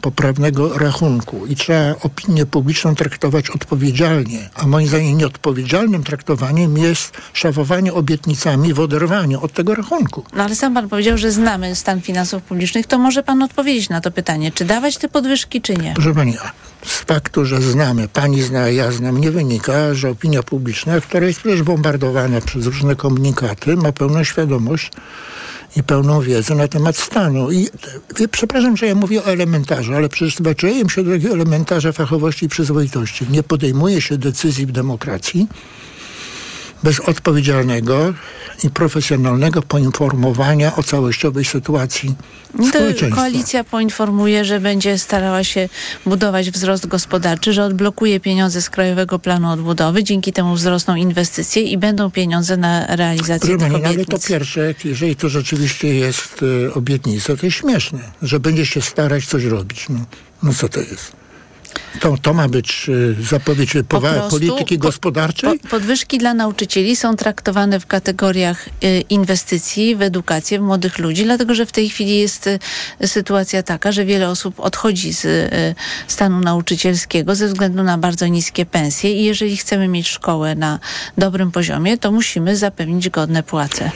poprawnego 0.00 0.78
rachunku 0.78 1.46
i 1.46 1.56
trzeba 1.56 1.94
opinię 2.02 2.46
publiczną 2.46 2.94
traktować 2.94 3.50
odpowiedzialnie, 3.50 4.50
a 4.54 4.66
moim 4.66 4.88
zdaniem 4.88 5.18
nieodpowiedzialnym 5.18 6.04
traktowaniem 6.04 6.78
jest 6.78 7.12
szafowanie 7.32 7.92
obietnicami 7.92 8.74
w 8.74 8.80
oderwaniu 8.80 9.44
od 9.44 9.52
tego 9.52 9.74
rachunku. 9.74 10.24
No 10.32 10.44
ale 10.44 10.54
sam 10.54 10.74
pan 10.74 10.88
powiedział, 10.88 11.18
że 11.18 11.32
znamy 11.32 11.74
stan 11.74 12.00
finansów 12.00 12.42
publicznych, 12.42 12.86
to 12.86 12.98
może 12.98 13.22
pan 13.22 13.42
odpowiedzieć 13.42 13.88
na 13.88 14.00
to 14.00 14.10
pytanie, 14.10 14.52
czy 14.52 14.64
dawać 14.64 14.98
te 14.98 15.08
podwyżki, 15.08 15.60
czy 15.60 15.76
nie? 15.76 15.92
Proszę 15.94 16.14
pani, 16.14 16.36
z 16.86 16.98
faktu, 16.98 17.44
że 17.44 17.62
znamy, 17.62 18.08
pani 18.08 18.42
zna, 18.42 18.68
ja 18.68 18.92
znam, 18.92 19.18
nie 19.18 19.30
wynika, 19.30 19.94
że 19.94 20.10
opinia 20.10 20.42
publiczna, 20.42 21.00
która 21.00 21.26
jest 21.26 21.40
przecież 21.40 21.62
bombardowana 21.62 22.40
przez 22.40 22.66
różne 22.66 22.96
komunikaty, 22.96 23.76
ma 23.76 23.92
pełną 23.92 24.24
świadomość 24.24 24.90
i 25.76 25.82
pełną 25.82 26.20
wiedzę 26.20 26.54
na 26.54 26.68
temat 26.68 26.96
stanu. 26.96 27.50
I 27.50 27.68
przepraszam, 28.30 28.76
że 28.76 28.86
ja 28.86 28.94
mówię 28.94 29.24
o 29.24 29.26
elementarzu, 29.26 29.94
ale 29.94 30.08
przyzwyczaiłem 30.08 30.90
się 30.90 31.04
do 31.04 31.10
takiego 31.10 31.34
elementarza 31.34 31.92
fachowości 31.92 32.46
i 32.46 32.48
przyzwoitości. 32.48 33.26
Nie 33.30 33.42
podejmuje 33.42 34.00
się 34.00 34.18
decyzji 34.18 34.66
w 34.66 34.72
demokracji 34.72 35.48
bez 36.82 37.00
odpowiedzialnego 37.00 38.14
i 38.64 38.70
profesjonalnego 38.70 39.62
poinformowania 39.62 40.76
o 40.76 40.82
całościowej 40.82 41.44
sytuacji 41.44 42.14
społeczeństwa. 42.68 43.16
Koalicja 43.22 43.64
poinformuje, 43.64 44.44
że 44.44 44.60
będzie 44.60 44.98
starała 44.98 45.44
się 45.44 45.68
budować 46.06 46.50
wzrost 46.50 46.86
gospodarczy, 46.86 47.52
że 47.52 47.64
odblokuje 47.64 48.20
pieniądze 48.20 48.62
z 48.62 48.70
Krajowego 48.70 49.18
Planu 49.18 49.50
Odbudowy, 49.50 50.04
dzięki 50.04 50.32
temu 50.32 50.54
wzrosną 50.54 50.94
inwestycje 50.94 51.62
i 51.62 51.78
będą 51.78 52.10
pieniądze 52.10 52.56
na 52.56 52.96
realizację 52.96 53.56
Proszę 53.56 53.64
tych 53.66 53.74
obietnic. 53.74 54.08
Ale 54.08 54.18
to 54.18 54.28
pierwsze, 54.28 54.74
jeżeli 54.84 55.16
to 55.16 55.28
rzeczywiście 55.28 55.94
jest 55.94 56.42
y, 56.42 56.74
obietnica, 56.74 57.36
to 57.36 57.46
jest 57.46 57.58
śmieszne, 57.58 58.00
że 58.22 58.40
będzie 58.40 58.66
się 58.66 58.82
starać 58.82 59.26
coś 59.26 59.44
robić. 59.44 59.86
No, 59.88 59.98
no 60.42 60.54
co 60.54 60.68
to 60.68 60.80
jest? 60.80 61.19
To, 62.00 62.14
to 62.22 62.34
ma 62.34 62.48
być 62.48 62.86
y, 62.88 63.16
zapowiedź 63.22 63.74
po 63.88 64.00
polityki 64.30 64.78
gospodarczej? 64.78 65.58
Po, 65.58 65.68
podwyżki 65.68 66.18
dla 66.18 66.34
nauczycieli 66.34 66.96
są 66.96 67.16
traktowane 67.16 67.80
w 67.80 67.86
kategoriach 67.86 68.68
y, 68.68 69.00
inwestycji 69.00 69.96
w 69.96 70.02
edukację, 70.02 70.58
w 70.58 70.62
młodych 70.62 70.98
ludzi, 70.98 71.24
dlatego 71.24 71.54
że 71.54 71.66
w 71.66 71.72
tej 71.72 71.88
chwili 71.88 72.18
jest 72.18 72.46
y, 72.46 72.58
sytuacja 73.06 73.62
taka, 73.62 73.92
że 73.92 74.04
wiele 74.04 74.28
osób 74.28 74.60
odchodzi 74.60 75.12
z 75.12 75.26
stanu 76.06 76.40
nauczycielskiego 76.40 77.34
ze 77.34 77.46
względu 77.46 77.82
na 77.82 77.98
bardzo 77.98 78.26
niskie 78.26 78.66
pensje 78.66 79.12
i 79.12 79.24
jeżeli 79.24 79.56
chcemy 79.56 79.88
mieć 79.88 80.08
szkołę 80.08 80.54
na 80.54 80.78
dobrym 81.18 81.50
poziomie, 81.50 81.98
to 81.98 82.12
musimy 82.12 82.56
zapewnić 82.56 83.08
godne 83.08 83.42
płace. 83.42 83.90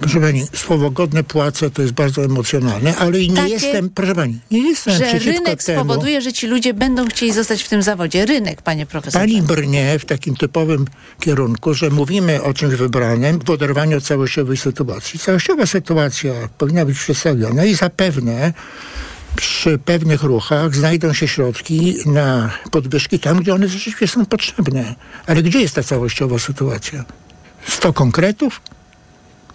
Proszę 0.00 0.20
pani, 0.20 0.46
słowo 0.54 0.90
godne 0.90 1.24
płace 1.24 1.70
to 1.70 1.82
jest 1.82 1.94
bardzo 1.94 2.24
emocjonalne, 2.24 2.96
ale 2.96 3.18
nie 3.18 3.34
Takie, 3.34 3.48
jestem, 3.48 3.90
proszę 3.90 4.14
pani, 4.14 4.38
nie 4.50 4.68
jestem 4.68 4.94
że 4.94 5.18
rynek 5.18 5.62
temu. 5.62 5.80
spowoduje, 5.80 6.20
że 6.20 6.32
ci 6.32 6.46
ludzie 6.46 6.74
będą 6.74 7.08
chcieli 7.08 7.32
zostać 7.32 7.62
w 7.62 7.68
tym 7.68 7.82
zawodzie. 7.82 8.26
Rynek, 8.26 8.62
panie 8.62 8.86
profesorze. 8.86 9.18
Pani 9.18 9.42
brnie 9.42 9.98
w 9.98 10.04
takim 10.04 10.36
typowym 10.36 10.84
kierunku, 11.20 11.74
że 11.74 11.90
mówimy 11.90 12.42
o 12.42 12.54
czymś 12.54 12.74
wybranym 12.74 13.38
w 13.44 13.50
oderwaniu 13.50 13.98
od 13.98 14.04
całościowej 14.04 14.56
sytuacji. 14.56 15.18
Całościowa 15.18 15.66
sytuacja 15.66 16.32
powinna 16.58 16.84
być 16.84 16.98
przedstawiona 16.98 17.64
i 17.64 17.74
zapewne 17.74 18.52
przy 19.36 19.78
pewnych 19.78 20.22
ruchach 20.22 20.74
znajdą 20.74 21.12
się 21.12 21.28
środki 21.28 21.96
na 22.06 22.50
podwyżki 22.70 23.18
tam, 23.18 23.40
gdzie 23.40 23.54
one 23.54 23.68
rzeczywiście 23.68 24.08
są 24.08 24.26
potrzebne. 24.26 24.94
Ale 25.26 25.42
gdzie 25.42 25.60
jest 25.60 25.74
ta 25.74 25.82
całościowa 25.82 26.38
sytuacja? 26.38 27.04
100 27.66 27.92
konkretów? 27.92 28.60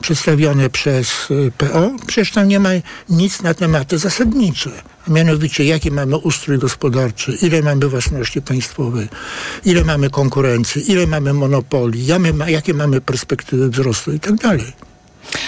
Przedstawione 0.03 0.69
przez 0.69 1.31
y, 1.31 1.51
PO, 1.57 1.91
przecież 2.07 2.31
tam 2.31 2.47
nie 2.47 2.59
ma 2.59 2.69
nic 3.09 3.41
na 3.41 3.53
tematy 3.53 3.97
zasadnicze. 3.97 4.71
A 5.07 5.11
mianowicie, 5.11 5.65
jaki 5.65 5.91
mamy 5.91 6.17
ustrój 6.17 6.57
gospodarczy, 6.57 7.37
ile 7.41 7.61
mamy 7.61 7.87
własności 7.87 8.41
państwowej, 8.41 9.07
ile 9.65 9.83
mamy 9.83 10.09
konkurencji, 10.09 10.91
ile 10.91 11.07
mamy 11.07 11.33
monopoli, 11.33 12.05
jakie 12.47 12.73
mamy 12.73 13.01
perspektywy 13.01 13.69
wzrostu 13.69 14.11
i 14.13 14.19
tak. 14.19 14.59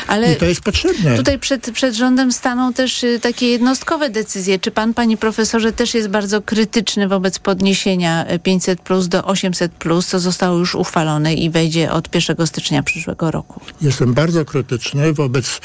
Ale 0.07 0.33
I 0.33 0.35
to 0.35 0.45
jest 0.45 0.61
potrzebne. 0.61 1.17
Tutaj 1.17 1.39
przed, 1.39 1.71
przed 1.71 1.95
rządem 1.95 2.31
staną 2.31 2.73
też 2.73 3.03
y, 3.03 3.19
takie 3.19 3.47
jednostkowe 3.47 4.09
decyzje. 4.09 4.59
Czy 4.59 4.71
pan, 4.71 4.93
panie 4.93 5.17
profesorze, 5.17 5.73
też 5.73 5.93
jest 5.93 6.07
bardzo 6.07 6.41
krytyczny 6.41 7.07
wobec 7.07 7.39
podniesienia 7.39 8.25
500 8.43 8.79
y, 8.79 8.83
plus 8.83 9.07
do 9.07 9.25
800 9.25 9.71
plus, 9.71 10.07
co 10.07 10.19
zostało 10.19 10.57
już 10.57 10.75
uchwalone 10.75 11.33
i 11.33 11.49
wejdzie 11.49 11.91
od 11.91 12.15
1 12.15 12.47
stycznia 12.47 12.83
przyszłego 12.83 13.31
roku? 13.31 13.61
Jestem 13.81 14.13
bardzo 14.13 14.45
krytyczny 14.45 15.13
wobec 15.13 15.61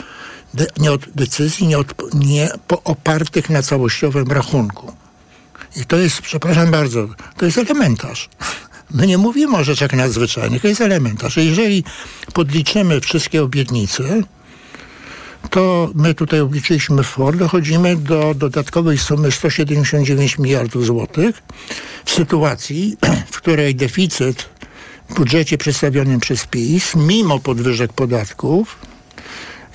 de, 0.55 0.67
nie 0.79 0.93
od 0.93 1.11
decyzji 1.15 1.67
nie, 1.67 1.79
od, 1.79 2.15
nie 2.15 2.49
po, 2.67 2.83
opartych 2.83 3.51
na 3.51 3.63
całościowym 3.63 4.27
rachunku. 4.27 4.93
I 5.77 5.85
to 5.85 5.97
jest, 5.97 6.23
przepraszam 6.23 6.71
bardzo, 6.71 7.09
to 7.37 7.45
jest 7.45 7.59
elementarz. 7.59 8.29
My 8.95 9.07
nie 9.07 9.19
mówimy 9.19 9.57
o 9.57 9.65
rzeczach 9.65 9.93
nadzwyczajnych, 9.93 10.63
to 10.63 10.69
jest 10.69 10.81
elementarz. 10.81 11.37
Jeżeli 11.37 11.85
podliczymy 12.33 13.01
wszystkie 13.01 13.43
obietnice, 13.43 14.23
to 15.51 15.91
my 15.95 16.15
tutaj 16.15 16.41
obliczyliśmy 16.41 17.03
FOR, 17.03 17.37
dochodzimy 17.37 17.97
do 17.97 18.35
dodatkowej 18.35 18.99
sumy 18.99 19.33
179 19.33 20.39
miliardów 20.39 20.87
złotych 20.87 21.43
w 22.05 22.11
sytuacji, 22.11 22.97
w 23.33 23.37
której 23.37 23.75
deficyt 23.75 24.49
w 25.09 25.15
budżecie 25.15 25.59
przedstawionym 25.59 26.21
przez 26.21 26.47
PiS, 26.47 26.95
mimo 26.97 27.39
podwyżek 27.39 27.93
podatków, 27.93 28.79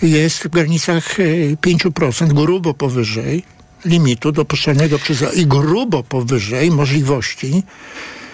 jest 0.02 0.44
w 0.44 0.48
granicach 0.48 1.18
5%, 1.62 2.34
grubo 2.34 2.74
powyżej 2.74 3.44
limitu 3.86 4.32
dopuszczalnego 4.32 5.00
przez 5.00 5.38
i 5.38 5.46
grubo 5.46 6.04
powyżej 6.04 6.72
możliwości 6.72 7.64
e, 7.64 8.25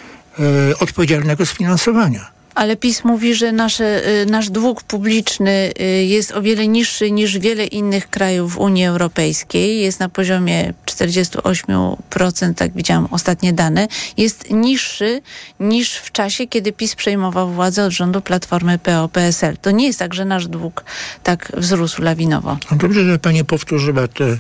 odpowiedzialnego 0.80 1.46
sfinansowania. 1.46 2.32
Ale 2.56 2.76
PiS 2.76 3.04
mówi, 3.04 3.36
że 3.36 3.52
nasze, 3.52 4.10
y, 4.22 4.26
nasz 4.26 4.50
dług 4.50 4.84
publiczny 4.84 5.72
y, 5.82 5.84
jest 6.06 6.32
o 6.32 6.42
wiele 6.42 6.68
niższy 6.68 7.12
niż 7.12 7.40
wiele 7.40 7.66
innych 7.66 8.10
krajów 8.10 8.58
Unii 8.58 8.86
Europejskiej. 8.86 9.82
Jest 9.82 10.00
na 10.00 10.10
poziomie 10.10 10.74
48%, 10.86 12.54
tak 12.54 12.74
widziałam 12.74 13.08
ostatnie 13.12 13.54
dane. 13.54 13.88
Jest 14.18 14.50
niższy 14.50 15.22
niż 15.60 15.96
w 15.96 16.12
czasie, 16.12 16.48
kiedy 16.48 16.72
PiS 16.72 16.96
przejmował 16.96 17.52
władzę 17.52 17.86
od 17.86 17.92
rządu 17.92 18.22
Platformy 18.22 18.80
PO-PSL. 18.80 19.58
To 19.62 19.72
nie 19.72 19.88
jest 19.88 20.00
tak, 20.00 20.14
że 20.14 20.26
nasz 20.26 20.48
dług 20.48 20.84
tak 21.24 21.52
wzrósł 21.58 22.02
lawinowo. 22.02 22.58
No 22.72 22.78
dobrze, 22.78 23.04
że 23.06 23.20
pani 23.20 23.46
powtórzyła 23.46 24.08
tę 24.08 24.38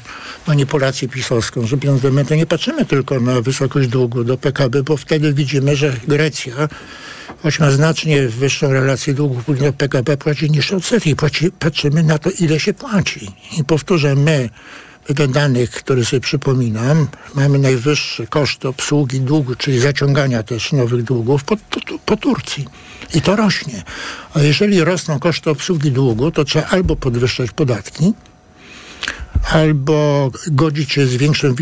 manipulację 0.47 1.07
pisowską, 1.07 1.67
że 1.67 1.77
my 2.11 2.25
to 2.25 2.35
nie 2.35 2.45
patrzymy 2.45 2.85
tylko 2.85 3.19
na 3.19 3.41
wysokość 3.41 3.87
długu 3.87 4.23
do 4.23 4.37
PKB, 4.37 4.83
bo 4.83 4.97
wtedy 4.97 5.33
widzimy, 5.33 5.75
że 5.75 5.93
Grecja 6.07 6.53
choć 7.43 7.59
ma 7.59 7.71
znacznie 7.71 8.27
wyższą 8.27 8.73
relację 8.73 9.13
długu 9.13 9.53
do 9.53 9.73
PKB, 9.73 10.17
płaci 10.17 10.51
niż 10.51 10.71
odsetki. 10.71 11.15
Płaci, 11.15 11.51
patrzymy 11.51 12.03
na 12.03 12.17
to, 12.17 12.29
ile 12.39 12.59
się 12.59 12.73
płaci. 12.73 13.31
I 13.57 13.63
powtórzę, 13.63 14.15
my 14.15 14.49
wedle 15.07 15.27
danych, 15.27 15.71
które 15.71 16.05
sobie 16.05 16.19
przypominam, 16.19 17.07
mamy 17.35 17.59
najwyższy 17.59 18.27
koszt 18.27 18.65
obsługi 18.65 19.21
długu, 19.21 19.55
czyli 19.55 19.79
zaciągania 19.79 20.43
też 20.43 20.71
nowych 20.71 21.03
długów 21.03 21.43
po, 21.43 21.57
po 22.05 22.17
Turcji. 22.17 22.65
I 23.13 23.21
to 23.21 23.35
rośnie. 23.35 23.83
A 24.33 24.39
jeżeli 24.39 24.83
rosną 24.83 25.19
koszty 25.19 25.49
obsługi 25.49 25.91
długu, 25.91 26.31
to 26.31 26.45
trzeba 26.45 26.65
albo 26.65 26.95
podwyższać 26.95 27.51
podatki, 27.51 28.13
albo 29.51 30.31
godzić 30.47 30.91
się 30.91 31.07
z 31.07 31.15
większym 31.15 31.55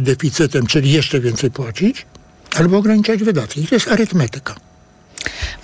deficytem, 0.00 0.66
czyli 0.66 0.92
jeszcze 0.92 1.20
więcej 1.20 1.50
płacić, 1.50 2.06
albo 2.54 2.78
ograniczać 2.78 3.22
wydatki. 3.22 3.62
I 3.62 3.66
to 3.66 3.74
jest 3.74 3.88
arytmetyka. 3.88 4.65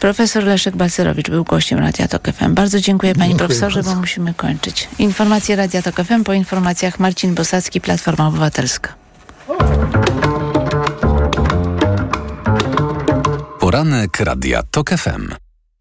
Profesor 0.00 0.44
Leszek 0.44 0.76
Balcerowicz 0.76 1.30
był 1.30 1.44
gościem 1.44 1.78
Radia 1.78 2.08
Tok 2.08 2.28
FM. 2.32 2.54
Bardzo 2.54 2.80
dziękuję 2.80 3.14
panie 3.14 3.28
dziękuję 3.28 3.48
profesorze, 3.48 3.74
bardzo. 3.82 3.94
bo 3.94 4.00
musimy 4.00 4.34
kończyć. 4.34 4.88
Informacje 4.98 5.56
Radia 5.56 5.82
Tok 5.82 5.96
FM 6.04 6.24
po 6.24 6.32
informacjach 6.32 6.98
Marcin 7.00 7.34
Bosacki, 7.34 7.80
Platforma 7.80 8.26
Obywatelska. 8.26 8.94
Poranek 13.60 14.20
Radia 14.20 14.62
Tok 14.70 14.90
FM. 14.90 15.34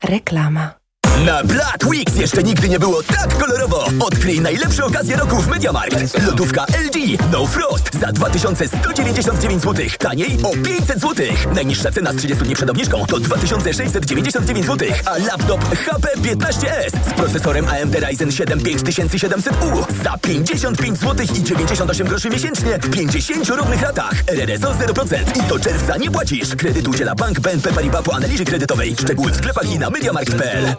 Reklama. 0.03 0.80
Na 1.25 1.43
Black 1.43 1.85
Weeks 1.85 2.15
jeszcze 2.15 2.43
nigdy 2.43 2.69
nie 2.69 2.79
było 2.79 3.03
tak 3.03 3.37
kolorowo. 3.37 3.85
Odkryj 3.99 4.41
najlepsze 4.41 4.85
okazje 4.85 5.15
roku 5.15 5.41
w 5.41 5.47
MediaMarkt. 5.47 6.25
Lodówka 6.25 6.65
LG 6.65 7.21
No 7.31 7.47
Frost 7.47 7.99
za 7.99 8.11
2199 8.11 9.61
zł. 9.63 9.85
Taniej 9.99 10.37
o 10.43 10.51
500 10.63 10.99
zł. 10.99 11.25
Najniższa 11.55 11.91
cena 11.91 12.13
z 12.13 12.15
30 12.15 12.43
dni 12.43 12.55
przed 12.55 12.69
obniżką 12.69 13.05
to 13.05 13.19
2699 13.19 14.65
zł. 14.65 14.89
A 15.05 15.17
laptop 15.17 15.61
HP 15.75 16.07
15s 16.17 16.89
z 17.09 17.13
procesorem 17.13 17.67
AMD 17.67 17.95
Ryzen 17.95 18.31
7 18.31 18.59
5700U 18.59 20.03
za 20.03 20.17
55 20.17 20.99
zł 20.99 21.25
i 21.35 21.43
98 21.43 22.07
groszy 22.07 22.29
miesięcznie 22.29 22.79
w 22.79 22.89
50 22.89 23.49
równych 23.49 23.81
ratach. 23.81 24.13
RRSO 24.27 24.71
0%. 24.73 25.45
I 25.45 25.49
do 25.49 25.59
czerwca 25.59 25.97
nie 25.97 26.11
płacisz. 26.11 26.55
Kredyt 26.55 26.87
udziela 26.87 27.15
Bank 27.15 27.39
BNP 27.39 27.73
Paribas 27.73 28.03
po 28.03 28.15
analizie 28.15 28.45
kredytowej. 28.45 28.95
Szczegóły 29.01 29.31
w 29.31 29.35
sklepach 29.35 29.71
i 29.71 29.79
na 29.79 29.89
MediaMarkt.pl. 29.89 30.75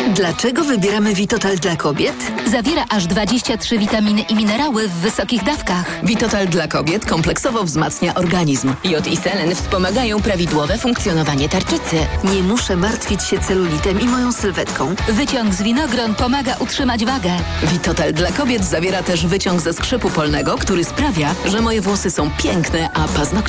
Dlaczego 0.00 0.64
wybieramy 0.64 1.14
Vitotal 1.14 1.56
dla 1.56 1.76
kobiet? 1.76 2.14
Zawiera 2.50 2.84
aż 2.90 3.06
23 3.06 3.78
witaminy 3.78 4.20
i 4.20 4.34
minerały 4.34 4.88
w 4.88 4.92
wysokich 4.92 5.44
dawkach. 5.44 6.04
Vitotal 6.04 6.48
dla 6.48 6.68
kobiet 6.68 7.06
kompleksowo 7.06 7.64
wzmacnia 7.64 8.14
organizm. 8.14 8.74
Jod 8.84 9.06
i 9.06 9.16
selen 9.16 9.54
wspomagają 9.54 10.22
prawidłowe 10.22 10.78
funkcjonowanie 10.78 11.48
tarczycy. 11.48 11.96
Nie 12.24 12.42
muszę 12.42 12.76
martwić 12.76 13.22
się 13.22 13.38
celulitem 13.38 14.00
i 14.00 14.04
moją 14.04 14.32
sylwetką. 14.32 14.94
Wyciąg 15.08 15.54
z 15.54 15.62
winogron 15.62 16.14
pomaga 16.14 16.56
utrzymać 16.56 17.04
wagę. 17.04 17.30
Vitotal 17.62 18.12
dla 18.12 18.32
kobiet 18.32 18.64
zawiera 18.64 19.02
też 19.02 19.26
wyciąg 19.26 19.60
ze 19.60 19.72
skrzypu 19.72 20.10
polnego, 20.10 20.58
który 20.58 20.84
sprawia, 20.84 21.34
że 21.44 21.60
moje 21.60 21.80
włosy 21.80 22.10
są 22.10 22.30
piękne, 22.30 22.90
a 22.94 23.08
paznokcie 23.08 23.46